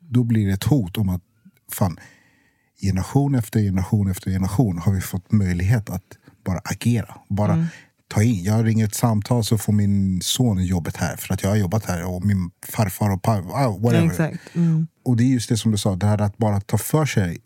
då 0.00 0.24
blir 0.24 0.46
det 0.46 0.52
ett 0.52 0.64
hot 0.64 0.96
om 0.96 1.08
att 1.08 1.22
fan, 1.72 1.98
generation 2.80 3.34
efter 3.34 3.60
generation 3.60 4.10
efter 4.10 4.30
generation 4.30 4.78
har 4.78 4.92
vi 4.92 5.00
fått 5.00 5.32
möjlighet 5.32 5.90
att 5.90 6.04
bara 6.44 6.60
agera. 6.64 7.14
Bara 7.28 7.66
ta 8.08 8.22
in. 8.22 8.44
Jag 8.44 8.66
ringer 8.66 8.84
ett 8.86 8.94
samtal 8.94 9.44
så 9.44 9.58
får 9.58 9.72
min 9.72 10.20
son 10.22 10.64
jobbet 10.64 10.96
här 10.96 11.16
för 11.16 11.34
att 11.34 11.42
jag 11.42 11.50
har 11.50 11.56
jobbat 11.56 11.84
här 11.84 12.04
och 12.14 12.24
min 12.24 12.50
farfar 12.68 13.10
och 13.10 13.22
par, 13.22 13.38
ah, 13.38 13.78
whatever. 13.78 14.06
Exakt. 14.06 14.56
Mm. 14.56 14.86
Och 15.04 15.16
det 15.16 15.22
är 15.22 15.26
just 15.26 15.48
det 15.48 15.56
som 15.56 15.70
du 15.70 15.78
sa, 15.78 15.96
det 15.96 16.06
här 16.06 16.20
att 16.20 16.38
bara 16.38 16.60
ta 16.60 16.78
för 16.78 17.06
sig 17.06 17.38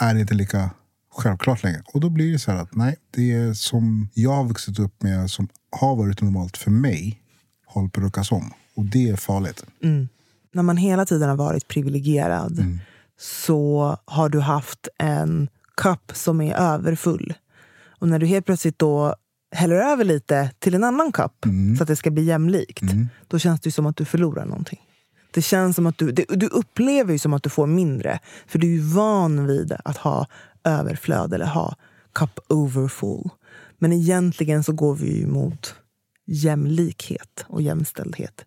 är 0.00 0.14
inte 0.14 0.34
lika 0.34 0.70
självklart 1.14 1.62
längre. 1.62 1.82
Och 1.86 2.00
då 2.00 2.08
blir 2.08 2.32
det 2.32 2.38
så 2.38 2.50
här 2.50 2.58
att 2.58 2.74
nej, 2.74 2.96
det 3.10 3.32
är 3.32 3.54
som 3.54 4.08
jag 4.14 4.30
har 4.32 4.44
vuxit 4.44 4.78
upp 4.78 5.02
med, 5.02 5.30
som 5.30 5.48
har 5.70 5.96
varit 5.96 6.20
normalt 6.22 6.56
för 6.56 6.70
mig, 6.70 7.20
håller 7.66 7.88
på 7.88 8.00
att 8.00 8.04
ruckas 8.04 8.32
om. 8.32 8.52
Och 8.76 8.84
det 8.84 9.08
är 9.08 9.16
farligt. 9.16 9.64
När 10.52 10.62
man 10.62 10.76
hela 10.76 11.06
tiden 11.06 11.28
har 11.28 11.36
varit 11.36 11.68
privilegierad 11.68 12.58
Mm. 12.58 12.80
så 13.18 13.96
har 14.04 14.28
du 14.28 14.40
haft 14.40 14.88
en 14.98 15.48
kopp 15.74 16.12
som 16.14 16.40
är 16.40 16.54
överfull. 16.54 17.34
Och 17.86 18.08
när 18.08 18.18
du 18.18 18.26
helt 18.26 18.46
plötsligt 18.46 18.78
då 18.78 19.14
häller 19.54 19.76
över 19.76 20.04
lite 20.04 20.50
till 20.58 20.74
en 20.74 20.84
annan 20.84 21.12
kopp 21.12 21.44
Mm. 21.44 21.76
så 21.76 21.82
att 21.82 21.88
det 21.88 21.96
ska 21.96 22.10
bli 22.10 22.22
jämlikt, 22.22 22.82
då 23.28 23.38
känns 23.38 23.60
det 23.60 23.70
som 23.70 23.86
att 23.86 23.96
du 23.96 24.04
förlorar 24.04 24.44
någonting. 24.44 24.80
Det 25.34 25.42
känns 25.42 25.76
som 25.76 25.86
att 25.86 25.98
du, 25.98 26.12
det, 26.12 26.24
du 26.28 26.46
upplever 26.46 27.12
ju 27.12 27.18
som 27.18 27.32
att 27.32 27.42
du 27.42 27.50
får 27.50 27.66
mindre. 27.66 28.18
För 28.46 28.58
du 28.58 28.66
är 28.66 28.70
ju 28.70 28.80
van 28.80 29.46
vid 29.46 29.72
att 29.84 29.96
ha 29.96 30.26
överflöd 30.64 31.32
eller 31.32 31.46
ha 31.46 31.76
cup 32.12 32.38
overfull. 32.48 33.30
Men 33.78 33.92
egentligen 33.92 34.64
så 34.64 34.72
går 34.72 34.94
vi 34.94 35.18
ju 35.18 35.26
mot 35.26 35.74
jämlikhet 36.26 37.44
och 37.46 37.62
jämställdhet. 37.62 38.44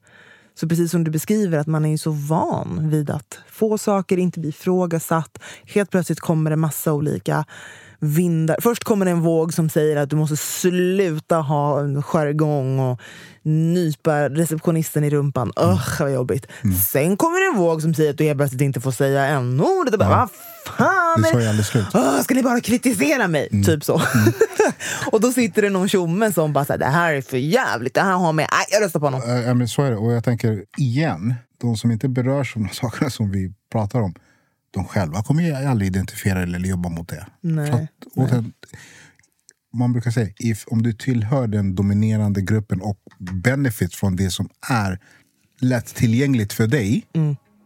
Så 0.60 0.70
precis 0.70 0.91
som 0.91 1.03
du 1.03 1.12
beskriver, 1.12 1.58
att 1.58 1.68
man 1.68 1.86
är 1.86 1.89
ju 1.89 1.97
så 1.97 2.12
van 2.12 2.89
vid 2.89 3.10
att 3.10 3.39
få 3.49 3.78
saker 3.78 4.18
inte 4.18 4.39
bli 4.39 4.49
ifrågasatt. 4.49 5.39
Helt 5.66 5.89
plötsligt 5.89 6.20
kommer 6.20 6.49
det 6.49 6.55
massa 6.55 6.93
olika 6.93 7.45
vindar. 8.00 8.58
Först 8.62 8.84
kommer 8.84 9.06
det 9.06 9.12
en 9.12 9.22
våg 9.22 9.54
som 9.54 9.70
säger 9.70 9.98
att 9.98 10.10
du 10.10 10.16
måste 10.16 10.38
sluta 10.38 11.36
ha 11.36 11.80
en 11.80 12.04
jargong 12.04 12.80
och 12.80 13.02
nypa 13.43 14.30
receptionisten 14.30 15.04
i 15.04 15.10
rumpan. 15.10 15.52
Usch, 15.60 16.02
vad 16.02 16.14
jobbigt. 16.14 16.48
Sen 16.88 17.18
kommer 17.18 17.39
det 17.39 17.58
en 17.58 17.64
våg 17.64 17.82
som 17.82 17.93
säger 17.93 18.10
att 18.10 18.18
du 18.18 18.24
helt 18.24 18.39
plötsligt 18.39 18.62
inte 18.62 18.82
får 18.82 18.91
säga 18.91 19.26
n-ordet. 19.26 19.93
Och 19.93 20.00
bara, 20.00 20.10
Vad 20.10 20.30
fan 20.78 21.22
Det 21.22 21.45
är 21.45 21.50
aldrig 21.50 21.66
slut. 21.66 21.86
Åh, 21.93 22.22
ska 22.22 22.36
ni 22.36 22.43
bara 22.43 22.62
kritisera 22.62 23.28
mig? 23.28 23.64
Typ 23.66 23.84
så. 23.84 24.02
och 25.12 25.22
då 25.22 25.32
sitter 25.32 25.62
det 25.62 25.70
någon 25.70 25.89
tjomme 25.89 26.32
som 26.32 26.54
bara 26.54 26.78
det 26.78 26.86
här 26.86 27.14
är 27.14 27.22
för 27.22 27.38
jävligt, 27.38 27.93
det 27.93 28.02
här 28.02 28.14
har 28.14 28.34
med... 28.34 28.48
Jag 28.72 28.84
röstar 28.84 29.00
på 29.00 29.06
honom. 29.06 29.22
Ja, 29.45 29.54
men 29.54 29.68
så 29.68 29.82
är 29.82 29.91
det. 29.91 29.98
Och 29.98 30.12
jag 30.12 30.24
tänker 30.24 30.64
igen, 30.78 31.36
de 31.62 31.78
som 31.78 31.91
inte 31.91 32.10
berörs 32.10 32.56
av 32.56 32.64
de 32.64 32.70
sakerna 32.74 33.10
som 33.10 33.32
vi 33.32 33.54
pratar 33.72 34.02
om, 34.02 34.14
de 34.72 34.86
själva 34.86 35.24
kommer 35.24 35.43
ju 35.43 35.53
aldrig 35.53 35.88
identifiera 35.88 36.43
eller 36.43 36.59
jobba 36.59 36.89
mot 36.89 37.07
det. 37.07 37.26
Nej, 37.41 37.72
att, 37.72 37.89
återigen, 38.15 38.53
man 39.74 39.93
brukar 39.93 40.11
säga, 40.11 40.30
if, 40.39 40.65
om 40.68 40.84
du 40.84 40.93
tillhör 40.93 41.47
den 41.47 41.76
dominerande 41.76 42.41
gruppen 42.41 42.82
och 42.82 42.99
benefit 43.20 43.95
från 43.95 44.15
det 44.15 44.32
som 44.32 44.49
är 44.70 44.99
lättillgängligt 45.59 46.53
för 46.53 46.68
dig, 46.68 47.07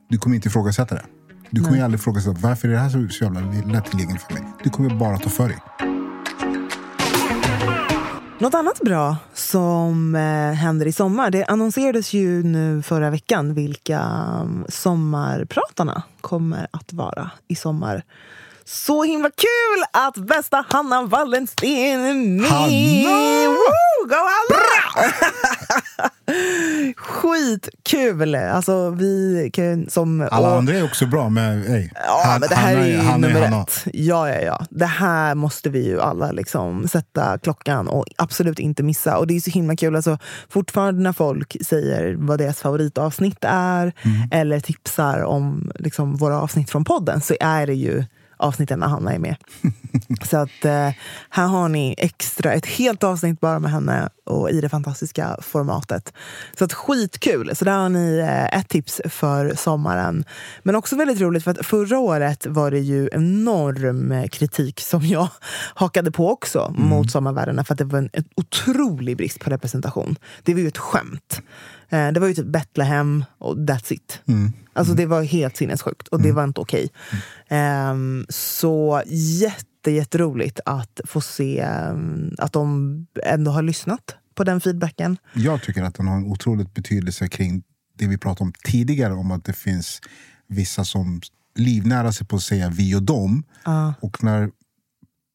du 0.09 0.17
kommer 0.17 0.35
inte 0.35 0.47
ifrågasätta 0.47 0.95
det. 0.95 1.05
Du 1.49 1.61
kommer 1.61 1.77
ju 1.77 1.83
aldrig 1.83 1.99
ifrågasätta 1.99 2.37
varför 2.39 2.67
är 2.67 2.71
det 2.71 2.79
här 2.79 2.89
så 2.89 3.09
så 3.09 3.23
jävla 3.23 3.41
lättillgängligt 3.73 4.23
för 4.23 4.33
mig. 4.33 4.43
Du 4.63 4.69
kommer 4.69 4.95
bara 4.99 5.17
ta 5.17 5.29
för 5.29 5.47
dig. 5.47 5.90
Något 8.41 8.53
annat 8.53 8.79
bra 8.79 9.15
som 9.33 10.15
eh, 10.15 10.53
händer 10.53 10.85
i 10.85 10.91
sommar. 10.91 11.31
Det 11.31 11.45
annonserades 11.45 12.13
ju 12.13 12.43
nu 12.43 12.81
förra 12.81 13.09
veckan 13.09 13.53
vilka 13.53 13.99
um, 14.41 14.65
sommarpratarna 14.69 16.03
kommer 16.21 16.67
att 16.71 16.93
vara 16.93 17.31
i 17.47 17.55
sommar. 17.55 18.03
Så 18.65 19.03
himla 19.03 19.29
kul 19.29 19.83
att 19.93 20.17
bästa 20.17 20.65
Hanna 20.69 21.01
Wallensten 21.01 21.69
är 21.69 22.13
med! 22.13 22.49
Hanna! 22.49 23.49
Woo! 23.49 24.07
Go 24.07 24.15
Hanna! 24.15 25.13
Skitkul! 26.97 28.35
Alltså 28.35 28.89
vi 28.89 29.49
kan 29.53 29.89
som... 29.89 30.27
Alla 30.31 30.49
och- 30.51 30.57
andra 30.57 30.73
är 30.73 30.83
också 30.83 31.05
bra, 31.05 31.29
men 31.29 31.61
hey, 31.63 31.89
Ja, 31.95 32.21
Han- 32.25 32.39
men 32.39 32.49
det 32.49 32.55
här 32.55 32.73
Hanna 32.75 32.85
är 32.87 32.91
ju 32.91 32.97
Hanna 32.97 33.27
nummer 33.27 33.41
Hanna. 33.41 33.61
ett. 33.61 33.83
Ja, 33.93 34.29
ja, 34.29 34.39
ja. 34.41 34.65
Det 34.69 34.85
här 34.85 35.35
måste 35.35 35.69
vi 35.69 35.85
ju 35.87 36.01
alla 36.01 36.31
liksom 36.31 36.87
sätta 36.87 37.37
klockan 37.37 37.87
och 37.87 38.05
absolut 38.15 38.59
inte 38.59 38.83
missa. 38.83 39.17
Och 39.17 39.27
det 39.27 39.35
är 39.35 39.39
så 39.39 39.49
himla 39.51 39.75
kul. 39.75 39.95
Alltså, 39.95 40.17
fortfarande 40.49 41.01
när 41.03 41.13
folk 41.13 41.57
säger 41.65 42.15
vad 42.17 42.39
deras 42.39 42.59
favoritavsnitt 42.59 43.37
är 43.41 43.81
Mm. 44.05 44.29
eller 44.31 44.59
tipsar 44.59 45.21
om 45.23 45.71
liksom, 45.75 46.15
våra 46.15 46.41
avsnitt 46.41 46.69
från 46.69 46.83
podden 46.83 47.21
så 47.21 47.35
är 47.39 47.67
det 47.67 47.73
ju 47.73 48.03
avsnitten 48.41 48.79
när 48.79 48.87
Hanna 48.87 49.13
är 49.13 49.19
med. 49.19 49.35
Så 50.29 50.37
att 50.37 50.65
eh, 50.65 50.89
här 51.29 51.47
har 51.47 51.69
ni 51.69 51.95
extra, 51.97 52.53
ett 52.53 52.65
helt 52.65 53.03
avsnitt 53.03 53.39
bara 53.39 53.59
med 53.59 53.71
henne 53.71 54.09
och 54.25 54.49
i 54.49 54.61
det 54.61 54.69
fantastiska 54.69 55.37
formatet. 55.41 56.13
Så 56.57 56.65
att 56.65 56.73
skitkul! 56.73 57.55
Så 57.55 57.65
där 57.65 57.77
har 57.77 57.89
ni 57.89 58.17
eh, 58.17 58.59
ett 58.59 58.69
tips 58.69 59.01
för 59.05 59.55
sommaren. 59.55 60.25
Men 60.63 60.75
också 60.75 60.95
väldigt 60.95 61.21
roligt 61.21 61.43
för 61.43 61.51
att 61.51 61.65
förra 61.65 61.99
året 61.99 62.45
var 62.45 62.71
det 62.71 62.79
ju 62.79 63.09
enorm 63.11 64.29
kritik 64.29 64.79
som 64.79 65.05
jag 65.05 65.27
hakade 65.75 66.11
på 66.11 66.29
också 66.29 66.73
mm. 66.77 66.89
mot 66.89 67.11
sommarvärdena 67.11 67.63
för 67.63 67.73
att 67.73 67.77
det 67.77 67.85
var 67.85 67.99
en, 67.99 68.09
en 68.13 68.25
otrolig 68.35 69.17
brist 69.17 69.39
på 69.39 69.49
representation. 69.49 70.15
Det 70.43 70.53
var 70.53 70.61
ju 70.61 70.67
ett 70.67 70.77
skämt. 70.77 71.41
Eh, 71.91 72.11
det 72.11 72.19
var 72.19 72.27
ju 72.27 72.33
typ 72.33 72.45
Betlehem 72.45 73.25
och 73.37 73.55
that's 73.55 73.93
it. 73.93 74.21
Mm. 74.27 74.53
Alltså 74.73 74.93
det 74.93 75.05
var 75.05 75.23
helt 75.23 75.57
sinnessjukt 75.57 76.07
och 76.07 76.21
det 76.21 76.29
mm. 76.29 76.35
var 76.35 76.43
inte 76.43 76.61
okej. 76.61 76.89
Okay. 77.47 77.91
Um, 77.91 78.25
så 78.29 79.03
jätte, 79.07 79.91
jätteroligt 79.91 80.59
att 80.65 81.01
få 81.05 81.21
se 81.21 81.65
um, 81.65 82.35
att 82.37 82.53
de 82.53 83.07
ändå 83.23 83.51
har 83.51 83.61
lyssnat 83.61 84.15
på 84.35 84.43
den 84.43 84.61
feedbacken. 84.61 85.17
Jag 85.33 85.63
tycker 85.63 85.83
att 85.83 85.95
den 85.95 86.07
har 86.07 86.17
en 86.17 86.25
otrolig 86.25 86.69
betydelse 86.73 87.27
kring 87.27 87.63
det 87.97 88.07
vi 88.07 88.17
pratade 88.17 88.43
om 88.43 88.53
tidigare 88.63 89.13
om 89.13 89.31
att 89.31 89.45
det 89.45 89.53
finns 89.53 90.01
vissa 90.47 90.85
som 90.85 91.21
livnära 91.55 92.11
sig 92.11 92.27
på 92.27 92.35
att 92.35 92.43
säga 92.43 92.69
vi 92.69 92.95
och 92.95 93.03
dem. 93.03 93.43
Uh. 93.67 93.91
Och 93.99 94.23
när 94.23 94.51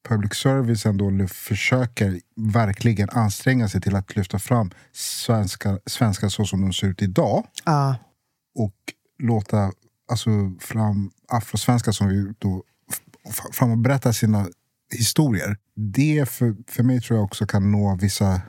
public 0.07 0.33
service 0.33 0.85
ändå 0.85 1.27
försöker 1.27 2.19
verkligen 2.35 3.09
anstränga 3.09 3.69
sig 3.69 3.81
till 3.81 3.95
att 3.95 4.15
lyfta 4.15 4.39
fram 4.39 4.71
svenska, 4.93 5.79
svenska 5.85 6.29
så 6.29 6.45
som 6.45 6.61
de 6.61 6.73
ser 6.73 6.87
ut 6.87 7.01
idag. 7.01 7.43
Uh. 7.69 7.95
Och 8.55 8.75
låta 9.19 9.71
alltså, 10.11 10.29
fram 10.59 11.11
afrosvenskar 11.27 11.91
som 11.91 12.07
vi 12.07 12.33
då 12.39 12.63
fram 13.53 13.71
och 13.71 13.77
berätta 13.77 14.13
sina 14.13 14.47
historier. 14.91 15.57
Det 15.75 16.29
för, 16.29 16.55
för 16.67 16.83
mig 16.83 17.01
tror 17.01 17.17
jag 17.17 17.25
också 17.25 17.45
kan 17.45 17.71
nå 17.71 17.95
vissa 17.95 18.41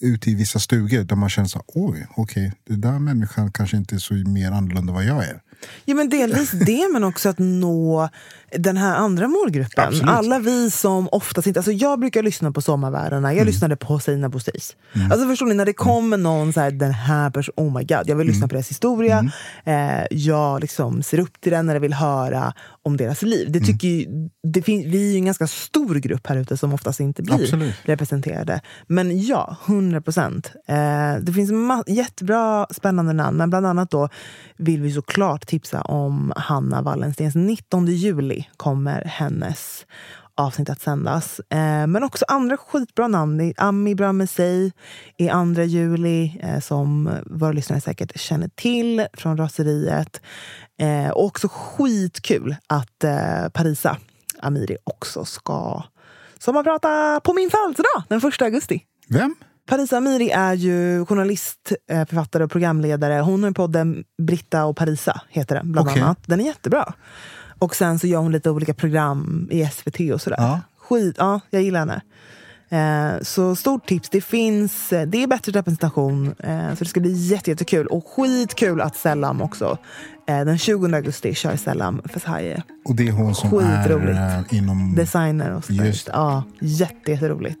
ut 0.00 0.28
i 0.28 0.34
vissa 0.34 0.58
stugor 0.58 1.04
där 1.04 1.16
man 1.16 1.28
känner 1.28 1.48
så 1.48 1.64
oj, 1.66 2.06
okej, 2.16 2.46
okay, 2.46 2.50
det 2.64 2.88
där 2.88 2.98
människan 2.98 3.52
kanske 3.52 3.76
inte 3.76 3.94
är 3.94 3.98
så 3.98 4.14
mer 4.14 4.50
annorlunda 4.50 4.90
än 4.90 4.94
vad 4.94 5.04
jag 5.04 5.24
är. 5.24 5.42
Ja, 5.84 5.94
men 5.94 6.08
delvis 6.08 6.50
det, 6.66 6.88
men 6.92 7.04
också 7.04 7.28
att 7.28 7.38
nå 7.38 8.08
den 8.52 8.76
här 8.76 8.96
andra 8.96 9.28
målgruppen. 9.28 9.84
Absolut. 9.84 10.08
Alla 10.08 10.38
vi 10.38 10.70
som 10.70 11.08
oftast 11.12 11.46
inte... 11.46 11.60
Alltså 11.60 11.72
jag 11.72 12.00
brukar 12.00 12.22
lyssna 12.22 12.52
på 12.52 12.60
Sommarvärdena, 12.60 13.28
jag 13.28 13.36
mm. 13.36 13.46
lyssnade 13.46 13.76
på 13.76 13.98
Sina 13.98 14.28
Bostis. 14.28 14.76
Mm. 14.92 15.12
Alltså 15.12 15.28
förstår 15.28 15.46
ni, 15.46 15.54
när 15.54 15.64
det 15.64 15.72
kommer 15.72 16.16
någon 16.16 16.52
så 16.52 16.60
här, 16.60 16.70
den 16.70 16.92
här 16.92 17.30
personen, 17.30 17.68
oh 17.68 17.78
my 17.78 17.84
god, 17.84 18.02
jag 18.06 18.16
vill 18.16 18.26
lyssna 18.26 18.38
mm. 18.38 18.48
på 18.48 18.54
deras 18.54 18.70
historia. 18.70 19.18
Mm. 19.66 20.00
Eh, 20.00 20.06
jag 20.10 20.60
liksom 20.60 21.02
ser 21.02 21.20
upp 21.20 21.40
till 21.40 21.52
den 21.52 21.68
eller 21.68 21.80
vill 21.80 21.94
höra 21.94 22.52
om 22.82 22.96
deras 22.96 23.22
liv. 23.22 23.52
Det 23.52 23.58
mm. 23.58 23.66
tycker 23.66 23.88
ju, 23.88 24.28
det 24.42 24.62
fin- 24.62 24.90
vi 24.90 25.08
är 25.08 25.12
ju 25.12 25.16
en 25.16 25.24
ganska 25.24 25.46
stor 25.46 25.94
grupp 25.94 26.26
här 26.26 26.36
ute 26.36 26.56
som 26.56 26.74
oftast 26.74 27.00
inte 27.00 27.22
blir 27.22 27.34
Absolut. 27.34 27.74
representerade. 27.82 28.60
Men 28.86 29.26
ja, 29.26 29.56
100 29.66 30.00
procent. 30.00 30.52
Eh, 30.68 31.22
det 31.22 31.32
finns 31.32 31.50
ma- 31.50 31.84
jättebra 31.86 32.66
spännande 32.70 33.12
namn, 33.12 33.36
men 33.36 33.50
bland 33.50 33.66
annat 33.66 33.90
då 33.90 34.08
vill 34.56 34.82
vi 34.82 34.92
såklart 34.92 35.46
tipsa 35.48 35.82
om 35.82 36.32
Hanna 36.36 36.82
Wallenstens 36.82 37.34
19 37.34 37.86
juli 37.86 38.46
kommer 38.56 39.04
hennes 39.04 39.86
avsnitt 40.34 40.70
att 40.70 40.80
sändas. 40.80 41.40
Eh, 41.40 41.86
men 41.86 42.02
också 42.04 42.24
andra 42.28 42.56
skitbra 42.56 43.08
namn. 43.08 43.54
Ami 43.56 43.94
Bramesej 43.94 44.72
i 45.16 45.28
andra 45.28 45.64
juli 45.64 46.40
eh, 46.42 46.60
som 46.60 47.10
våra 47.26 47.52
lyssnare 47.52 47.80
säkert 47.80 48.20
känner 48.20 48.48
till 48.48 49.06
från 49.12 49.36
Raseriet. 49.36 50.20
Eh, 50.80 51.10
och 51.10 51.24
också 51.24 51.48
skitkul 51.48 52.56
att 52.66 53.04
eh, 53.04 53.48
Parisa 53.52 53.96
Amiri 54.40 54.76
också 54.84 55.24
ska 55.24 55.82
sommarprata 56.38 57.20
på 57.24 57.32
min 57.32 57.50
födelsedag 57.50 58.02
den 58.08 58.18
1 58.18 58.42
augusti. 58.42 58.82
Vem? 59.08 59.34
Parisa 59.68 59.96
Amiri 59.96 60.30
är 60.30 60.54
ju 60.54 61.06
journalist, 61.06 61.72
eh, 61.90 62.06
författare 62.06 62.44
och 62.44 62.50
programledare. 62.50 63.20
Hon 63.20 63.42
har 63.42 63.50
podden 63.50 64.04
Britta 64.22 64.64
och 64.64 64.76
Parisa, 64.76 65.20
heter 65.28 65.54
den 65.54 65.72
bland 65.72 65.88
okay. 65.88 66.02
annat. 66.02 66.18
Den 66.26 66.40
är 66.40 66.44
jättebra. 66.44 66.92
Och 67.58 67.76
sen 67.76 67.98
så 67.98 68.06
gör 68.06 68.18
hon 68.18 68.32
lite 68.32 68.50
olika 68.50 68.74
program 68.74 69.48
i 69.50 69.66
SVT 69.66 70.12
och 70.14 70.20
sådär. 70.20 70.36
Ja. 70.38 70.60
Skit, 70.78 71.14
ja, 71.18 71.40
jag 71.50 71.62
gillar 71.62 71.80
henne. 71.80 72.00
Eh, 72.70 73.22
så 73.22 73.56
stort 73.56 73.86
tips. 73.86 74.08
Det 74.10 74.20
finns, 74.20 74.92
eh, 74.92 75.06
det 75.06 75.22
är 75.22 75.26
bättre 75.26 75.52
representation. 75.52 76.34
Eh, 76.38 76.68
så 76.74 76.84
det 76.84 76.90
ska 76.90 77.00
bli 77.00 77.12
jättekul. 77.12 77.86
Och 77.86 78.06
skitkul 78.06 78.80
att 78.80 78.96
Sellam 78.96 79.42
också. 79.42 79.78
Eh, 80.28 80.44
den 80.44 80.58
20 80.58 80.94
augusti 80.94 81.34
kör 81.34 81.56
Sellam 81.56 82.02
Fesaye. 82.04 82.62
Och 82.84 82.96
det 82.96 83.08
är 83.08 83.12
hon 83.12 83.34
som 83.34 83.50
Skitroligt. 83.50 84.18
är 84.18 84.54
inom... 84.54 84.94
Designer 84.94 85.54
och 85.54 85.64
sådär. 85.64 85.84
Just. 85.84 86.08
Ja, 86.12 86.42
jätteroligt. 86.60 87.60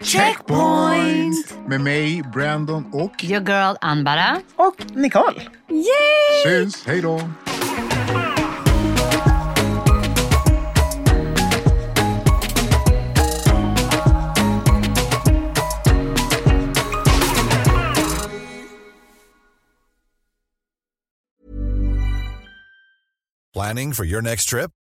Checkpoint! 0.00 1.54
Med 1.66 1.80
mig, 1.80 2.22
Brandon 2.32 2.84
och... 2.92 3.24
Your 3.24 3.40
girl 3.40 3.76
Anbara. 3.80 4.40
Och 4.56 4.96
Nicole. 4.96 5.42
Yay! 5.70 6.42
Syns. 6.44 6.86
Hej 6.86 7.00
då! 7.02 7.20
Planning 23.54 23.92
for 23.92 24.04
your 24.04 24.22
next 24.22 24.44
trip? 24.48 24.70